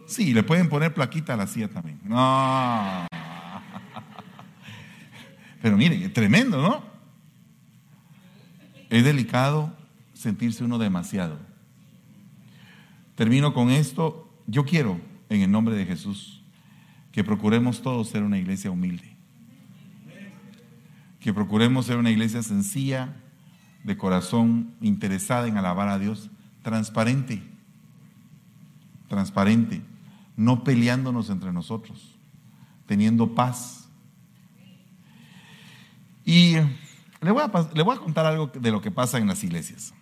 Sí, 0.08 0.34
le 0.34 0.41
pueden 0.41 0.70
poner 0.70 0.93
plaquita 0.93 1.34
a 1.34 1.36
la 1.36 1.47
silla 1.47 1.68
también. 1.68 2.00
No. 2.06 3.08
Pero 5.62 5.76
mire, 5.76 6.08
tremendo, 6.08 6.62
¿no? 6.62 6.82
Es 8.89 9.04
delicado 9.04 9.76
sentirse 10.14 10.64
uno 10.64 10.78
demasiado. 10.78 11.38
Termino 13.16 13.54
con 13.54 13.70
esto. 13.70 14.34
Yo 14.47 14.64
quiero, 14.64 15.02
en 15.28 15.41
el 15.41 15.52
nombre 15.52 15.76
de 15.76 15.86
Jesús, 15.86 16.41
que 17.12 17.26
procuremos 17.26 17.82
todos 17.82 18.08
ser 18.08 18.24
una 18.24 18.38
iglesia 18.38 18.72
humilde. 18.72 19.14
Que 21.20 21.34
procuremos 21.34 21.86
ser 21.86 21.97
una 21.97 22.12
iglesia 22.12 22.41
sencilla, 22.41 23.14
de 23.84 23.98
corazón, 23.98 24.74
interesada 24.82 25.48
en 25.48 25.58
alabar 25.58 25.90
a 25.90 26.00
Dios, 26.00 26.30
transparente, 26.62 27.42
transparente, 29.08 29.82
no 30.36 30.64
peleándonos 30.64 31.30
entre 31.30 31.52
nosotros, 31.52 32.16
teniendo 32.86 33.34
paz. 33.36 33.90
Y 36.26 36.56
le 37.22 37.32
voy, 37.32 37.44
a, 37.44 37.70
le 37.74 37.84
voy 37.84 37.96
a 37.96 38.00
contar 38.00 38.26
algo 38.26 38.48
de 38.48 38.72
lo 38.72 38.82
que 38.82 38.92
pasa 38.92 39.18
en 39.18 39.28
las 39.28 39.44
iglesias. 39.44 39.94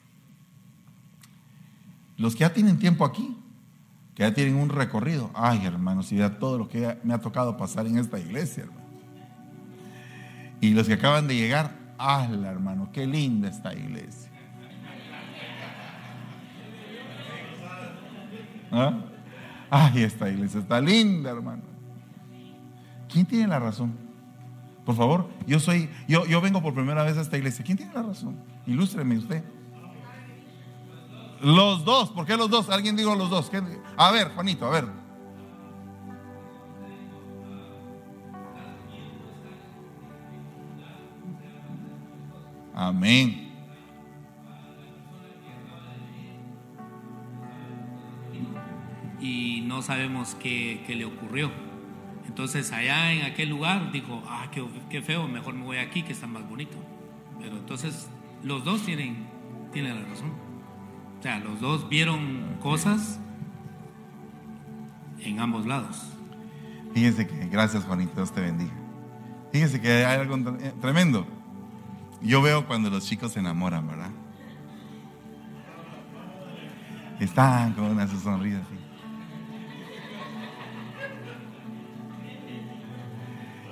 Los 2.17 2.34
que 2.34 2.41
ya 2.41 2.53
tienen 2.53 2.80
tiempo 2.80 3.05
aquí, 3.05 3.38
que 4.15 4.23
ya 4.23 4.34
tienen 4.34 4.55
un 4.55 4.69
recorrido, 4.69 5.32
ay 5.36 5.65
hermano, 5.65 6.01
si 6.01 6.17
vea 6.17 6.39
todo 6.39 6.57
lo 6.57 6.67
que 6.67 6.97
me 7.03 7.13
ha 7.13 7.21
tocado 7.21 7.55
pasar 7.57 7.86
en 7.88 7.97
esta 7.97 8.19
iglesia, 8.19 8.63
hermano. 8.63 8.88
Y 10.59 10.71
los 10.71 10.88
que 10.88 10.93
acaban 10.93 11.28
de 11.28 11.36
llegar, 11.36 11.86
hazla 11.97 12.49
hermano, 12.49 12.89
qué 12.91 13.05
linda 13.05 13.49
esta 13.49 13.73
iglesia. 13.73 14.31
¿Ah? 18.71 18.93
Ay, 19.69 20.03
esta 20.03 20.29
iglesia 20.29 20.59
está 20.59 20.79
linda, 20.79 21.31
hermano. 21.31 21.63
¿Quién 23.09 23.25
tiene 23.25 23.47
la 23.47 23.59
razón? 23.59 23.93
Por 24.85 24.95
favor, 24.95 25.29
yo 25.45 25.59
soy, 25.59 25.89
yo, 26.07 26.25
yo 26.25 26.39
vengo 26.39 26.61
por 26.61 26.73
primera 26.73 27.03
vez 27.03 27.17
a 27.17 27.21
esta 27.21 27.37
iglesia. 27.37 27.63
¿Quién 27.65 27.77
tiene 27.77 27.93
la 27.93 28.03
razón? 28.03 28.37
Ilústreme 28.65 29.17
usted. 29.17 29.43
Los 31.41 31.83
dos, 31.85 32.09
¿por 32.11 32.25
qué 32.25 32.35
los 32.35 32.49
dos? 32.49 32.69
Alguien 32.69 32.95
dijo 32.95 33.15
los 33.15 33.29
dos. 33.29 33.51
A 33.97 34.11
ver, 34.11 34.29
Juanito, 34.33 34.65
a 34.65 34.69
ver. 34.69 35.06
Amén. 42.80 43.47
Y 49.19 49.61
no 49.65 49.82
sabemos 49.82 50.36
qué, 50.36 50.84
qué 50.86 50.95
le 50.95 51.05
ocurrió. 51.05 51.49
entonces 52.28 52.71
allá 52.71 53.13
en 53.13 53.23
aquel 53.25 53.49
lugar 53.49 53.91
dijo, 53.91 54.21
ah, 54.28 54.47
qué, 54.51 54.63
qué 54.91 55.01
feo, 55.01 55.28
mejor 55.28 55.55
me 55.55 55.63
voy 55.63 55.78
aquí 55.78 56.03
que 56.03 56.13
está 56.13 56.28
más 56.28 56.47
bonito. 56.47 56.78
Pero 57.39 57.57
entonces 57.57 58.09
los 58.43 58.63
dos 58.63 58.84
tienen, 58.84 59.25
tienen 59.73 59.95
la 59.95 60.07
razón. 60.07 60.32
O 61.19 61.23
sea, 61.23 61.39
los 61.39 61.59
dos 61.59 61.89
vieron 61.89 62.57
cosas 62.61 63.19
en 65.19 65.39
ambos 65.39 65.65
lados. 65.65 66.11
Fíjense 66.93 67.28
que, 67.28 67.47
gracias 67.47 67.84
Juanito, 67.86 68.13
Dios 68.17 68.32
te 68.32 68.41
bendiga. 68.41 68.73
Fíjense 69.51 69.82
que 69.82 70.05
hay 70.05 70.19
algo 70.19 70.38
tre- 70.38 70.80
tremendo. 70.80 71.25
Yo 72.22 72.41
veo 72.41 72.65
cuando 72.68 72.89
los 72.89 73.05
chicos 73.05 73.34
se 73.34 73.39
enamoran, 73.39 73.88
¿verdad? 73.88 74.09
Están 77.20 77.74
con 77.74 77.86
una 77.86 78.07
su 78.07 78.20
sonrisa 78.20 78.59
así. 78.59 78.76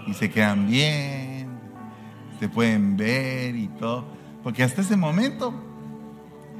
Y 0.08 0.14
se 0.14 0.30
quedan 0.30 0.68
bien, 0.68 1.48
se 2.39 2.48
pueden 2.48 2.96
ver 2.96 3.56
y 3.56 3.68
todo. 3.68 4.06
Porque 4.43 4.64
hasta 4.64 4.82
ese 4.82 4.96
momento, 4.96 5.54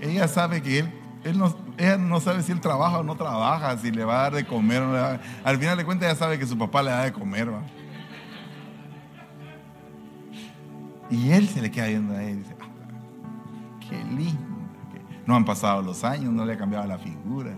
ella 0.02 0.28
sabe 0.28 0.62
que 0.62 0.80
él, 0.80 0.92
él 1.24 1.38
no, 1.38 1.56
ella 1.78 1.98
no 1.98 2.20
sabe 2.20 2.42
si 2.42 2.52
él 2.52 2.60
trabaja 2.60 3.00
o 3.00 3.04
no 3.04 3.16
trabaja, 3.16 3.78
si 3.78 3.92
le 3.92 4.04
va 4.04 4.20
a 4.20 4.22
dar 4.24 4.34
de 4.36 4.46
comer 4.46 4.82
o 4.82 4.88
no 4.88 4.94
le 4.94 5.00
va 5.00 5.12
a- 5.14 5.20
Al 5.44 5.58
final 5.60 5.78
de 5.78 5.86
cuentas, 5.86 6.10
ella 6.10 6.18
sabe 6.18 6.40
que 6.40 6.48
su 6.48 6.58
papá 6.58 6.82
le 6.82 6.90
da 6.92 7.04
de 7.04 7.14
comer, 7.14 7.52
¿va? 7.54 7.62
Y 11.10 11.32
él 11.32 11.48
se 11.48 11.62
le 11.62 11.70
queda 11.72 11.88
viendo 11.88 12.14
a 12.14 12.24
él 12.24 12.38
y 12.38 12.40
dice, 12.40 12.56
"Ah, 12.60 13.80
qué 13.88 14.04
lindo. 14.04 14.42
que 14.92 15.02
No 15.28 15.36
han 15.36 15.46
pasado 15.46 15.82
los 15.82 16.04
años, 16.04 16.34
no 16.34 16.46
le 16.46 16.54
ha 16.54 16.58
cambiado 16.58 16.86
la 16.88 16.98
figura. 16.98 17.52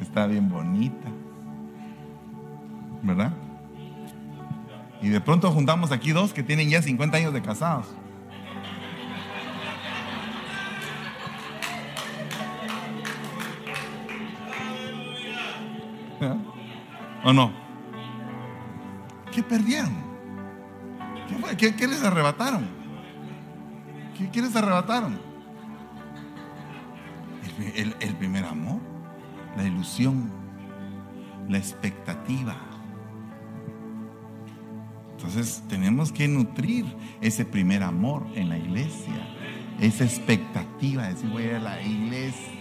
Está 0.00 0.26
bien 0.26 0.48
bonita. 0.48 1.08
¿Verdad? 3.02 3.32
Y 5.00 5.08
de 5.08 5.20
pronto 5.20 5.50
juntamos 5.50 5.90
aquí 5.90 6.12
dos 6.12 6.32
que 6.32 6.42
tienen 6.42 6.68
ya 6.68 6.80
50 6.80 7.16
años 7.16 7.32
de 7.32 7.42
casados. 7.42 7.86
¿Ah? 16.20 16.36
¿O 17.24 17.32
no? 17.32 17.52
¿Qué 19.32 19.42
perdieron? 19.42 20.11
¿Qué, 21.56 21.86
les 21.86 22.02
arrebataron? 22.02 22.66
¿Qué, 24.32 24.42
les 24.42 24.54
arrebataron? 24.56 25.18
El, 27.74 28.14
primer 28.16 28.44
amor, 28.44 28.80
la 29.56 29.64
ilusión, 29.64 30.30
la 31.48 31.58
expectativa. 31.58 32.56
Entonces 35.12 35.62
tenemos 35.68 36.10
que 36.10 36.26
nutrir 36.26 36.86
ese 37.20 37.44
primer 37.44 37.82
amor 37.82 38.26
en 38.34 38.48
la 38.48 38.58
iglesia, 38.58 39.28
esa 39.80 40.04
expectativa 40.04 41.04
de 41.04 41.14
decir 41.14 41.30
voy 41.30 41.44
a 41.44 41.46
ir 41.46 41.54
a 41.54 41.60
la 41.60 41.82
iglesia, 41.82 42.52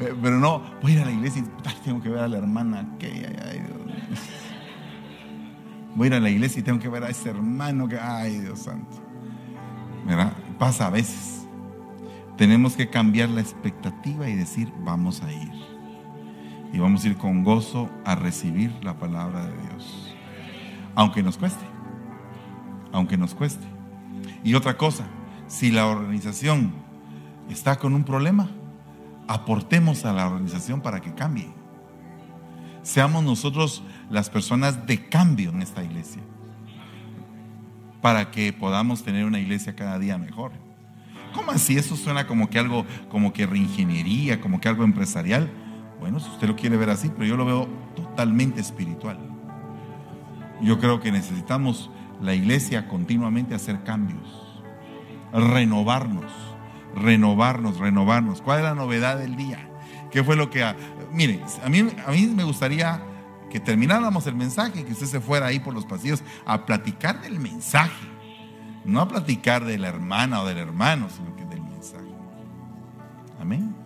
Eh, 0.00 0.14
pero 0.22 0.38
no, 0.38 0.62
voy 0.80 0.92
a 0.92 0.94
ir 0.94 1.02
a 1.02 1.04
la 1.04 1.12
iglesia 1.12 1.42
y 1.42 1.82
tengo 1.84 2.00
que 2.00 2.08
ver 2.08 2.20
a 2.20 2.28
la 2.28 2.38
hermana 2.38 2.92
aquella, 2.96 3.28
ay. 3.50 3.62
Voy 5.94 6.06
a 6.06 6.08
ir 6.08 6.14
a 6.14 6.20
la 6.20 6.30
iglesia 6.30 6.60
y 6.60 6.62
tengo 6.62 6.78
que 6.78 6.88
ver 6.88 7.04
a 7.04 7.10
ese 7.10 7.30
hermano 7.30 7.88
que, 7.88 7.98
ay 7.98 8.38
Dios 8.38 8.60
santo. 8.60 8.96
¿Verdad? 10.06 10.32
Pasa 10.58 10.86
a 10.86 10.90
veces. 10.90 11.46
Tenemos 12.36 12.74
que 12.74 12.88
cambiar 12.88 13.28
la 13.28 13.40
expectativa 13.40 14.28
y 14.28 14.34
decir, 14.34 14.72
vamos 14.84 15.22
a 15.22 15.32
ir. 15.32 15.52
Y 16.72 16.78
vamos 16.78 17.04
a 17.04 17.08
ir 17.08 17.16
con 17.16 17.44
gozo 17.44 17.90
a 18.04 18.14
recibir 18.14 18.72
la 18.82 18.98
palabra 18.98 19.46
de 19.46 19.52
Dios. 19.68 20.14
Aunque 20.94 21.22
nos 21.22 21.36
cueste. 21.36 21.64
Aunque 22.90 23.16
nos 23.16 23.34
cueste. 23.34 23.66
Y 24.42 24.54
otra 24.54 24.76
cosa, 24.76 25.04
si 25.46 25.70
la 25.70 25.86
organización 25.86 26.72
está 27.50 27.76
con 27.76 27.94
un 27.94 28.04
problema, 28.04 28.48
aportemos 29.28 30.04
a 30.04 30.12
la 30.12 30.26
organización 30.26 30.80
para 30.80 31.00
que 31.00 31.14
cambie. 31.14 31.50
Seamos 32.82 33.22
nosotros 33.22 33.84
las 34.10 34.30
personas 34.30 34.86
de 34.86 35.08
cambio 35.08 35.50
en 35.50 35.62
esta 35.62 35.82
iglesia. 35.82 36.22
Para 38.00 38.30
que 38.30 38.52
podamos 38.52 39.04
tener 39.04 39.24
una 39.24 39.38
iglesia 39.38 39.76
cada 39.76 39.98
día 39.98 40.18
mejor. 40.18 40.52
¿Cómo 41.34 41.52
así? 41.52 41.76
Eso 41.76 41.96
suena 41.96 42.26
como 42.26 42.50
que 42.50 42.58
algo, 42.58 42.84
como 43.10 43.32
que 43.32 43.46
reingeniería, 43.46 44.40
como 44.40 44.60
que 44.60 44.68
algo 44.68 44.84
empresarial. 44.84 45.50
Bueno, 46.00 46.20
si 46.20 46.28
usted 46.28 46.48
lo 46.48 46.56
quiere 46.56 46.76
ver 46.76 46.90
así, 46.90 47.10
pero 47.10 47.24
yo 47.24 47.36
lo 47.36 47.44
veo 47.44 47.68
totalmente 47.94 48.60
espiritual. 48.60 49.18
Yo 50.60 50.78
creo 50.78 51.00
que 51.00 51.10
necesitamos 51.10 51.90
la 52.20 52.34
iglesia 52.34 52.88
continuamente 52.88 53.54
hacer 53.54 53.82
cambios, 53.82 54.62
renovarnos, 55.32 56.30
renovarnos, 56.94 57.78
renovarnos. 57.78 58.42
¿Cuál 58.42 58.58
es 58.58 58.64
la 58.64 58.74
novedad 58.74 59.18
del 59.18 59.36
día? 59.36 59.68
¿Qué 60.10 60.22
fue 60.22 60.36
lo 60.36 60.50
que... 60.50 60.64
mire, 61.12 61.40
a 61.64 61.68
mí, 61.68 61.88
a 62.06 62.10
mí 62.10 62.26
me 62.26 62.44
gustaría 62.44 63.00
que 63.52 63.60
termináramos 63.60 64.26
el 64.26 64.34
mensaje 64.34 64.82
que 64.82 64.92
usted 64.92 65.04
se 65.04 65.20
fuera 65.20 65.48
ahí 65.48 65.60
por 65.60 65.74
los 65.74 65.84
pasillos 65.84 66.22
a 66.46 66.64
platicar 66.64 67.20
del 67.20 67.38
mensaje. 67.38 68.08
No 68.86 69.02
a 69.02 69.06
platicar 69.06 69.66
de 69.66 69.76
la 69.76 69.88
hermana 69.88 70.40
o 70.40 70.46
del 70.46 70.56
hermano, 70.56 71.08
sino 71.14 71.36
que 71.36 71.44
del 71.44 71.60
mensaje. 71.60 72.08
Amén. 73.38 73.76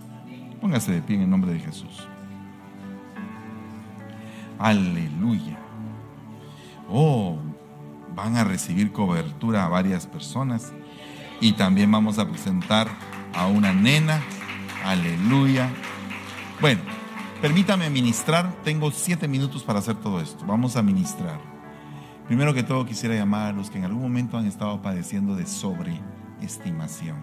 Póngase 0.61 0.93
de 0.93 1.03
pie 1.03 1.17
en 1.17 1.23
el 1.23 1.31
nombre 1.31 1.53
de 1.53 1.59
Jesús. 1.59 2.07
Aleluya. 4.61 5.59
Oh, 6.89 7.37
van 8.15 8.37
a 8.37 8.45
recibir 8.45 8.93
cobertura 8.93 9.65
a 9.65 9.69
varias 9.69 10.07
personas. 10.07 10.73
Y 11.41 11.55
también 11.55 11.91
vamos 11.91 12.21
a 12.21 12.29
presentar 12.29 12.87
a 13.35 13.49
una 13.49 13.73
nena. 13.73 14.23
Aleluya. 14.85 15.69
Bueno, 16.61 16.83
permítame 17.41 17.91
ministrar. 17.91 18.53
Tengo 18.65 18.91
siete 18.91 19.29
minutos 19.29 19.63
para 19.63 19.79
hacer 19.79 19.97
todo 19.97 20.21
esto. 20.21 20.45
Vamos 20.47 20.77
a 20.77 20.83
ministrar. 20.83 21.41
Primero 22.27 22.53
que 22.55 22.63
todo 22.63 22.85
quisiera 22.85 23.15
llamar 23.15 23.49
a 23.49 23.53
los 23.53 23.71
que 23.71 23.79
en 23.79 23.85
algún 23.85 24.03
momento 24.03 24.37
han 24.37 24.47
estado 24.47 24.83
padeciendo 24.83 25.37
de 25.37 25.47
sobreestimación. 25.47 27.17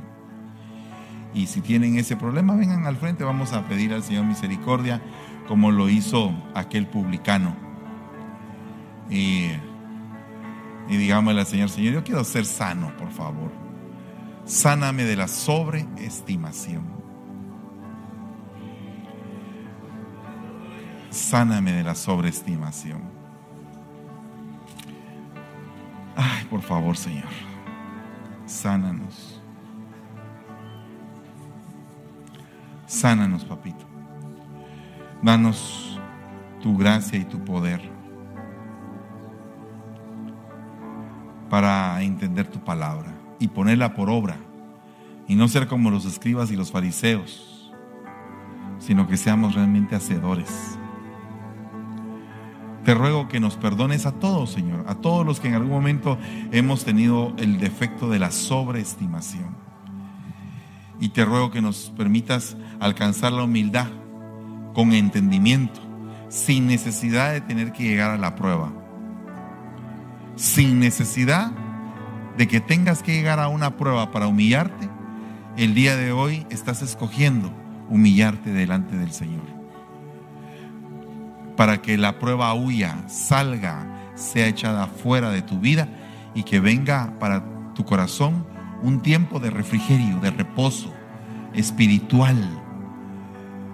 Y 1.34 1.48
si 1.48 1.62
tienen 1.62 1.98
ese 1.98 2.16
problema, 2.16 2.56
vengan 2.56 2.86
al 2.86 2.96
frente, 2.96 3.24
vamos 3.24 3.54
a 3.54 3.68
pedir 3.68 3.94
al 3.94 4.04
Señor 4.04 4.26
misericordia, 4.26 5.02
como 5.48 5.72
lo 5.72 5.90
hizo 5.90 6.32
aquel 6.54 6.88
publicano. 6.88 7.56
Y, 9.10 9.48
y 10.88 10.98
digámosle 10.98 11.42
al 11.42 11.48
Señor, 11.48 11.70
Señor, 11.70 11.94
yo 11.96 12.04
quiero 12.04 12.24
ser 12.24 12.46
sano, 12.46 12.96
por 12.98 13.12
favor. 13.12 13.52
Sáname 14.46 15.04
de 15.04 15.16
la 15.16 15.28
sobreestimación. 15.28 16.93
Sáname 21.14 21.74
de 21.74 21.84
la 21.84 21.94
sobreestimación. 21.94 23.04
Ay, 26.16 26.44
por 26.46 26.64
favor, 26.64 26.98
Señor, 26.98 27.30
sánanos. 28.48 29.40
Sánanos, 32.88 33.46
papito. 33.46 33.86
Danos 35.22 36.02
tu 36.60 36.76
gracia 36.76 37.20
y 37.20 37.26
tu 37.26 37.38
poder 37.46 37.80
para 41.48 42.02
entender 42.02 42.48
tu 42.48 42.60
palabra 42.60 43.14
y 43.38 43.48
ponerla 43.50 43.94
por 43.94 44.10
obra 44.10 44.38
y 45.28 45.36
no 45.36 45.48
ser 45.48 45.68
como 45.68 45.92
los 45.92 46.06
escribas 46.06 46.50
y 46.50 46.56
los 46.56 46.72
fariseos, 46.72 47.72
sino 48.80 49.08
que 49.08 49.16
seamos 49.16 49.54
realmente 49.54 49.96
hacedores. 49.96 50.80
Te 52.84 52.94
ruego 52.94 53.30
que 53.30 53.40
nos 53.40 53.56
perdones 53.56 54.06
a 54.06 54.12
todos, 54.12 54.52
Señor, 54.52 54.84
a 54.88 54.96
todos 54.96 55.26
los 55.26 55.40
que 55.40 55.48
en 55.48 55.54
algún 55.54 55.72
momento 55.72 56.18
hemos 56.52 56.84
tenido 56.84 57.34
el 57.38 57.60
defecto 57.60 58.10
de 58.10 58.20
la 58.20 58.32
sobreestimación. 58.32 59.56
Y 61.00 61.10
te 61.10 61.24
ruego 61.24 61.50
que 61.50 61.62
nos 61.62 61.94
permitas 61.96 62.58
alcanzar 62.82 63.32
la 63.32 63.44
humildad 63.44 63.88
con 64.74 64.92
entendimiento, 64.92 65.80
sin 66.28 66.68
necesidad 66.68 67.32
de 67.32 67.42
tener 67.42 67.72
que 67.72 67.84
llegar 67.84 68.12
a 68.12 68.18
la 68.18 68.36
prueba, 68.36 68.74
sin 70.36 70.80
necesidad 70.80 71.52
de 72.38 72.48
que 72.48 72.60
tengas 72.60 73.02
que 73.02 73.14
llegar 73.14 73.40
a 73.40 73.48
una 73.48 73.78
prueba 73.78 74.12
para 74.12 74.28
humillarte. 74.28 74.90
El 75.56 75.74
día 75.74 75.96
de 75.96 76.12
hoy 76.12 76.46
estás 76.50 76.82
escogiendo 76.82 77.54
humillarte 77.90 78.52
delante 78.52 78.98
del 78.98 79.12
Señor 79.12 79.53
para 81.56 81.82
que 81.82 81.98
la 81.98 82.20
prueba 82.20 82.54
huya, 82.54 83.04
salga, 83.08 84.12
sea 84.16 84.48
echada 84.48 84.88
fuera 84.88 85.30
de 85.30 85.42
tu 85.42 85.60
vida 85.60 85.88
y 86.34 86.44
que 86.44 86.60
venga 86.60 87.14
para 87.20 87.44
tu 87.74 87.86
corazón 87.86 88.46
un 88.82 89.02
tiempo 89.02 89.40
de 89.40 89.50
refrigerio, 89.50 90.20
de 90.20 90.32
reposo 90.32 90.94
espiritual, 91.54 92.38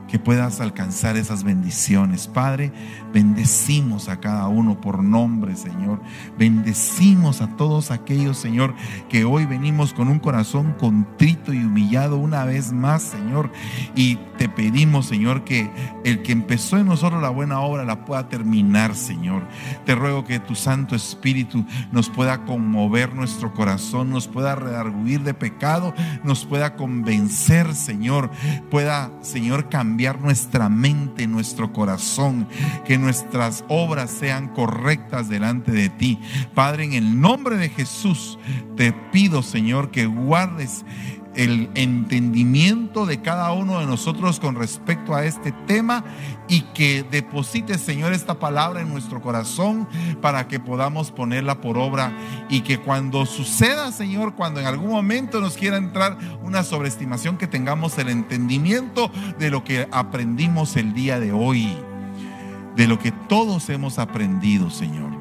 que 0.09 0.19
puedas 0.19 0.59
alcanzar 0.59 1.17
esas 1.17 1.43
bendiciones. 1.43 2.27
Padre, 2.27 2.71
bendecimos 3.13 4.09
a 4.09 4.19
cada 4.19 4.47
uno 4.47 4.81
por 4.81 5.03
nombre, 5.03 5.55
Señor. 5.55 6.01
Bendecimos 6.37 7.41
a 7.41 7.55
todos 7.55 7.91
aquellos, 7.91 8.37
Señor, 8.37 8.73
que 9.07 9.23
hoy 9.23 9.45
venimos 9.45 9.93
con 9.93 10.07
un 10.07 10.19
corazón 10.19 10.73
contrito 10.79 11.53
y 11.53 11.63
humillado 11.63 12.17
una 12.17 12.43
vez 12.43 12.73
más, 12.73 13.03
Señor. 13.03 13.51
Y 13.95 14.17
te 14.37 14.49
pedimos, 14.49 15.05
Señor, 15.05 15.43
que 15.43 15.69
el 16.03 16.23
que 16.23 16.31
empezó 16.31 16.77
en 16.77 16.87
nosotros 16.87 17.21
la 17.21 17.29
buena 17.29 17.59
obra 17.59 17.85
la 17.85 18.05
pueda 18.05 18.27
terminar, 18.29 18.95
Señor. 18.95 19.43
Te 19.85 19.93
ruego 19.93 20.25
que 20.25 20.39
tu 20.39 20.55
Santo 20.55 20.95
Espíritu 20.95 21.65
nos 21.91 22.09
pueda 22.09 22.45
conmover 22.45 23.13
nuestro 23.13 23.53
corazón, 23.53 24.09
nos 24.09 24.27
pueda 24.27 24.55
redarguir 24.55 25.21
de 25.21 25.35
pecado, 25.35 25.93
nos 26.23 26.45
pueda 26.45 26.75
convencer, 26.75 27.75
Señor. 27.75 28.31
Pueda, 28.71 29.11
Señor, 29.21 29.69
cambiar 29.69 29.98
nuestra 29.99 30.69
mente, 30.69 31.27
nuestro 31.27 31.73
corazón, 31.73 32.47
que 32.85 32.97
nuestras 32.97 33.65
obras 33.67 34.09
sean 34.09 34.47
correctas 34.49 35.27
delante 35.29 35.71
de 35.71 35.89
ti. 35.89 36.19
Padre, 36.55 36.85
en 36.85 36.93
el 36.93 37.19
nombre 37.19 37.57
de 37.57 37.69
Jesús, 37.69 38.39
te 38.77 38.93
pido, 38.93 39.43
Señor, 39.43 39.91
que 39.91 40.05
guardes 40.05 40.85
el 41.39 41.69
entendimiento 41.73 43.05
de 43.05 43.21
cada 43.21 43.53
uno 43.53 43.79
de 43.79 43.85
nosotros 43.85 44.41
con 44.41 44.55
respecto 44.55 45.15
a 45.15 45.23
este 45.23 45.53
tema 45.67 46.03
y 46.49 46.63
que 46.73 47.05
deposite, 47.09 47.77
Señor, 47.77 48.11
esta 48.11 48.39
palabra 48.39 48.81
en 48.81 48.89
nuestro 48.89 49.21
corazón 49.21 49.87
para 50.21 50.49
que 50.49 50.59
podamos 50.59 51.11
ponerla 51.11 51.61
por 51.61 51.77
obra 51.77 52.11
y 52.49 52.59
que 52.59 52.77
cuando 52.77 53.25
suceda, 53.25 53.93
Señor, 53.93 54.35
cuando 54.35 54.59
en 54.59 54.65
algún 54.65 54.89
momento 54.89 55.39
nos 55.39 55.55
quiera 55.55 55.77
entrar 55.77 56.17
una 56.43 56.63
sobreestimación, 56.63 57.37
que 57.37 57.47
tengamos 57.47 57.97
el 57.99 58.09
entendimiento 58.09 59.09
de 59.39 59.49
lo 59.49 59.63
que 59.63 59.87
aprendimos 59.93 60.75
el 60.75 60.93
día 60.93 61.21
de 61.21 61.31
hoy, 61.31 61.73
de 62.75 62.85
lo 62.85 62.99
que 62.99 63.13
todos 63.13 63.69
hemos 63.69 63.97
aprendido, 63.97 64.69
Señor. 64.69 65.11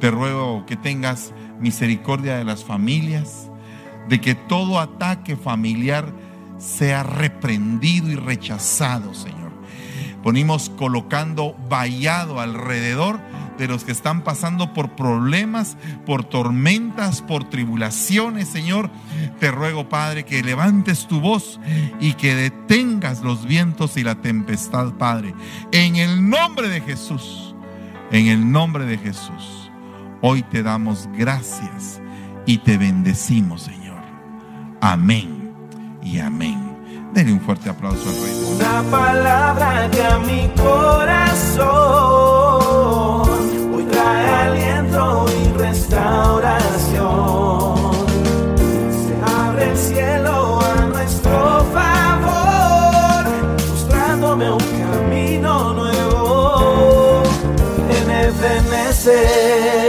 Te 0.00 0.10
ruego 0.10 0.66
que 0.66 0.74
tengas 0.74 1.32
misericordia 1.60 2.36
de 2.36 2.44
las 2.44 2.64
familias 2.64 3.52
de 4.08 4.20
que 4.20 4.34
todo 4.34 4.80
ataque 4.80 5.36
familiar 5.36 6.12
sea 6.58 7.02
reprendido 7.02 8.10
y 8.10 8.16
rechazado, 8.16 9.14
Señor. 9.14 9.52
Ponimos 10.22 10.70
colocando 10.70 11.54
vallado 11.68 12.40
alrededor 12.40 13.20
de 13.58 13.68
los 13.68 13.84
que 13.84 13.92
están 13.92 14.22
pasando 14.22 14.72
por 14.72 14.90
problemas, 14.96 15.76
por 16.06 16.24
tormentas, 16.24 17.22
por 17.22 17.48
tribulaciones, 17.48 18.48
Señor. 18.48 18.90
Te 19.38 19.50
ruego, 19.50 19.88
Padre, 19.88 20.24
que 20.24 20.42
levantes 20.42 21.06
tu 21.06 21.20
voz 21.20 21.60
y 22.00 22.14
que 22.14 22.34
detengas 22.34 23.22
los 23.22 23.44
vientos 23.44 23.96
y 23.96 24.02
la 24.02 24.16
tempestad, 24.16 24.94
Padre. 24.94 25.34
En 25.72 25.96
el 25.96 26.28
nombre 26.28 26.68
de 26.68 26.80
Jesús, 26.80 27.54
en 28.10 28.26
el 28.26 28.50
nombre 28.50 28.86
de 28.86 28.98
Jesús, 28.98 29.70
hoy 30.20 30.42
te 30.42 30.62
damos 30.62 31.08
gracias 31.16 32.00
y 32.46 32.58
te 32.58 32.76
bendecimos, 32.78 33.62
Señor. 33.62 33.83
Amén 34.86 35.50
y 36.02 36.18
amén. 36.18 36.60
Denle 37.14 37.32
un 37.32 37.40
fuerte 37.40 37.70
aplauso 37.70 38.06
al 38.06 38.16
Rey. 38.16 38.34
Una 38.54 38.82
palabra 38.90 39.88
que 39.90 40.04
a 40.04 40.18
mi 40.18 40.46
corazón 40.48 41.64
hoy 43.74 43.84
trae 43.84 44.28
aliento 44.28 45.24
y 45.40 45.56
restauración. 45.56 46.98
Se 48.92 49.14
abre 49.46 49.70
el 49.70 49.78
cielo 49.78 50.60
a 50.60 50.84
nuestro 50.84 51.64
favor, 51.72 53.24
mostrándome 53.70 54.50
un 54.50 54.58
camino 54.58 55.72
nuevo 55.72 57.22
en 57.88 58.10
Ebenecer. 58.10 59.83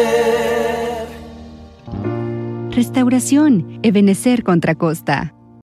Restauración, 2.96 3.82
Ebenecer 3.84 4.42
contra 4.46 4.74
Costa. 4.74 5.34